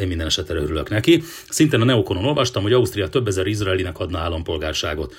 én 0.00 0.06
minden 0.06 0.26
esetre 0.26 0.58
örülök 0.58 0.88
neki. 0.88 1.22
Szintén 1.48 1.80
a 1.80 1.84
Neokonon 1.84 2.24
olvastam, 2.24 2.62
hogy 2.62 2.72
Ausztria 2.72 3.08
több 3.08 3.26
ezer 3.26 3.46
izraelinek 3.46 3.98
adna 3.98 4.18
állampolgárságot. 4.18 5.14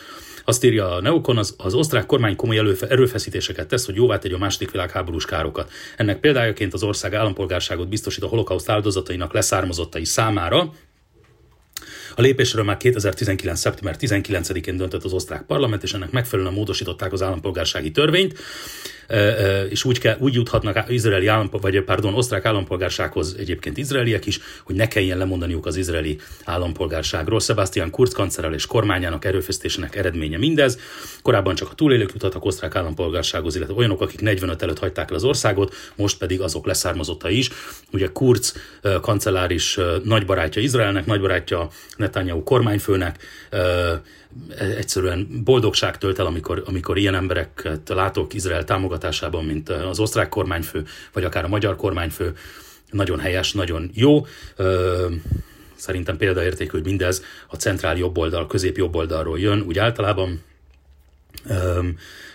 Azt 0.49 0.63
írja 0.63 0.91
a 0.91 1.01
Neokon, 1.01 1.37
az, 1.37 1.55
az 1.57 1.73
osztrák 1.73 2.05
kormány 2.05 2.35
komoly 2.35 2.57
előfe, 2.57 2.87
erőfeszítéseket 2.87 3.67
tesz, 3.67 3.85
hogy 3.85 3.95
jóvá 3.95 4.17
tegye 4.17 4.35
a 4.35 4.37
második 4.37 4.71
világháborús 4.71 5.25
károkat. 5.25 5.71
Ennek 5.97 6.19
példájaként 6.19 6.73
az 6.73 6.83
ország 6.83 7.13
állampolgárságot 7.13 7.87
biztosít 7.87 8.23
a 8.23 8.27
holokauszt 8.27 8.69
áldozatainak 8.69 9.33
leszármazottai 9.33 10.05
számára, 10.05 10.73
a 12.17 12.21
lépésről 12.21 12.63
már 12.63 12.77
2019. 12.77 13.59
szeptember 13.59 13.95
19-én 13.99 14.77
döntött 14.77 15.03
az 15.03 15.13
osztrák 15.13 15.41
parlament, 15.41 15.83
és 15.83 15.93
ennek 15.93 16.11
megfelelően 16.11 16.53
módosították 16.53 17.13
az 17.13 17.21
állampolgársági 17.21 17.91
törvényt 17.91 18.39
és 19.69 19.83
úgy, 19.83 19.99
kell, 19.99 20.17
úgy 20.19 20.33
juthatnak 20.33 20.85
izraeli 20.89 21.27
állampol, 21.27 21.59
vagy 21.59 21.83
pardon, 21.83 22.13
osztrák 22.13 22.45
állampolgársághoz 22.45 23.35
egyébként 23.39 23.77
izraeliek 23.77 24.25
is, 24.25 24.39
hogy 24.63 24.75
ne 24.75 24.87
kelljen 24.87 25.17
lemondaniuk 25.17 25.65
az 25.65 25.75
izraeli 25.75 26.19
állampolgárságról. 26.43 27.39
Sebastian 27.39 27.89
Kurz 27.89 28.13
kancellár 28.13 28.53
és 28.53 28.65
kormányának 28.65 29.25
erőfeszítésének 29.25 29.95
eredménye 29.95 30.37
mindez. 30.37 30.79
Korábban 31.21 31.55
csak 31.55 31.71
a 31.71 31.73
túlélők 31.73 32.11
juthattak 32.11 32.45
osztrák 32.45 32.75
állampolgársághoz, 32.75 33.55
illetve 33.55 33.73
olyanok, 33.73 34.01
akik 34.01 34.21
45 34.21 34.61
előtt 34.61 34.79
hagyták 34.79 35.09
el 35.09 35.15
az 35.15 35.23
országot, 35.23 35.75
most 35.95 36.17
pedig 36.17 36.41
azok 36.41 36.65
leszármazotta 36.65 37.29
is. 37.29 37.49
Ugye 37.91 38.07
Kurz 38.13 38.55
kancellár 39.01 39.51
is 39.51 39.79
nagy 40.03 40.25
barátja 40.25 40.61
Izraelnek, 40.61 41.05
nagy 41.05 41.21
barátja 41.21 41.69
Netanyahu 42.07 42.43
kormányfőnek, 42.43 43.23
egyszerűen 44.77 45.41
boldogság 45.43 45.97
tölt 45.97 46.19
el, 46.19 46.25
amikor, 46.25 46.63
amikor 46.65 46.97
ilyen 46.97 47.15
embereket 47.15 47.89
látok 47.89 48.33
Izrael 48.33 48.63
támogatásában, 48.63 49.45
mint 49.45 49.69
az 49.69 49.99
osztrák 49.99 50.29
kormányfő, 50.29 50.83
vagy 51.13 51.23
akár 51.23 51.43
a 51.43 51.47
magyar 51.47 51.75
kormányfő. 51.75 52.33
Nagyon 52.91 53.19
helyes, 53.19 53.53
nagyon 53.53 53.89
jó. 53.93 54.25
Szerintem 55.75 56.17
példaértékű, 56.17 56.71
hogy 56.71 56.85
mindez 56.85 57.23
a 57.47 57.55
centrál 57.55 57.97
jobboldal, 57.97 58.47
közép 58.47 58.77
jobboldalról 58.77 59.39
jön, 59.39 59.61
úgy 59.61 59.77
általában. 59.77 60.41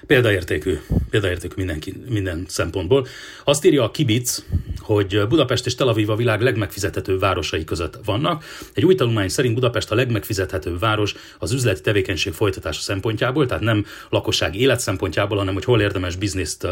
Példaértékű, 0.07 0.79
példaértékű 1.11 1.55
mindenki, 1.57 2.03
minden 2.09 2.45
szempontból. 2.49 3.07
Azt 3.45 3.65
írja 3.65 3.85
a 3.85 3.91
Kibic, 3.91 4.45
hogy 4.79 5.27
Budapest 5.29 5.67
és 5.67 5.75
Tel 5.75 5.89
Aviv 5.89 6.11
a 6.11 6.17
világ 6.17 6.41
legmegfizethetőbb 6.41 7.21
városai 7.21 7.65
között 7.65 7.99
vannak. 8.05 8.45
Egy 8.75 8.85
új 8.85 8.95
tanulmány 8.95 9.29
szerint 9.29 9.55
Budapest 9.55 9.91
a 9.91 9.95
legmegfizethetőbb 9.95 10.81
város 10.81 11.15
az 11.39 11.53
üzleti 11.53 11.81
tevékenység 11.81 12.33
folytatása 12.33 12.81
szempontjából, 12.81 13.47
tehát 13.47 13.63
nem 13.63 13.87
lakosság 14.09 14.57
élet 14.57 14.81
szempontjából, 14.81 15.39
hanem 15.39 15.55
hogy 15.55 15.65
hol 15.65 15.81
érdemes 15.81 16.17
bizniszt 16.17 16.67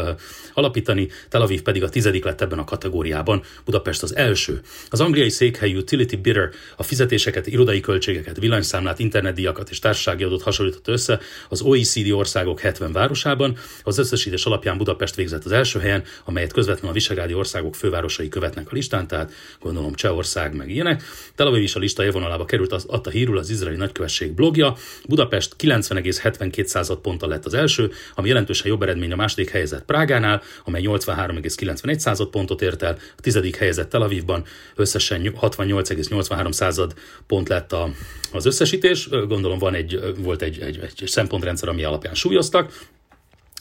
alapítani. 0.53 1.07
Tel 1.29 1.41
Aviv 1.41 1.61
pedig 1.61 1.83
a 1.83 1.89
tizedik 1.89 2.23
lett 2.23 2.41
ebben 2.41 2.59
a 2.59 2.63
kategóriában, 2.63 3.43
Budapest 3.65 4.03
az 4.03 4.15
első. 4.15 4.61
Az 4.89 5.01
angliai 5.01 5.29
székhely 5.29 5.75
Utility 5.75 6.15
Bidder 6.15 6.49
a 6.77 6.83
fizetéseket, 6.83 7.47
irodai 7.47 7.79
költségeket, 7.79 8.39
villanyszámlát, 8.39 8.99
internetdíjakat 8.99 9.69
és 9.69 9.79
társasági 9.79 10.23
adót 10.23 10.41
hasonlított 10.41 10.87
össze 10.87 11.19
az 11.49 11.61
OECD 11.61 12.11
országok 12.11 12.59
70 12.59 12.91
városában. 13.23 13.57
Az 13.83 13.97
összesítés 13.97 14.45
alapján 14.45 14.77
Budapest 14.77 15.15
végzett 15.15 15.43
az 15.43 15.51
első 15.51 15.79
helyen, 15.79 16.03
amelyet 16.25 16.53
közvetlenül 16.53 16.89
a 16.89 16.93
Visegrádi 16.93 17.33
országok 17.33 17.75
fővárosai 17.75 18.27
követnek 18.27 18.67
a 18.71 18.73
listán, 18.73 19.07
tehát 19.07 19.31
gondolom 19.59 19.93
Csehország 19.93 20.55
meg 20.55 20.69
ilyenek. 20.69 21.03
Tel 21.35 21.47
Aviv 21.47 21.61
is 21.61 21.75
a 21.75 21.79
lista 21.79 22.03
élvonalába 22.03 22.45
került, 22.45 22.71
az, 22.71 22.85
adta 22.87 23.09
hírul 23.09 23.37
az 23.37 23.49
izraeli 23.49 23.77
nagykövetség 23.77 24.31
blogja. 24.31 24.75
Budapest 25.07 25.55
90,72 25.57 26.97
ponttal 27.01 27.29
lett 27.29 27.45
az 27.45 27.53
első, 27.53 27.91
ami 28.15 28.27
jelentősen 28.27 28.67
jobb 28.67 28.81
eredmény 28.81 29.11
a 29.11 29.15
második 29.15 29.49
helyezett 29.49 29.85
Prágánál, 29.85 30.41
amely 30.65 30.81
83,91 30.85 32.27
pontot 32.31 32.61
ért 32.61 32.81
el, 32.83 32.97
a 33.17 33.21
tizedik 33.21 33.55
helyezett 33.55 33.89
Tel 33.89 34.01
Avivban 34.01 34.43
összesen 34.75 35.21
68,83 35.41 36.91
pont 37.27 37.49
lett 37.49 37.71
a, 37.71 37.89
az 38.31 38.45
összesítés. 38.45 39.09
Gondolom 39.09 39.57
van 39.57 39.73
egy, 39.73 39.99
volt 40.17 40.41
egy, 40.41 40.59
egy, 40.59 40.79
egy 40.81 41.03
szempontrendszer, 41.05 41.69
ami 41.69 41.83
alapján 41.83 42.13
súlyoztak. 42.13 42.71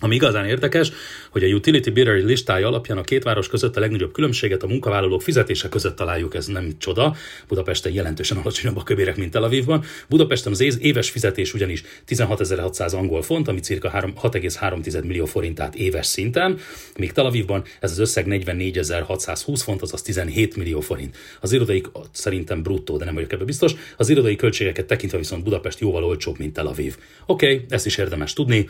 Ami 0.01 0.15
igazán 0.15 0.47
érdekes, 0.47 0.93
hogy 1.31 1.45
a 1.45 1.47
Utility 1.47 1.91
Bidder 1.91 2.15
listája 2.15 2.67
alapján 2.67 2.99
a 2.99 3.03
két 3.03 3.23
város 3.23 3.49
között 3.49 3.77
a 3.77 3.81
legnagyobb 3.81 4.13
különbséget 4.13 4.63
a 4.63 4.67
munkavállalók 4.67 5.23
fizetése 5.23 5.69
között 5.69 5.97
találjuk, 5.97 6.35
ez 6.35 6.47
nem 6.47 6.73
csoda. 6.79 7.15
Budapesten 7.49 7.93
jelentősen 7.93 8.37
alacsonyabb 8.37 8.77
a 8.77 8.83
köbérek, 8.83 9.17
mint 9.17 9.31
Tel 9.31 9.43
Avivban. 9.43 9.85
Budapesten 10.09 10.53
az 10.53 10.79
éves 10.81 11.11
fizetés 11.11 11.55
ugyanis 11.55 11.83
16.600 12.09 12.97
angol 12.97 13.23
font, 13.23 13.49
ami 13.49 13.61
cirka 13.61 13.91
6,3 14.23 15.05
millió 15.05 15.25
forintát 15.25 15.75
éves 15.75 16.07
szinten, 16.07 16.59
míg 16.97 17.13
Tel 17.13 17.27
Avivban 17.27 17.65
ez 17.81 17.91
az 17.91 17.99
összeg 17.99 18.27
44.620 18.29 19.61
font, 19.63 19.83
azaz 19.83 20.03
17 20.03 20.57
millió 20.57 20.81
forint. 20.81 21.17
Az 21.41 21.53
irodai 21.53 21.83
szerintem 22.13 22.63
bruttó, 22.63 22.97
de 22.97 23.05
nem 23.05 23.15
vagyok 23.15 23.33
ebben 23.33 23.47
biztos. 23.47 23.73
Az 23.97 24.09
irodai 24.09 24.37
költségeket 24.37 24.87
tekintve 24.87 25.19
viszont 25.19 25.45
Budapest 25.45 25.81
jóval 25.81 26.05
olcsóbb, 26.05 26.39
mint 26.39 26.53
Tel 26.53 26.67
Aviv. 26.67 26.97
Oké, 27.27 27.55
okay, 27.55 27.67
ezt 27.69 27.87
is 27.87 27.97
érdemes 27.97 28.33
tudni. 28.33 28.69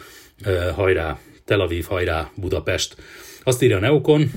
Hajrá 0.75 1.19
Tel 1.45 1.61
Aviv, 1.61 1.85
hajrá 1.85 2.31
Budapest. 2.35 2.97
Azt 3.43 3.63
írja 3.63 3.77
a 3.77 3.81
Neokon, 3.81 4.31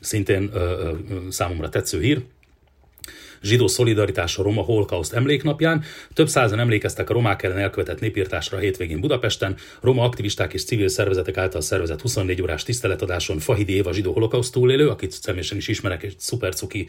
szintén 0.00 0.50
ö, 0.52 0.58
ö, 0.58 1.16
számomra 1.30 1.68
tetsző 1.68 2.00
hír, 2.00 2.22
zsidó 3.42 3.66
szolidaritás 3.66 4.38
a 4.38 4.42
Roma 4.42 4.62
Holocaust 4.62 5.12
emléknapján. 5.12 5.84
Több 6.14 6.28
százan 6.28 6.58
emlékeztek 6.58 7.10
a 7.10 7.12
romák 7.12 7.42
ellen 7.42 7.58
elkövetett 7.58 8.00
népírtásra 8.00 8.56
a 8.56 8.60
hétvégén 8.60 9.00
Budapesten. 9.00 9.56
Roma 9.80 10.04
aktivisták 10.04 10.52
és 10.52 10.64
civil 10.64 10.88
szervezetek 10.88 11.36
által 11.36 11.60
szervezett 11.60 12.00
24 12.00 12.42
órás 12.42 12.62
tiszteletadáson 12.62 13.38
Fahidi 13.38 13.74
Éva 13.74 13.92
zsidó 13.92 14.12
holokauszt 14.12 14.52
túlélő, 14.52 14.88
akit 14.88 15.12
személyesen 15.12 15.56
is 15.56 15.68
ismerek, 15.68 16.02
egy 16.02 16.14
szupercuki 16.18 16.88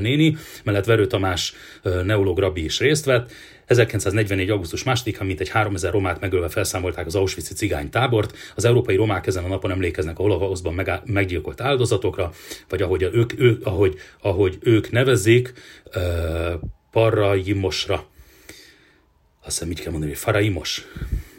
néni, 0.00 0.36
mellett 0.64 0.84
Verő 0.84 1.06
Tamás 1.06 1.54
neológ 1.82 2.38
rabbi 2.38 2.64
is 2.64 2.78
részt 2.78 3.04
vett. 3.04 3.32
1944. 3.66 4.50
augusztus 4.50 4.82
2-án 4.84 5.24
mintegy 5.24 5.48
3000 5.48 5.92
romát 5.92 6.20
megölve 6.20 6.48
felszámolták 6.48 7.06
az 7.06 7.14
Auschwitz 7.14 7.54
cigány 7.54 7.90
tábort. 7.90 8.36
Az 8.54 8.64
európai 8.64 8.96
romák 8.96 9.26
ezen 9.26 9.44
a 9.44 9.48
napon 9.48 9.70
emlékeznek 9.70 10.18
a 10.18 10.22
holokauszban 10.22 10.84
meggyilkolt 11.04 11.60
áldozatokra, 11.60 12.32
vagy 12.68 12.82
ahogy, 12.82 13.02
ők, 13.02 13.40
ők, 13.40 13.66
ahogy, 13.66 13.98
ahogy 14.20 14.58
ők 14.60 14.90
nevezik, 14.90 15.52
uh, 15.94 16.52
Parraimosra. 16.90 18.06
Azt 19.44 19.58
hiszem 19.58 19.70
így 19.70 19.80
kell 19.80 19.90
mondani, 19.90 20.12
hogy 20.12 20.20
Faraimos. 20.20 20.86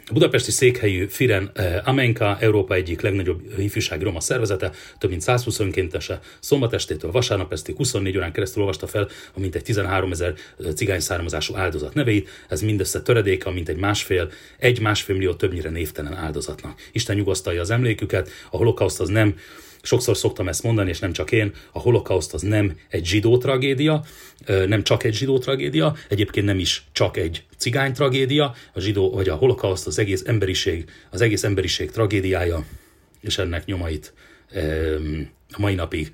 A 0.08 0.12
budapesti 0.12 0.50
székhelyű 0.50 1.06
Firen 1.06 1.50
eh, 1.54 1.88
Amenka, 1.88 2.36
Európa 2.40 2.74
egyik 2.74 3.00
legnagyobb 3.00 3.42
ifjúsági 3.58 4.04
roma 4.04 4.20
szervezete, 4.20 4.70
több 4.98 5.10
mint 5.10 5.22
120 5.22 5.58
önkéntese, 5.58 6.20
szombat 6.40 6.72
estétől 6.72 7.10
vasárnap 7.10 7.52
estig 7.52 7.76
24 7.76 8.16
órán 8.16 8.32
keresztül 8.32 8.60
olvasta 8.60 8.86
fel 8.86 9.08
a 9.34 9.40
mintegy 9.40 9.62
13 9.62 10.12
ezer 10.12 10.34
eh, 10.58 10.72
cigány 10.72 11.00
származású 11.00 11.56
áldozat 11.56 11.94
neveit, 11.94 12.28
ez 12.48 12.60
mindössze 12.60 13.02
töredéke 13.02 13.48
a 13.48 13.52
mintegy 13.52 13.76
másfél, 13.76 14.30
egy-másfél 14.58 15.16
millió 15.16 15.34
többnyire 15.34 15.70
névtelen 15.70 16.14
áldozatnak. 16.14 16.80
Isten 16.92 17.16
nyugasztalja 17.16 17.60
az 17.60 17.70
emléküket, 17.70 18.30
a 18.50 18.56
holokauszt 18.56 19.00
az 19.00 19.08
nem 19.08 19.34
Sokszor 19.82 20.16
szoktam 20.16 20.48
ezt 20.48 20.62
mondani, 20.62 20.90
és 20.90 20.98
nem 20.98 21.12
csak 21.12 21.32
én, 21.32 21.52
a 21.72 21.78
holokauszt 21.78 22.34
az 22.34 22.42
nem 22.42 22.76
egy 22.88 23.06
zsidó 23.06 23.38
tragédia, 23.38 24.04
nem 24.66 24.82
csak 24.82 25.04
egy 25.04 25.14
zsidó 25.14 25.38
tragédia, 25.38 25.94
egyébként 26.08 26.46
nem 26.46 26.58
is 26.58 26.84
csak 26.92 27.16
egy 27.16 27.42
cigány 27.56 27.92
tragédia, 27.92 28.54
a 28.72 28.80
zsidó 28.80 29.10
vagy 29.10 29.28
a 29.28 29.34
holokauszt 29.34 29.86
az 29.86 29.98
egész 29.98 30.22
emberiség, 30.26 30.84
az 31.10 31.20
egész 31.20 31.44
emberiség 31.44 31.90
tragédiája, 31.90 32.64
és 33.20 33.38
ennek 33.38 33.64
nyomait 33.64 34.12
a 35.50 35.60
mai 35.60 35.74
napig, 35.74 36.12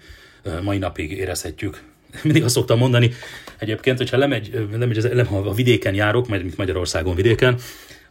mai 0.63 0.79
napig 0.79 1.13
érezhetjük. 1.13 1.83
Mindig 2.23 2.45
azt 2.45 2.55
szoktam 2.55 2.79
mondani, 2.79 3.11
egyébként, 3.59 3.99
hogyha 3.99 4.17
lemegy, 4.17 4.67
lemegy 4.73 4.99
az, 4.99 5.09
lem, 5.13 5.27
ha 5.27 5.39
a 5.39 5.53
vidéken 5.53 5.95
járok, 5.95 6.29
majd 6.29 6.43
mint 6.43 6.57
Magyarországon 6.57 7.15
vidéken, 7.15 7.59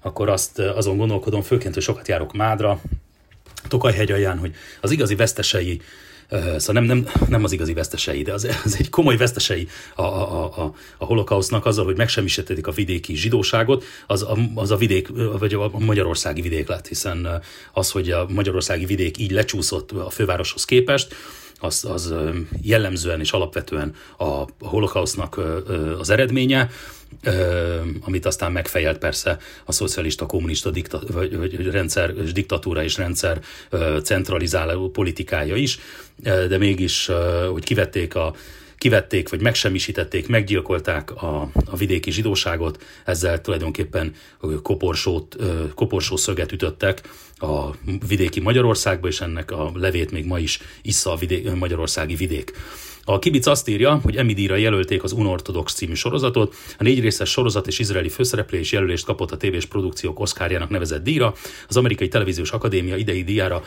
akkor 0.01 0.29
azt 0.29 0.59
azon 0.59 0.97
gondolkodom, 0.97 1.41
főként, 1.41 1.73
hogy 1.73 1.83
sokat 1.83 2.07
járok 2.07 2.33
Mádra, 2.33 2.81
Tokajhegy 3.67 4.11
alján, 4.11 4.37
hogy 4.37 4.55
az 4.81 4.91
igazi 4.91 5.15
vesztesei, 5.15 5.81
szóval 6.57 6.83
nem, 6.83 6.83
nem, 6.83 7.07
nem 7.27 7.43
az 7.43 7.51
igazi 7.51 7.73
vesztesei, 7.73 8.21
de 8.21 8.33
az, 8.33 8.47
az 8.65 8.75
egy 8.79 8.89
komoly 8.89 9.17
vesztesei 9.17 9.67
a, 9.95 10.01
a, 10.01 10.43
a, 10.43 10.73
a 10.97 11.05
holokausznak 11.05 11.65
azzal, 11.65 11.85
hogy 11.85 11.97
megsemmisítették 11.97 12.67
a 12.67 12.71
vidéki 12.71 13.15
zsidóságot, 13.15 13.83
az 14.07 14.21
a, 14.21 14.37
az 14.55 14.71
a 14.71 14.75
vidék, 14.75 15.07
vagy 15.39 15.53
a 15.53 15.79
magyarországi 15.79 16.41
vidék 16.41 16.67
lett, 16.67 16.87
hiszen 16.87 17.41
az, 17.73 17.91
hogy 17.91 18.11
a 18.11 18.25
magyarországi 18.29 18.85
vidék 18.85 19.17
így 19.17 19.31
lecsúszott 19.31 19.91
a 19.91 20.09
fővároshoz 20.09 20.65
képest, 20.65 21.15
az, 21.63 21.85
az 21.85 22.13
jellemzően 22.61 23.19
és 23.19 23.31
alapvetően 23.31 23.93
a 24.17 24.45
holokausznak 24.59 25.39
az 25.99 26.09
eredménye, 26.09 26.69
amit 27.99 28.25
aztán 28.25 28.51
megfejelt 28.51 28.97
persze 28.97 29.37
a 29.65 29.71
szocialista, 29.71 30.25
kommunista 30.25 30.69
dikta, 30.69 31.01
vagy, 31.11 31.37
vagy 31.37 31.71
rendszer, 31.71 32.13
diktatúra 32.13 32.83
és 32.83 32.97
rendszer 32.97 33.41
centralizáló 34.03 34.89
politikája 34.89 35.55
is, 35.55 35.79
de 36.23 36.57
mégis, 36.57 37.09
hogy 37.51 37.63
kivették 37.63 38.15
a 38.15 38.33
kivették, 38.77 39.29
vagy 39.29 39.41
megsemmisítették, 39.41 40.27
meggyilkolták 40.27 41.11
a, 41.11 41.49
a 41.65 41.75
vidéki 41.77 42.11
zsidóságot, 42.11 42.83
ezzel 43.05 43.41
tulajdonképpen 43.41 44.13
koporsót, 44.61 45.35
koporsó 45.75 46.15
szöget 46.15 46.51
ütöttek 46.51 47.01
a 47.37 47.69
vidéki 48.07 48.39
Magyarországba, 48.39 49.07
és 49.07 49.21
ennek 49.21 49.51
a 49.51 49.71
levét 49.73 50.11
még 50.11 50.25
ma 50.25 50.39
is 50.39 50.59
issza 50.81 51.11
a 51.11 51.15
vidék, 51.15 51.55
magyarországi 51.55 52.15
vidék. 52.15 52.53
A 53.05 53.19
Kibic 53.19 53.45
azt 53.45 53.67
írja, 53.67 53.99
hogy 54.03 54.15
Emidíra 54.15 54.55
jelölték 54.55 55.03
az 55.03 55.11
Unortodox 55.11 55.73
című 55.73 55.93
sorozatot. 55.93 56.55
A 56.77 56.83
négy 56.83 56.99
részes 56.99 57.29
sorozat 57.29 57.67
és 57.67 57.79
izraeli 57.79 58.09
főszereplő 58.09 58.57
és 58.57 58.71
jelölést 58.71 59.05
kapott 59.05 59.31
a 59.31 59.37
tévés 59.37 59.65
produkciók 59.65 60.19
Oszkárjának 60.19 60.69
nevezett 60.69 61.03
díjra. 61.03 61.33
Az 61.67 61.77
Amerikai 61.77 62.07
Televíziós 62.07 62.51
Akadémia 62.51 62.95
idei 62.95 63.23
díjára, 63.23 63.63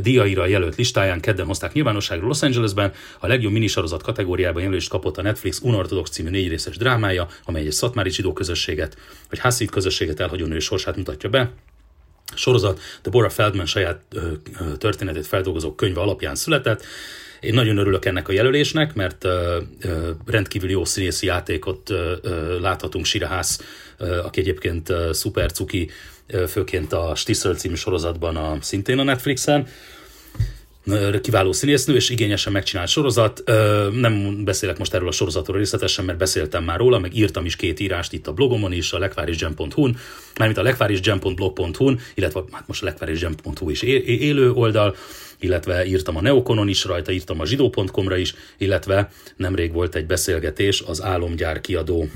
díjaira 0.00 0.46
jelölt 0.46 0.76
listáján 0.76 1.20
kedden 1.20 1.46
hozták 1.46 1.72
nyilvánosságra 1.72 2.26
Los 2.26 2.42
Angelesben. 2.42 2.92
A 3.20 3.26
legjobb 3.26 3.52
minisorozat 3.52 4.02
kategóriában 4.02 4.62
jelölést 4.62 4.88
kapott 4.88 5.16
a 5.16 5.22
Netflix 5.22 5.60
Unortodox 5.62 6.10
című 6.10 6.30
négy 6.30 6.48
részes 6.48 6.76
drámája, 6.76 7.28
amely 7.44 7.66
egy 7.66 7.72
szatmári 7.72 8.10
zsidó 8.10 8.32
közösséget, 8.32 8.96
vagy 9.28 9.38
Hasid 9.38 9.70
közösséget 9.70 10.20
elhagyó 10.20 10.46
nő 10.46 10.58
sorsát 10.58 10.96
mutatja 10.96 11.28
be 11.28 11.52
sorozat 12.34 12.80
Deborah 13.02 13.30
Feldman 13.30 13.66
saját 13.66 14.00
történetét 14.78 15.26
feldolgozó 15.26 15.74
könyve 15.74 16.00
alapján 16.00 16.34
született. 16.34 16.84
Én 17.40 17.54
nagyon 17.54 17.78
örülök 17.78 18.04
ennek 18.04 18.28
a 18.28 18.32
jelölésnek, 18.32 18.94
mert 18.94 19.26
rendkívül 20.26 20.70
jó 20.70 20.84
színészi 20.84 21.26
játékot 21.26 21.90
láthatunk 22.60 23.04
Sirehász, 23.04 23.60
ö, 23.98 24.18
aki 24.18 24.40
egyébként 24.40 24.92
szuper 25.10 25.52
cuki, 25.52 25.90
főként 26.48 26.92
a 26.92 27.14
Stissel 27.14 27.54
című 27.54 27.74
sorozatban 27.74 28.36
a, 28.36 28.56
szintén 28.60 28.98
a 28.98 29.02
Netflixen 29.02 29.66
kiváló 31.22 31.52
színésznő, 31.52 31.94
és 31.94 32.10
igényesen 32.10 32.52
megcsinált 32.52 32.88
sorozat. 32.88 33.42
Nem 33.92 34.44
beszélek 34.44 34.78
most 34.78 34.94
erről 34.94 35.08
a 35.08 35.12
sorozatról 35.12 35.56
részletesen, 35.56 36.04
mert 36.04 36.18
beszéltem 36.18 36.64
már 36.64 36.78
róla, 36.78 36.98
meg 36.98 37.16
írtam 37.16 37.44
is 37.44 37.56
két 37.56 37.80
írást 37.80 38.12
itt 38.12 38.26
a 38.26 38.32
blogomon 38.32 38.72
is, 38.72 38.92
a 38.92 38.98
lekvárisgem.hu-n, 38.98 39.96
mármint 40.38 40.58
a 40.58 40.62
lekvárisgem.blog.hu-n, 40.62 42.00
illetve 42.14 42.42
hát 42.52 42.66
most 42.66 42.82
a 42.82 42.84
lekvárisgem.hu 42.84 43.70
is 43.70 43.82
élő 43.82 44.52
oldal, 44.52 44.96
illetve 45.40 45.86
írtam 45.86 46.16
a 46.16 46.20
Neokonon 46.20 46.68
is 46.68 46.84
rajta, 46.84 47.12
írtam 47.12 47.40
a 47.40 47.46
zsidó.com-ra 47.46 48.16
is, 48.16 48.34
illetve 48.58 49.10
nemrég 49.36 49.72
volt 49.72 49.94
egy 49.94 50.06
beszélgetés 50.06 50.80
az 50.80 51.02
Álomgyár 51.02 51.60
kiadó 51.60 52.08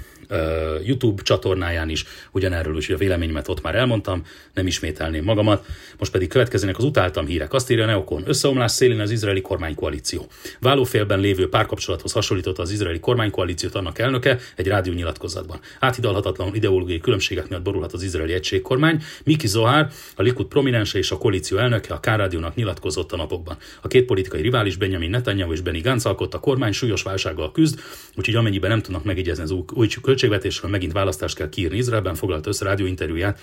YouTube 0.84 1.22
csatornáján 1.22 1.88
is, 1.88 2.04
ugyanerről 2.32 2.76
is 2.76 2.88
a 2.88 2.96
véleményemet 2.96 3.48
ott 3.48 3.62
már 3.62 3.74
elmondtam, 3.74 4.22
nem 4.54 4.66
ismételném 4.66 5.24
magamat. 5.24 5.66
Most 5.98 6.12
pedig 6.12 6.28
következnek 6.28 6.78
az 6.78 6.84
utáltam 6.84 7.26
hírek. 7.26 7.52
Azt 7.52 7.70
írja 7.70 7.86
Neokon, 7.86 8.22
összeomlás 8.26 8.72
szélén 8.72 9.00
az 9.00 9.10
izraeli 9.10 9.40
kormánykoalíció. 9.40 10.26
Válófélben 10.60 11.20
lévő 11.20 11.48
párkapcsolathoz 11.48 12.12
hasonlította 12.12 12.62
az 12.62 12.70
izraeli 12.70 13.00
kormánykoalíciót 13.00 13.74
annak 13.74 13.98
elnöke 13.98 14.38
egy 14.56 14.66
rádió 14.66 14.92
nyilatkozatban. 14.92 15.60
Áthidalhatatlan 15.80 16.54
ideológiai 16.54 17.00
különbségek 17.00 17.48
miatt 17.48 17.62
borulhat 17.62 17.92
az 17.92 18.02
izraeli 18.02 18.32
egységkormány. 18.32 19.02
Miki 19.24 19.46
Zohar, 19.46 19.88
a 20.16 20.22
Likud 20.22 20.46
prominense 20.46 20.98
és 20.98 21.10
a 21.10 21.18
koalíció 21.18 21.58
elnöke 21.58 21.94
a 21.94 22.00
K-rádiónak 22.00 22.54
nyilatkozott 22.54 23.12
a 23.12 23.16
napokban. 23.16 23.56
A 23.82 23.88
két 23.88 24.04
politikai 24.04 24.40
rivális 24.40 24.76
Benjamin 24.76 25.10
Netanyahu 25.10 25.52
és 25.52 25.60
Benny 25.60 25.80
Gantz 25.80 26.06
alkotta 26.06 26.36
a 26.36 26.40
kormány 26.40 26.72
súlyos 26.72 27.02
válsággal 27.02 27.52
küzd, 27.52 27.80
úgyhogy 28.16 28.34
amennyiben 28.34 28.70
nem 28.70 28.82
tudnak 28.82 29.04
megegyezni 29.04 29.42
az 29.42 29.50
új, 29.50 29.62
új 29.72 29.86
költségvetésről 30.18 30.70
megint 30.70 30.92
választást 30.92 31.36
kell 31.36 31.48
kiírni 31.48 31.76
Izraelben, 31.76 32.14
foglalt 32.14 32.46
össze 32.46 32.64
rádióinterjúját 32.64 33.40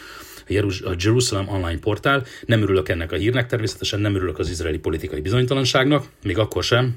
a 0.48 0.96
Jerusalem 0.98 1.50
online 1.50 1.80
portál. 1.80 2.26
Nem 2.46 2.62
örülök 2.62 2.90
ennek 2.90 3.12
a 3.12 3.16
hírnek, 3.16 3.48
természetesen 3.48 4.00
nem 4.00 4.16
örülök 4.16 4.40
az 4.40 4.50
izraeli 4.50 4.78
politikai 4.78 5.22
bizonytalanságnak, 5.22 6.06
még 6.24 6.38
akkor 6.38 6.64
sem, 6.64 6.96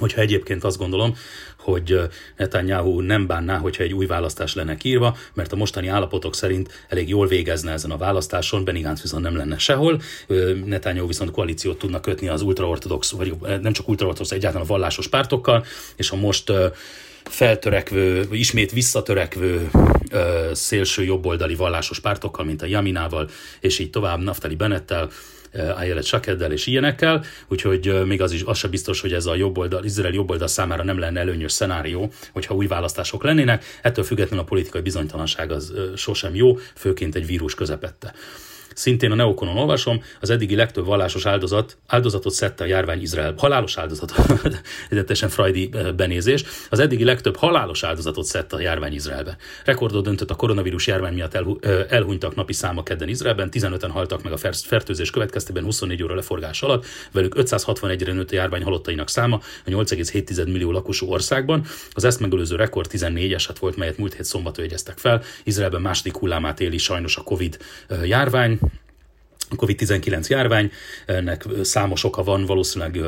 hogyha 0.00 0.20
egyébként 0.20 0.64
azt 0.64 0.78
gondolom, 0.78 1.16
hogy 1.58 2.00
Netanyahu 2.36 3.00
nem 3.00 3.26
bánná, 3.26 3.58
hogyha 3.58 3.82
egy 3.82 3.92
új 3.92 4.06
választás 4.06 4.54
lenne 4.54 4.76
írva, 4.82 5.16
mert 5.34 5.52
a 5.52 5.56
mostani 5.56 5.88
állapotok 5.88 6.34
szerint 6.34 6.86
elég 6.88 7.08
jól 7.08 7.26
végezne 7.26 7.72
ezen 7.72 7.90
a 7.90 7.96
választáson, 7.96 8.64
Benny 8.64 8.82
Gantz 8.82 9.02
viszont 9.02 9.22
nem 9.22 9.36
lenne 9.36 9.58
sehol, 9.58 10.00
Netanyahu 10.64 11.06
viszont 11.06 11.30
koalíciót 11.30 11.78
tudna 11.78 12.00
kötni 12.00 12.28
az 12.28 12.42
ultraortodox, 12.42 13.10
vagy 13.10 13.34
nem 13.62 13.72
csak 13.72 13.88
ultraortodox, 13.88 14.30
egyáltalán 14.30 14.66
a 14.66 14.70
vallásos 14.70 15.08
pártokkal, 15.08 15.64
és 15.96 16.10
a 16.10 16.16
most 16.16 16.52
feltörekvő, 17.32 18.26
ismét 18.30 18.72
visszatörekvő 18.72 19.70
ö, 20.10 20.50
szélső 20.52 21.04
jobboldali 21.04 21.54
vallásos 21.54 22.00
pártokkal, 22.00 22.44
mint 22.44 22.62
a 22.62 22.66
Jaminával, 22.66 23.28
és 23.60 23.78
így 23.78 23.90
tovább, 23.90 24.22
Naftali 24.22 24.54
Bennettel, 24.54 25.10
Ayelet 25.76 26.04
Shakeddel 26.04 26.52
és 26.52 26.66
ilyenekkel, 26.66 27.24
úgyhogy 27.48 28.06
még 28.06 28.22
az 28.22 28.32
is 28.32 28.42
az 28.42 28.58
sem 28.58 28.70
biztos, 28.70 29.00
hogy 29.00 29.12
ez 29.12 29.26
a 29.26 29.34
jobboldal, 29.34 29.84
Izrael 29.84 30.12
jobboldal 30.12 30.48
számára 30.48 30.84
nem 30.84 30.98
lenne 30.98 31.20
előnyös 31.20 31.52
szenárió, 31.52 32.12
hogyha 32.32 32.54
új 32.54 32.66
választások 32.66 33.22
lennének. 33.24 33.64
Ettől 33.82 34.04
függetlenül 34.04 34.44
a 34.44 34.48
politikai 34.48 34.80
bizonytalanság 34.80 35.50
az 35.50 35.72
sosem 35.96 36.34
jó, 36.34 36.58
főként 36.74 37.14
egy 37.14 37.26
vírus 37.26 37.54
közepette. 37.54 38.14
Szintén 38.74 39.10
a 39.10 39.14
Neokonon 39.14 39.56
olvasom, 39.56 40.02
az 40.20 40.30
eddigi 40.30 40.56
legtöbb 40.56 40.86
vallásos 40.86 41.26
áldozat, 41.26 41.78
áldozatot 41.86 42.32
szedte 42.32 42.64
a 42.64 42.66
járvány 42.66 43.00
Izrael. 43.00 43.34
Halálos 43.36 43.78
áldozat, 43.78 44.12
egyetesen 44.90 45.28
frajdi 45.28 45.70
eh, 45.72 45.92
benézés. 45.92 46.44
Az 46.70 46.78
eddigi 46.78 47.04
legtöbb 47.04 47.36
halálos 47.36 47.82
áldozatot 47.82 48.24
szedte 48.24 48.56
a 48.56 48.60
járvány 48.60 48.92
Izraelbe. 48.92 49.36
Rekordot 49.64 50.04
döntött 50.04 50.30
a 50.30 50.34
koronavírus 50.34 50.86
járvány 50.86 51.14
miatt 51.14 51.34
elhu, 51.34 51.56
eh, 51.60 51.86
elhunytak 51.88 52.34
napi 52.34 52.52
száma 52.52 52.82
kedden 52.82 53.08
Izraelben, 53.08 53.48
15-en 53.52 53.90
haltak 53.92 54.22
meg 54.22 54.32
a 54.32 54.36
fertőzés 54.54 55.10
következtében 55.10 55.64
24 55.64 56.02
óra 56.02 56.14
leforgás 56.14 56.62
alatt, 56.62 56.86
velük 57.12 57.34
561-re 57.36 58.12
nőtt 58.12 58.30
a 58.30 58.34
járvány 58.34 58.62
halottainak 58.62 59.08
száma 59.08 59.40
a 59.66 59.70
8,7 59.70 60.46
millió 60.46 60.70
lakosú 60.70 61.06
országban. 61.06 61.64
Az 61.92 62.04
ezt 62.04 62.20
megelőző 62.20 62.56
rekord 62.56 62.88
14 62.88 63.32
eset 63.32 63.58
volt, 63.58 63.76
melyet 63.76 63.98
múlt 63.98 64.14
hét 64.14 64.24
szombaton 64.24 64.64
jegyeztek 64.64 64.98
fel. 64.98 65.22
Izraelben 65.44 65.80
második 65.80 66.16
hullámát 66.16 66.60
éli 66.60 66.78
sajnos 66.78 67.16
a 67.16 67.22
Covid 67.22 67.58
eh, 67.88 68.08
járvány 68.08 68.58
COVID-19 69.56 70.26
járvány, 70.26 70.70
ennek 71.06 71.44
számos 71.62 72.04
oka 72.04 72.22
van, 72.22 72.46
valószínűleg 72.46 73.00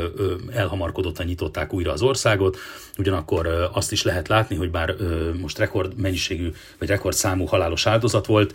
elhamarkodottan 0.53 1.26
nyitották 1.26 1.72
újra 1.72 1.92
az 1.92 2.03
országot, 2.03 2.59
ugyanakkor 2.99 3.70
azt 3.72 3.92
is 3.92 4.03
lehet 4.03 4.28
látni, 4.28 4.57
hogy 4.57 4.70
bár 4.70 4.95
most 5.40 5.59
rekord 5.59 5.97
mennyiségű, 5.97 6.53
vagy 6.78 6.88
rekord 6.88 7.14
számú 7.14 7.45
halálos 7.45 7.86
áldozat 7.86 8.26
volt, 8.26 8.55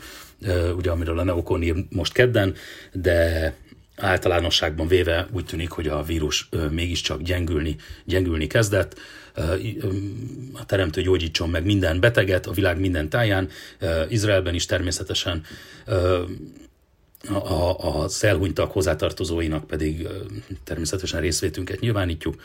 ugye 0.78 0.92
amiről 0.92 1.20
a 1.20 1.24
Neokon 1.24 1.62
ír 1.62 1.76
most 1.90 2.14
kedden, 2.14 2.56
de 2.92 3.54
általánosságban 3.96 4.88
véve 4.88 5.28
úgy 5.32 5.46
tűnik, 5.46 5.70
hogy 5.70 5.88
a 5.88 6.04
vírus 6.04 6.50
mégiscsak 6.72 7.22
gyengülni, 7.22 7.76
gyengülni 8.06 8.48
kezdett. 8.48 9.00
A 10.54 10.66
teremtő 10.66 11.02
gyógyítson 11.02 11.50
meg 11.50 11.66
minden 11.66 12.00
beteget 12.00 12.46
a 12.46 12.52
világ 12.52 12.80
minden 12.80 13.10
táján, 13.10 13.50
Izraelben 14.10 14.54
is 14.54 14.66
természetesen 14.66 15.44
a, 17.28 18.02
a 18.02 18.08
szelhunytak 18.08 18.72
hozzátartozóinak 18.72 19.68
pedig 19.68 20.08
természetesen 20.64 21.22
részvétünket 21.22 21.80
nyilvánítjuk, 21.80 22.36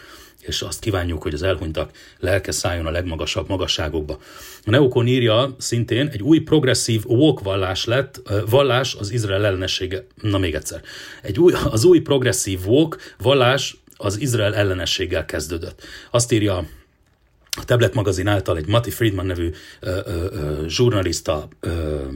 és 0.40 0.62
azt 0.62 0.80
kívánjuk, 0.80 1.22
hogy 1.22 1.34
az 1.34 1.42
elhunytak 1.42 1.90
lelke 2.18 2.52
szálljon 2.52 2.86
a 2.86 2.90
legmagasabb 2.90 3.48
magasságokba. 3.48 4.18
A 4.64 4.70
Neokon 4.70 5.06
írja 5.06 5.54
szintén, 5.58 6.08
egy 6.08 6.22
új 6.22 6.38
progresszív 6.38 7.02
woke 7.06 7.42
vallás 7.42 7.84
lett, 7.84 8.22
vallás 8.50 8.94
az 8.94 9.10
Izrael 9.10 9.44
ellenessége. 9.44 10.06
Na 10.22 10.38
még 10.38 10.54
egyszer. 10.54 10.82
Egy 11.22 11.38
új, 11.38 11.52
az 11.70 11.84
új 11.84 12.00
progresszív 12.00 12.66
woke 12.66 12.96
vallás 13.18 13.76
az 13.96 14.20
Izrael 14.20 14.54
ellenességgel 14.54 15.24
kezdődött. 15.24 15.82
Azt 16.10 16.32
írja 16.32 16.66
a 17.56 17.64
Tablet 17.64 17.94
magazin 17.94 18.26
által 18.26 18.56
egy 18.56 18.66
Mati 18.66 18.90
Friedman 18.90 19.26
nevű 19.26 19.50
ö, 19.80 19.98
ö, 20.04 20.24
ö, 20.32 20.68
zsurnalista 20.68 21.48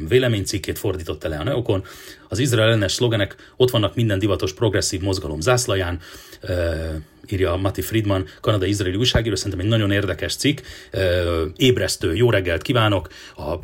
véleménycikkét 0.09 0.79
fordította 0.79 1.29
le 1.29 1.39
a 1.39 1.45
Neokon. 1.45 1.85
Az 2.29 2.39
izrael 2.39 2.67
ellenes 2.67 2.93
szlogenek 2.93 3.53
ott 3.57 3.71
vannak 3.71 3.95
minden 3.95 4.19
divatos 4.19 4.53
progresszív 4.53 5.01
mozgalom 5.01 5.41
zászlaján, 5.41 6.01
ö, 6.41 6.75
írja 7.33 7.57
Mati 7.57 7.83
Friedman, 7.83 8.27
kanadai-izraeli 8.41 8.97
újságíró, 8.97 9.35
szerintem 9.35 9.61
egy 9.61 9.71
nagyon 9.71 9.91
érdekes 9.91 10.37
cikk, 10.37 10.59
ébresztő, 11.57 12.15
jó 12.15 12.31
reggelt 12.31 12.63
kívánok, 12.63 13.09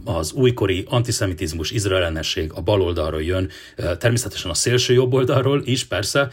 az 0.04 0.32
újkori 0.32 0.84
antiszemitizmus, 0.88 1.70
izraellenesség 1.70 2.52
a 2.54 2.60
baloldalról 2.60 3.22
jön, 3.22 3.50
természetesen 3.98 4.50
a 4.50 4.54
szélső 4.54 4.92
jobb 4.92 5.12
oldalról 5.12 5.62
is, 5.64 5.84
persze, 5.84 6.28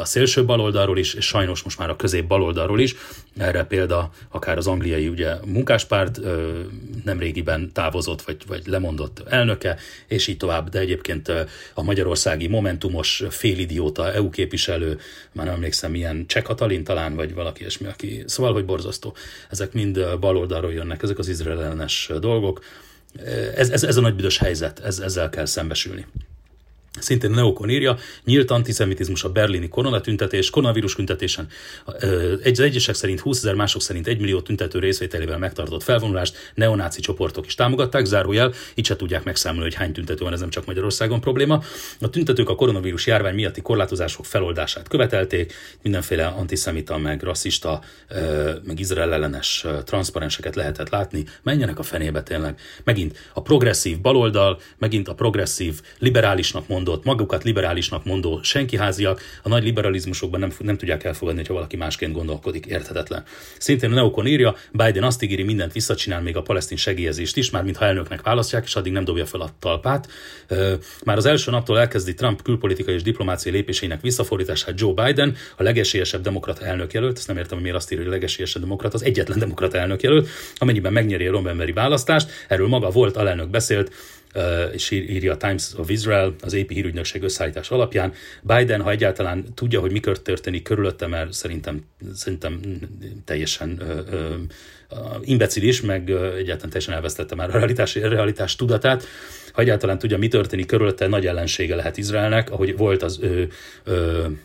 a 0.00 0.04
szélső 0.04 0.44
baloldalról 0.44 0.98
is, 0.98 1.14
és 1.14 1.26
sajnos 1.26 1.62
most 1.62 1.78
már 1.78 1.90
a 1.90 1.96
közép 1.96 2.26
baloldalról 2.26 2.80
is, 2.80 2.94
erre 3.36 3.64
példa 3.64 4.10
akár 4.28 4.56
az 4.56 4.66
angliai 4.66 5.08
ugye, 5.08 5.34
munkáspárt 5.44 6.20
nemrégiben 7.04 7.72
távozott, 7.72 8.22
vagy, 8.22 8.36
vagy 8.46 8.62
lemondott 8.66 9.22
elnöke, 9.28 9.76
és 10.06 10.26
így 10.26 10.36
tovább, 10.36 10.68
de 10.68 10.78
egyébként 10.78 11.32
a 11.74 11.82
magyarországi 11.82 12.48
momentumos 12.48 13.22
félidióta 13.30 14.12
EU 14.12 14.30
képviselő, 14.30 14.98
már 15.32 15.46
nem 15.46 15.54
emlékszem 15.54 15.90
milyen 15.90 16.26
cseh 16.26 16.42
Katalin 16.64 16.84
talán, 16.84 17.14
vagy 17.14 17.34
valaki 17.34 17.60
ilyesmi, 17.60 17.86
aki... 17.86 18.22
Szóval, 18.26 18.52
hogy 18.52 18.64
borzasztó. 18.64 19.14
Ezek 19.50 19.72
mind 19.72 20.18
baloldalról 20.20 20.72
jönnek, 20.72 21.02
ezek 21.02 21.18
az 21.18 21.28
izraelenes 21.28 22.10
dolgok. 22.20 22.64
Ez, 23.54 23.70
ez, 23.70 23.84
ez 23.84 23.96
a 23.96 24.00
nagy 24.00 24.14
büdös 24.14 24.38
helyzet, 24.38 24.80
ez, 24.80 24.98
ezzel 24.98 25.30
kell 25.30 25.44
szembesülni. 25.44 26.06
Szintén 27.00 27.30
Neokon 27.30 27.70
írja, 27.70 27.96
nyílt 28.24 28.50
antiszemitizmus 28.50 29.24
a 29.24 29.28
berlini 29.28 29.68
koronatüntetés, 29.68 30.50
koronavírus 30.50 30.94
tüntetésen 30.94 31.46
egy, 32.42 32.60
egyesek 32.60 32.94
szerint 32.94 33.20
20 33.20 33.38
ezer, 33.38 33.54
mások 33.54 33.82
szerint 33.82 34.06
1 34.06 34.20
millió 34.20 34.40
tüntető 34.40 34.78
részvételével 34.78 35.38
megtartott 35.38 35.82
felvonulást 35.82 36.52
neonáci 36.54 37.00
csoportok 37.00 37.46
is 37.46 37.54
támogatták, 37.54 38.04
zárójel, 38.04 38.52
így 38.74 38.86
se 38.86 38.96
tudják 38.96 39.24
megszámolni, 39.24 39.64
hogy 39.64 39.74
hány 39.74 39.92
tüntető 39.92 40.24
van, 40.24 40.32
ez 40.32 40.40
nem 40.40 40.50
csak 40.50 40.66
Magyarországon 40.66 41.20
probléma. 41.20 41.62
A 42.00 42.10
tüntetők 42.10 42.48
a 42.48 42.54
koronavírus 42.54 43.06
járvány 43.06 43.34
miatti 43.34 43.62
korlátozások 43.62 44.24
feloldását 44.24 44.88
követelték, 44.88 45.52
mindenféle 45.82 46.26
antiszemita, 46.26 46.98
meg 46.98 47.22
rasszista, 47.22 47.80
meg 48.64 48.80
Izrael 48.80 49.12
ellenes 49.12 49.66
transzparenseket 49.84 50.54
lehetett 50.54 50.88
látni. 50.88 51.24
Menjenek 51.42 51.78
a 51.78 51.82
fenébe 51.82 52.22
tényleg. 52.22 52.58
Megint 52.84 53.18
a 53.32 53.42
progresszív 53.42 54.00
baloldal, 54.00 54.60
megint 54.78 55.08
a 55.08 55.14
progresszív 55.14 55.80
liberálisnak 55.98 56.68
mond 56.68 56.83
mondott, 56.84 57.04
magukat 57.04 57.44
liberálisnak 57.44 58.04
mondó 58.04 58.40
senkiháziak 58.42 59.20
a 59.42 59.48
nagy 59.48 59.62
liberalizmusokban 59.62 60.40
nem, 60.40 60.52
nem 60.58 60.76
tudják 60.76 61.04
elfogadni, 61.04 61.40
hogyha 61.40 61.54
valaki 61.54 61.76
másként 61.76 62.12
gondolkodik, 62.12 62.66
érthetetlen. 62.66 63.22
Szintén 63.58 63.90
a 63.90 63.94
Neokon 63.94 64.26
írja, 64.26 64.54
Biden 64.72 65.02
azt 65.02 65.22
ígéri, 65.22 65.42
mindent 65.42 65.72
visszacsinál, 65.72 66.20
még 66.20 66.36
a 66.36 66.42
palesztin 66.42 66.76
segélyezést 66.76 67.36
is, 67.36 67.50
már 67.50 67.62
mintha 67.62 67.84
elnöknek 67.84 68.22
választják, 68.22 68.64
és 68.64 68.76
addig 68.76 68.92
nem 68.92 69.04
dobja 69.04 69.26
fel 69.26 69.40
a 69.40 69.50
talpát. 69.58 70.08
Már 71.04 71.16
az 71.16 71.26
első 71.26 71.50
naptól 71.50 71.78
elkezdi 71.78 72.14
Trump 72.14 72.42
külpolitikai 72.42 72.94
és 72.94 73.02
diplomáciai 73.02 73.54
lépéseinek 73.54 74.00
visszafordítását 74.00 74.80
Joe 74.80 75.04
Biden, 75.04 75.36
a 75.56 75.62
legesélyesebb 75.62 76.20
demokrata 76.20 76.64
elnök 76.64 76.92
jelölt, 76.92 77.18
ezt 77.18 77.26
nem 77.26 77.36
értem, 77.36 77.52
hogy 77.52 77.62
miért 77.62 77.76
azt 77.76 77.92
írja, 77.92 78.04
hogy 78.04 78.12
legesélyesebb 78.12 78.62
demokrata, 78.62 78.96
az 78.96 79.04
egyetlen 79.04 79.38
demokrata 79.38 79.78
elnök 79.78 80.02
jelölt, 80.02 80.28
amennyiben 80.56 80.92
megnyeri 80.92 81.26
a 81.26 81.72
választást. 81.74 82.30
Erről 82.48 82.68
maga 82.68 82.90
volt 82.90 83.16
alelnök 83.16 83.50
beszélt, 83.50 83.92
és 84.72 84.90
írja 84.90 85.32
a 85.32 85.36
Times 85.36 85.72
of 85.76 85.90
Israel 85.90 86.34
az 86.40 86.54
AP 86.54 86.70
hírügynökség 86.70 87.22
összeállítás 87.22 87.70
alapján. 87.70 88.12
Biden, 88.42 88.80
ha 88.82 88.90
egyáltalán 88.90 89.44
tudja, 89.54 89.80
hogy 89.80 89.92
mikor 89.92 90.18
történik 90.18 90.62
körülötte, 90.62 91.06
mert 91.06 91.32
szerintem, 91.32 91.84
szerintem 92.14 92.60
teljesen 93.24 93.82
imbecilis, 95.22 95.80
meg 95.80 96.10
egyáltalán 96.10 96.70
teljesen 96.70 96.94
elvesztette 96.94 97.34
már 97.34 97.48
a 97.48 97.52
realitás, 97.52 97.96
a 97.96 98.08
realitás 98.08 98.56
tudatát. 98.56 99.04
Ha 99.52 99.60
egyáltalán 99.60 99.98
tudja, 99.98 100.18
mi 100.18 100.28
történik 100.28 100.66
körülötte, 100.66 101.06
nagy 101.06 101.26
ellensége 101.26 101.74
lehet 101.74 101.96
Izraelnek, 101.96 102.50
ahogy 102.50 102.76
volt 102.76 103.02
az 103.02 103.18
ő, 103.22 103.48
ő 103.84 104.38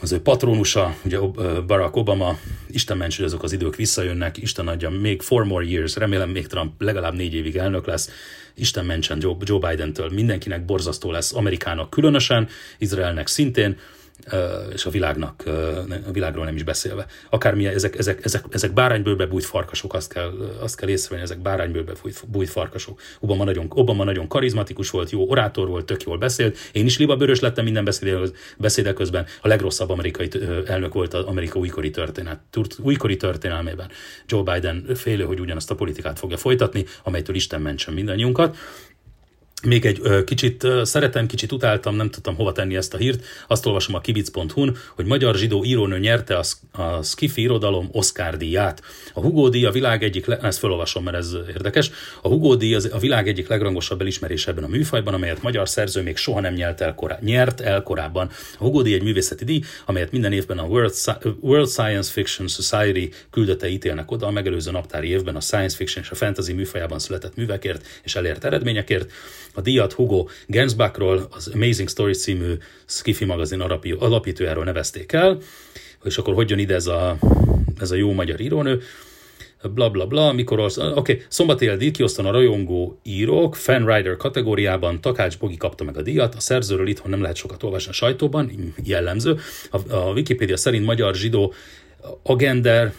az 0.00 0.12
ő 0.12 0.20
patronusa, 0.20 0.96
ugye 1.04 1.18
Barack 1.66 1.96
Obama, 1.96 2.38
Isten 2.66 2.96
ments, 2.96 3.16
hogy 3.16 3.24
azok 3.24 3.42
az 3.42 3.52
idők 3.52 3.76
visszajönnek, 3.76 4.36
Isten 4.36 4.68
adja 4.68 4.90
még 4.90 5.22
four 5.22 5.44
more 5.44 5.64
years, 5.64 5.96
remélem 5.96 6.30
még 6.30 6.46
Trump 6.46 6.82
legalább 6.82 7.14
négy 7.14 7.34
évig 7.34 7.56
elnök 7.56 7.86
lesz, 7.86 8.10
Isten 8.54 8.84
mentsen 8.84 9.18
Joe, 9.20 9.36
Joe 9.40 9.68
Biden-től, 9.68 10.10
mindenkinek 10.10 10.64
borzasztó 10.64 11.10
lesz, 11.10 11.34
Amerikának 11.34 11.90
különösen, 11.90 12.48
Izraelnek 12.78 13.26
szintén, 13.26 13.76
és 14.72 14.86
a 14.86 14.90
világnak, 14.90 15.42
a 16.06 16.10
világról 16.12 16.44
nem 16.44 16.54
is 16.54 16.62
beszélve. 16.62 17.06
Akármilyen, 17.30 17.74
ezek, 17.74 17.98
ezek, 17.98 18.24
ezek, 18.24 18.44
ezek 18.50 18.72
báránybőrbe 18.72 19.26
bújt 19.26 19.44
farkasok, 19.44 19.94
azt 19.94 20.12
kell, 20.12 20.32
azt 20.60 20.76
kell 20.76 20.88
észrevenni, 20.88 21.22
ezek 21.22 21.38
báránybőrbe 21.38 21.92
bújt 22.26 22.48
farkasok. 22.48 23.00
Obama 23.20 23.44
nagyon, 23.44 23.66
Obama 23.68 24.04
nagyon 24.04 24.28
karizmatikus 24.28 24.90
volt, 24.90 25.10
jó 25.10 25.28
orátor 25.28 25.68
volt, 25.68 25.84
tök 25.84 26.02
jól 26.02 26.18
beszélt. 26.18 26.58
Én 26.72 26.84
is 26.84 26.98
liba 26.98 27.16
bőrös 27.16 27.40
lettem 27.40 27.64
minden 27.64 27.88
beszéde 28.58 28.92
közben. 28.92 29.26
A 29.40 29.48
legrosszabb 29.48 29.90
amerikai 29.90 30.28
elnök 30.66 30.92
volt 30.92 31.14
az 31.14 31.24
Amerika 31.24 31.58
újkori 31.58 31.90
történet, 31.90 32.40
újkori 32.78 33.16
történelmében. 33.16 33.90
Joe 34.26 34.42
Biden 34.42 34.86
félő, 34.94 35.24
hogy 35.24 35.40
ugyanazt 35.40 35.70
a 35.70 35.74
politikát 35.74 36.18
fogja 36.18 36.36
folytatni, 36.36 36.84
amelytől 37.02 37.36
Isten 37.36 37.60
mentsen 37.60 37.94
mindannyiunkat 37.94 38.56
még 39.62 39.86
egy 39.86 40.24
kicsit 40.24 40.66
szeretem, 40.82 41.26
kicsit 41.26 41.52
utáltam, 41.52 41.96
nem 41.96 42.10
tudtam 42.10 42.34
hova 42.34 42.52
tenni 42.52 42.76
ezt 42.76 42.94
a 42.94 42.96
hírt. 42.96 43.24
Azt 43.46 43.66
olvasom 43.66 43.94
a 43.94 44.00
kibic.hu-n, 44.00 44.76
hogy 44.94 45.04
magyar 45.04 45.34
zsidó 45.34 45.64
írónő 45.64 45.98
nyerte 45.98 46.36
a, 46.36 46.42
a 46.82 47.02
Skifi 47.02 47.42
irodalom 47.42 47.88
Oscar 47.92 48.36
díját. 48.36 48.82
A 49.14 49.20
Hugo 49.20 49.48
díj 49.48 49.64
a 49.64 49.70
világ 49.70 50.02
egyik, 50.02 50.26
le, 50.26 50.38
ezt 50.38 50.58
felolvasom, 50.58 51.04
mert 51.04 51.16
ez 51.16 51.36
érdekes. 51.48 51.90
A 52.22 52.28
Hugo 52.28 52.54
díj 52.54 52.74
az 52.74 52.88
a 52.92 52.98
világ 52.98 53.28
egyik 53.28 53.48
legrangosabb 53.48 54.00
elismerés 54.00 54.46
ebben 54.46 54.64
a 54.64 54.68
műfajban, 54.68 55.14
amelyet 55.14 55.42
magyar 55.42 55.68
szerző 55.68 56.02
még 56.02 56.16
soha 56.16 56.40
nem 56.40 56.54
nyert 56.54 56.80
el, 56.80 56.94
korá, 56.94 57.18
nyert 57.20 57.60
el 57.60 57.82
korábban. 57.82 58.30
A 58.58 58.64
Hugo 58.64 58.82
díj 58.82 58.94
egy 58.94 59.02
művészeti 59.02 59.44
díj, 59.44 59.60
amelyet 59.86 60.12
minden 60.12 60.32
évben 60.32 60.58
a 60.58 60.64
World, 60.64 60.94
World 61.40 61.68
Science 61.68 62.12
Fiction 62.12 62.48
Society 62.48 63.12
küldetei 63.30 63.72
ítélnek 63.72 64.10
oda 64.10 64.26
a 64.26 64.30
megelőző 64.30 64.70
naptári 64.70 65.08
évben 65.08 65.36
a 65.36 65.40
science 65.40 65.76
fiction 65.76 66.04
és 66.04 66.10
a 66.10 66.14
fantasy 66.14 66.52
műfajában 66.52 66.98
született 66.98 67.36
művekért 67.36 67.86
és 68.02 68.14
elért 68.14 68.44
eredményekért. 68.44 69.10
A 69.54 69.60
díjat 69.60 69.92
Hugo 69.92 70.26
Gensbachról, 70.46 71.28
az 71.30 71.50
Amazing 71.54 71.88
Stories 71.88 72.18
című 72.18 72.52
Skiffy 72.86 73.24
magazin 73.24 73.60
alapítójáról 73.98 74.64
nevezték 74.64 75.12
el, 75.12 75.38
és 76.04 76.18
akkor 76.18 76.34
hogy 76.34 76.50
jön 76.50 76.58
ide 76.58 76.74
ez 76.74 76.86
a, 76.86 77.18
ez 77.78 77.90
a 77.90 77.94
jó 77.96 78.12
magyar 78.12 78.40
írónő, 78.40 78.82
bla 79.62 79.90
bla 79.90 80.06
bla, 80.06 80.32
mikor 80.32 80.60
az, 80.60 80.78
oké, 80.78 80.88
okay, 80.98 81.22
szombatél 81.28 81.76
díj 81.76 81.90
kiosztan 81.90 82.26
a 82.26 82.30
rajongó 82.30 83.00
írók, 83.02 83.54
fanwriter 83.54 84.16
kategóriában, 84.16 85.00
Takács 85.00 85.38
Bogi 85.38 85.56
kapta 85.56 85.84
meg 85.84 85.96
a 85.96 86.02
díjat, 86.02 86.34
a 86.34 86.40
szerzőről 86.40 86.88
itthon 86.88 87.10
nem 87.10 87.20
lehet 87.20 87.36
sokat 87.36 87.62
olvasni 87.62 87.90
a 87.90 87.94
sajtóban, 87.94 88.74
jellemző. 88.84 89.38
A, 89.70 89.92
a 89.94 90.12
Wikipédia 90.12 90.56
szerint 90.56 90.84
magyar 90.84 91.14
zsidó 91.14 91.52
agender, 92.22 92.92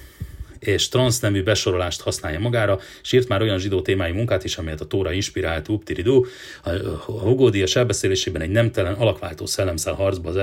és 0.62 0.90
transznemű 0.90 1.44
besorolást 1.44 2.02
használja 2.02 2.40
magára, 2.40 2.80
és 3.02 3.12
írt 3.12 3.28
már 3.28 3.42
olyan 3.42 3.60
zsidó 3.60 3.82
témájú 3.82 4.14
munkát 4.14 4.44
is, 4.44 4.58
amelyet 4.58 4.82
a 4.82 4.86
Tóra 4.86 5.12
inspirált, 5.12 5.70
uptiridú. 5.70 6.26
A 6.64 7.12
Hugo 7.12 7.50
Díjas 7.50 7.76
elbeszélésében 7.76 8.42
egy 8.42 8.50
nemtelen 8.50 8.94
alakváltó 8.94 9.46
szellemszel 9.46 9.94
harcba 9.94 10.30
az 10.30 10.36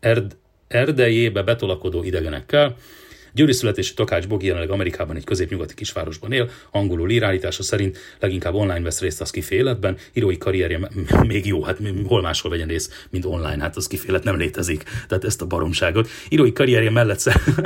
erd, 0.00 0.36
erdejébe 0.68 1.42
betolakodó 1.42 2.02
idegenekkel, 2.02 2.76
Győri 3.36 3.52
születésű 3.52 3.94
Takács 3.94 4.28
Bogi 4.28 4.46
jelenleg 4.46 4.70
Amerikában 4.70 5.16
egy 5.16 5.24
középnyugati 5.24 5.74
kisvárosban 5.74 6.32
él, 6.32 6.50
angolul 6.70 7.10
írálítása 7.10 7.62
szerint 7.62 7.98
leginkább 8.20 8.54
online 8.54 8.80
vesz 8.80 9.00
részt 9.00 9.20
az 9.20 9.30
kiféletben, 9.30 9.96
írói 10.12 10.38
karrierje 10.38 10.90
még 11.26 11.46
jó, 11.46 11.62
hát 11.62 11.78
hol 12.06 12.22
máshol 12.22 12.50
vegyen 12.50 12.68
részt, 12.68 13.06
mint 13.10 13.24
online, 13.24 13.62
hát 13.62 13.76
az 13.76 13.86
kifélet 13.86 14.24
nem 14.24 14.36
létezik, 14.36 14.82
tehát 15.08 15.24
ezt 15.24 15.42
a 15.42 15.46
baromságot. 15.46 16.08
Írói 16.28 16.52
karrierje 16.52 16.90
mellett 16.90 17.22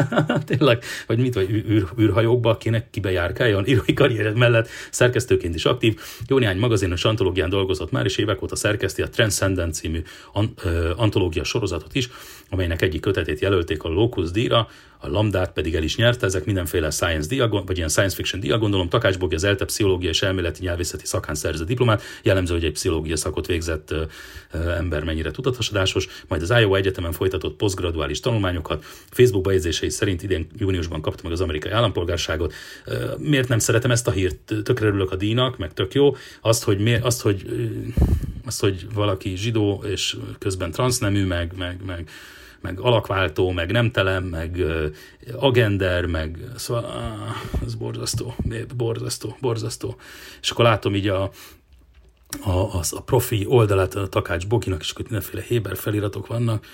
tényleg, 0.57 0.83
vagy 1.07 1.18
mit, 1.18 1.35
vagy 1.35 1.51
űr, 1.51 1.87
űrhajókba 2.01 2.57
kéne 2.57 2.91
kibejárkáljon, 2.91 3.66
írói 3.66 3.95
karrierje 3.95 4.33
mellett 4.33 4.68
szerkesztőként 4.91 5.55
is 5.55 5.64
aktív, 5.64 6.01
jó 6.27 6.39
néhány 6.39 6.59
magazinos 6.59 7.05
antológián 7.05 7.49
dolgozott 7.49 7.91
már, 7.91 8.05
és 8.05 8.16
évek 8.16 8.43
óta 8.43 8.57
szerkeszti 8.57 9.03
a 9.03 9.09
Transcendent 9.09 9.75
című 9.75 10.03
antológia 10.97 11.45
sorozatot 11.45 11.95
is, 11.95 12.09
amelynek 12.49 12.83
egyik 12.83 13.01
kötetét 13.01 13.41
jelölték 13.41 13.83
a 13.83 13.89
Locus 13.89 14.31
díjra, 14.31 14.68
a 15.01 15.09
Lambdát 15.09 15.53
pedig 15.53 15.75
el 15.75 15.83
is 15.83 15.97
nyerte, 15.97 16.27
ezek 16.27 16.45
mindenféle 16.45 16.91
science 16.91 17.29
diagon, 17.29 17.67
vagy 17.67 17.77
ilyen 17.77 17.89
science 17.89 18.15
fiction 18.15 18.41
dia, 18.41 18.59
gondolom 18.59 18.89
Takács 18.89 19.19
Bogi 19.19 19.35
az 19.35 19.45
ELTE 19.45 19.65
pszichológia 19.65 20.09
és 20.09 20.23
elméleti 20.23 20.63
nyelvészeti 20.63 21.07
szakán 21.07 21.35
szerzett 21.35 21.67
diplomát, 21.67 22.03
jellemző, 22.23 22.55
hogy 22.55 22.65
egy 22.65 22.73
pszichológia 22.73 23.17
szakot 23.17 23.47
végzett 23.47 23.95
ember 24.53 25.05
mennyire 25.05 25.31
tudatosodásos, 25.31 26.09
majd 26.29 26.43
az 26.43 26.51
Iowa 26.51 26.77
Egyetemen 26.77 27.13
folytatott 27.13 27.57
posztgraduális 27.57 28.21
tanulmányokat, 28.21 28.85
Facebook 29.11 29.45
bejegyzései 29.45 29.91
szerint 29.91 30.23
idén 30.23 30.47
júniusban 30.57 31.01
kapta 31.01 31.21
meg 31.23 31.33
az 31.33 31.41
amerikai 31.41 31.71
állampolgárságot. 31.71 32.53
Miért 33.19 33.49
nem 33.49 33.59
szeretem 33.59 33.91
ezt 33.91 34.07
a 34.07 34.11
hírt? 34.11 34.55
Tökre 34.63 34.87
örülök 34.87 35.11
a 35.11 35.17
díjnak, 35.17 35.59
meg 35.59 35.73
tök 35.73 35.95
jó. 35.95 36.17
Azt, 36.41 36.65
hogy, 36.65 36.79
mi, 36.79 36.95
azt, 36.95 37.21
hogy, 37.21 37.47
azt, 38.45 38.61
hogy 38.61 38.87
valaki 38.95 39.37
zsidó 39.37 39.85
és 39.87 40.17
közben 40.39 40.71
transznemű, 40.71 41.25
meg, 41.25 41.53
meg, 41.57 41.81
meg 41.87 42.11
meg 42.61 42.81
alakváltó, 42.81 43.51
meg 43.51 43.71
nemtelen, 43.71 44.23
meg 44.23 44.65
agender, 45.37 46.07
meg 46.07 46.39
szóval 46.57 46.85
uh, 46.85 47.65
ez 47.65 47.75
borzasztó, 47.75 48.35
borzasztó, 48.77 49.37
borzasztó. 49.41 49.97
És 50.41 50.51
akkor 50.51 50.65
látom 50.65 50.95
így 50.95 51.09
a, 51.09 51.31
a, 52.43 52.79
az, 52.79 52.93
a 52.93 53.01
profi 53.01 53.45
oldalát 53.49 53.95
a 53.95 54.09
Takács 54.09 54.47
Bokinak, 54.47 54.81
és 54.81 54.91
akkor 54.91 55.05
mindenféle 55.05 55.43
Héber 55.43 55.77
feliratok 55.77 56.27
vannak. 56.27 56.67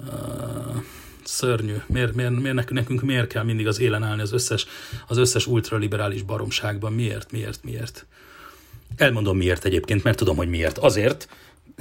Uh, 0.00 0.82
szörnyű. 1.28 1.74
Miért, 1.86 2.14
miért, 2.14 2.40
miért 2.40 2.70
nekünk 2.70 3.02
miért 3.02 3.26
kell 3.26 3.42
mindig 3.42 3.66
az 3.66 3.80
élen 3.80 4.02
állni 4.02 4.22
az 4.22 4.32
összes, 4.32 4.66
az 5.06 5.16
összes 5.16 5.46
ultraliberális 5.46 6.22
baromságban? 6.22 6.92
Miért, 6.92 7.32
miért, 7.32 7.64
miért? 7.64 8.06
Elmondom 8.96 9.36
miért 9.36 9.64
egyébként, 9.64 10.02
mert 10.02 10.16
tudom, 10.16 10.36
hogy 10.36 10.48
miért. 10.48 10.78
Azért, 10.78 11.28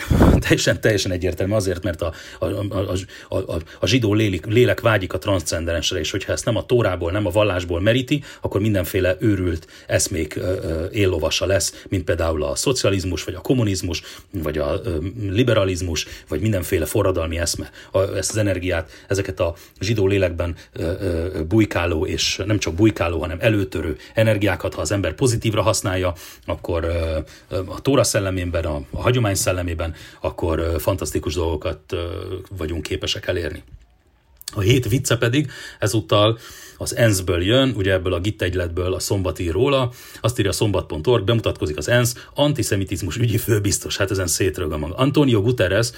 teljesen, 0.47 0.81
teljesen 0.81 1.11
egyértelmű 1.11 1.53
azért, 1.53 1.83
mert 1.83 2.01
a, 2.01 2.13
a, 2.39 2.45
a, 2.45 2.93
a, 3.29 3.37
a, 3.37 3.59
a 3.79 3.87
zsidó 3.87 4.13
lélek, 4.13 4.45
lélek 4.45 4.81
vágyik 4.81 5.13
a 5.13 5.17
transzcendensre, 5.17 5.99
és 5.99 6.11
hogyha 6.11 6.31
ezt 6.31 6.45
nem 6.45 6.55
a 6.55 6.65
tórából, 6.65 7.11
nem 7.11 7.25
a 7.25 7.29
vallásból 7.29 7.81
meríti, 7.81 8.23
akkor 8.41 8.61
mindenféle 8.61 9.15
őrült 9.19 9.67
eszmék 9.87 10.39
éllovasa 10.91 11.45
lesz, 11.45 11.83
mint 11.89 12.03
például 12.03 12.43
a 12.43 12.55
szocializmus, 12.55 13.23
vagy 13.23 13.33
a 13.33 13.41
kommunizmus, 13.41 14.03
vagy 14.31 14.57
a 14.57 14.81
liberalizmus, 15.29 16.07
vagy 16.27 16.41
mindenféle 16.41 16.85
forradalmi 16.85 17.37
eszme. 17.37 17.71
A, 17.91 17.99
ezt 17.99 18.29
az 18.29 18.37
energiát, 18.37 18.89
ezeket 19.07 19.39
a 19.39 19.55
zsidó 19.79 20.07
lélekben 20.07 20.55
bujkáló, 21.47 22.05
és 22.05 22.41
nem 22.45 22.59
csak 22.59 22.73
bujkáló, 22.73 23.19
hanem 23.19 23.37
előtörő 23.39 23.97
energiákat, 24.13 24.73
ha 24.73 24.81
az 24.81 24.91
ember 24.91 25.13
pozitívra 25.13 25.61
használja, 25.61 26.13
akkor 26.45 26.85
a 27.65 27.81
tóra 27.81 28.03
szellemében, 28.03 28.65
a, 28.65 28.81
a 28.91 29.01
hagyomány 29.01 29.35
szellemében, 29.35 29.86
jövőben, 29.87 29.95
akkor 30.21 30.81
fantasztikus 30.81 31.33
dolgokat 31.33 31.95
vagyunk 32.57 32.83
képesek 32.83 33.27
elérni. 33.27 33.63
A 34.53 34.59
hét 34.59 34.89
vicce 34.89 35.17
pedig 35.17 35.51
ezúttal 35.79 36.37
az 36.77 36.95
ENSZ-ből 36.95 37.43
jön, 37.43 37.73
ugye 37.75 37.91
ebből 37.91 38.13
a 38.13 38.19
GIT 38.19 38.41
egyletből 38.41 38.93
a 38.93 38.99
szombat 38.99 39.39
ír 39.39 39.51
róla, 39.51 39.91
azt 40.21 40.39
írja 40.39 40.51
a 40.51 40.53
szombat.org, 40.53 41.23
bemutatkozik 41.23 41.77
az 41.77 41.87
ENSZ, 41.87 42.27
antiszemitizmus 42.33 43.17
ügyi 43.17 43.37
főbiztos, 43.37 43.97
hát 43.97 44.11
ezen 44.11 44.27
szétrög 44.27 44.77
maga. 44.77 44.95
Antonio 44.95 45.41
Guterres, 45.41 45.89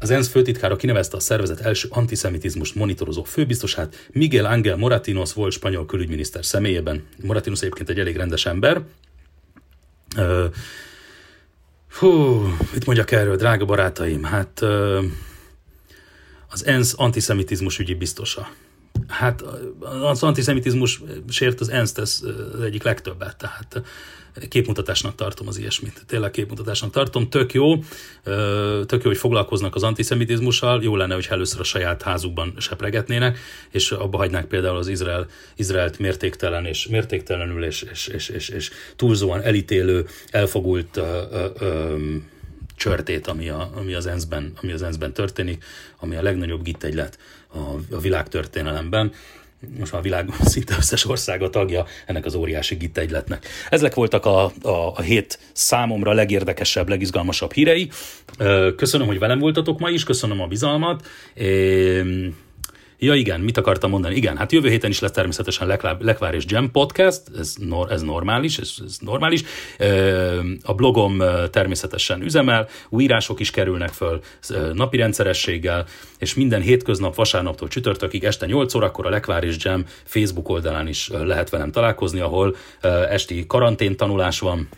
az 0.00 0.10
ENSZ 0.10 0.28
főtitkára 0.28 0.76
kinevezte 0.76 1.16
a 1.16 1.20
szervezet 1.20 1.60
első 1.60 1.88
antiszemitizmust 1.90 2.74
monitorozó 2.74 3.22
főbiztosát, 3.22 4.08
Miguel 4.12 4.44
Angel 4.44 4.76
Moratinos 4.76 5.32
volt 5.32 5.52
spanyol 5.52 5.86
külügyminiszter 5.86 6.44
személyében. 6.44 7.06
Moratinos 7.22 7.60
egyébként 7.60 7.88
egy 7.88 7.98
elég 7.98 8.16
rendes 8.16 8.46
ember. 8.46 8.82
Hú, 11.90 12.08
mit 12.72 12.86
mondjak 12.86 13.10
erről, 13.10 13.36
drága 13.36 13.64
barátaim? 13.64 14.22
Hát 14.22 14.62
az 16.48 16.66
ENSZ 16.66 16.94
antiszemitizmus 16.96 17.78
ügyi 17.78 17.94
biztosa. 17.94 18.48
Hát 19.08 19.44
az 20.02 20.22
antiszemitizmus 20.22 21.02
sért 21.28 21.60
az 21.60 21.68
ENSZ 21.68 21.92
tesz 21.92 22.22
az 22.52 22.60
egyik 22.60 22.82
legtöbbet, 22.82 23.36
tehát 23.36 23.82
képmutatásnak 24.48 25.14
tartom 25.14 25.48
az 25.48 25.58
ilyesmit. 25.58 26.02
Tényleg 26.06 26.30
képmutatásnak 26.30 26.90
tartom. 26.90 27.28
Tök 27.28 27.52
jó, 27.52 27.76
tök 28.86 29.02
jó, 29.02 29.08
hogy 29.08 29.16
foglalkoznak 29.16 29.74
az 29.74 29.82
antiszemitizmussal. 29.82 30.82
Jó 30.82 30.96
lenne, 30.96 31.14
hogy 31.14 31.26
először 31.30 31.60
a 31.60 31.64
saját 31.64 32.02
házukban 32.02 32.54
sepregetnének, 32.58 33.38
és 33.70 33.90
abba 33.90 34.16
hagynák 34.16 34.46
például 34.46 34.76
az 34.76 34.88
Izrael, 34.88 35.26
Izraelt 35.56 35.98
mértéktelen 35.98 36.64
és 36.64 36.86
mértéktelenül 36.86 37.64
és, 37.64 37.82
és, 37.92 38.06
és, 38.06 38.28
és, 38.28 38.48
és 38.48 38.70
túlzóan 38.96 39.42
elítélő, 39.42 40.06
elfogult 40.30 40.96
ö, 40.96 41.22
ö, 41.58 41.96
csörtét, 42.76 43.26
ami, 43.26 43.48
a, 43.48 43.70
ami, 43.74 43.94
az 43.94 44.06
ENSZ-ben, 44.06 44.52
ami 44.62 44.72
az 44.72 44.82
ENSZ-ben 44.82 45.12
történik, 45.12 45.64
ami 45.98 46.16
a 46.16 46.22
legnagyobb 46.22 46.62
gittegylet 46.62 47.18
a, 47.48 47.94
a 47.94 48.00
világtörténelemben 48.00 49.12
most 49.78 49.92
már 49.92 50.00
a 50.00 50.04
világ 50.04 50.28
szinte 50.44 50.74
összes 50.76 51.04
országa 51.04 51.50
tagja 51.50 51.86
ennek 52.06 52.24
az 52.24 52.34
óriási 52.34 52.74
gittegyletnek. 52.74 53.46
Ezek 53.70 53.94
voltak 53.94 54.26
a, 54.26 54.44
a, 54.62 54.92
a 54.94 55.00
hét 55.00 55.38
számomra 55.52 56.12
legérdekesebb, 56.12 56.88
legizgalmasabb 56.88 57.52
hírei. 57.52 57.90
Köszönöm, 58.76 59.06
hogy 59.06 59.18
velem 59.18 59.38
voltatok 59.38 59.78
ma 59.78 59.90
is, 59.90 60.04
köszönöm 60.04 60.40
a 60.40 60.46
bizalmat. 60.46 61.06
Ja 63.00 63.14
igen, 63.14 63.40
mit 63.40 63.56
akartam 63.56 63.90
mondani? 63.90 64.14
Igen, 64.14 64.36
hát 64.36 64.52
jövő 64.52 64.68
héten 64.68 64.90
is 64.90 65.00
lesz 65.00 65.10
természetesen 65.10 65.78
Lekvár 66.00 66.34
és 66.34 66.44
Jam 66.46 66.70
podcast, 66.70 67.22
ez, 67.38 67.54
nor, 67.58 67.92
ez 67.92 68.02
normális, 68.02 68.58
ez, 68.58 68.74
ez 68.86 68.96
normális. 69.00 69.42
A 70.62 70.74
blogom 70.74 71.22
természetesen 71.50 72.22
üzemel, 72.22 72.68
újírások 72.88 73.40
is 73.40 73.50
kerülnek 73.50 73.88
föl 73.88 74.20
napi 74.72 74.96
rendszerességgel, 74.96 75.86
és 76.18 76.34
minden 76.34 76.60
hétköznap, 76.60 77.14
vasárnaptól 77.14 77.68
csütörtökig 77.68 78.24
este 78.24 78.46
8 78.46 78.74
órakor 78.74 79.06
a 79.06 79.10
Lekvár 79.10 79.44
és 79.44 79.56
Jam 79.58 79.84
Facebook 80.04 80.48
oldalán 80.48 80.88
is 80.88 81.08
lehet 81.08 81.50
velem 81.50 81.70
találkozni, 81.70 82.20
ahol 82.20 82.56
esti 83.08 83.44
karantén 83.46 83.96
tanulás 83.96 84.40
van, 84.40 84.68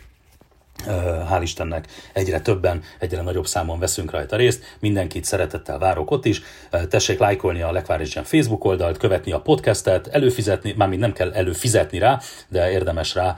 hál' 1.29 1.41
Istennek 1.41 1.87
egyre 2.13 2.39
többen, 2.39 2.83
egyre 2.99 3.21
nagyobb 3.21 3.47
számon 3.47 3.79
veszünk 3.79 4.11
rajta 4.11 4.35
részt. 4.35 4.75
Mindenkit 4.79 5.23
szeretettel 5.23 5.79
várok 5.79 6.11
ott 6.11 6.25
is. 6.25 6.41
Tessék 6.89 7.19
lájkolni 7.19 7.61
a 7.61 7.71
Lekvárisen 7.71 8.23
Facebook 8.23 8.63
oldalt, 8.63 8.97
követni 8.97 9.31
a 9.31 9.41
podcastet, 9.41 10.07
előfizetni, 10.07 10.73
mármint 10.77 11.01
nem 11.01 11.13
kell 11.13 11.33
előfizetni 11.33 11.97
rá, 11.97 12.19
de 12.47 12.71
érdemes 12.71 13.15
rá 13.15 13.37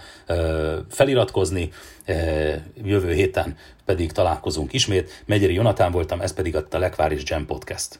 feliratkozni. 0.89 1.71
Jövő 2.83 3.13
héten 3.13 3.55
pedig 3.85 4.11
találkozunk 4.11 4.73
ismét. 4.73 5.23
Megyeri 5.25 5.53
Jonatán 5.53 5.91
voltam, 5.91 6.21
ez 6.21 6.33
pedig 6.33 6.55
a 6.55 6.65
Lekvár 6.71 7.13
Jam 7.23 7.45
Podcast. 7.45 7.99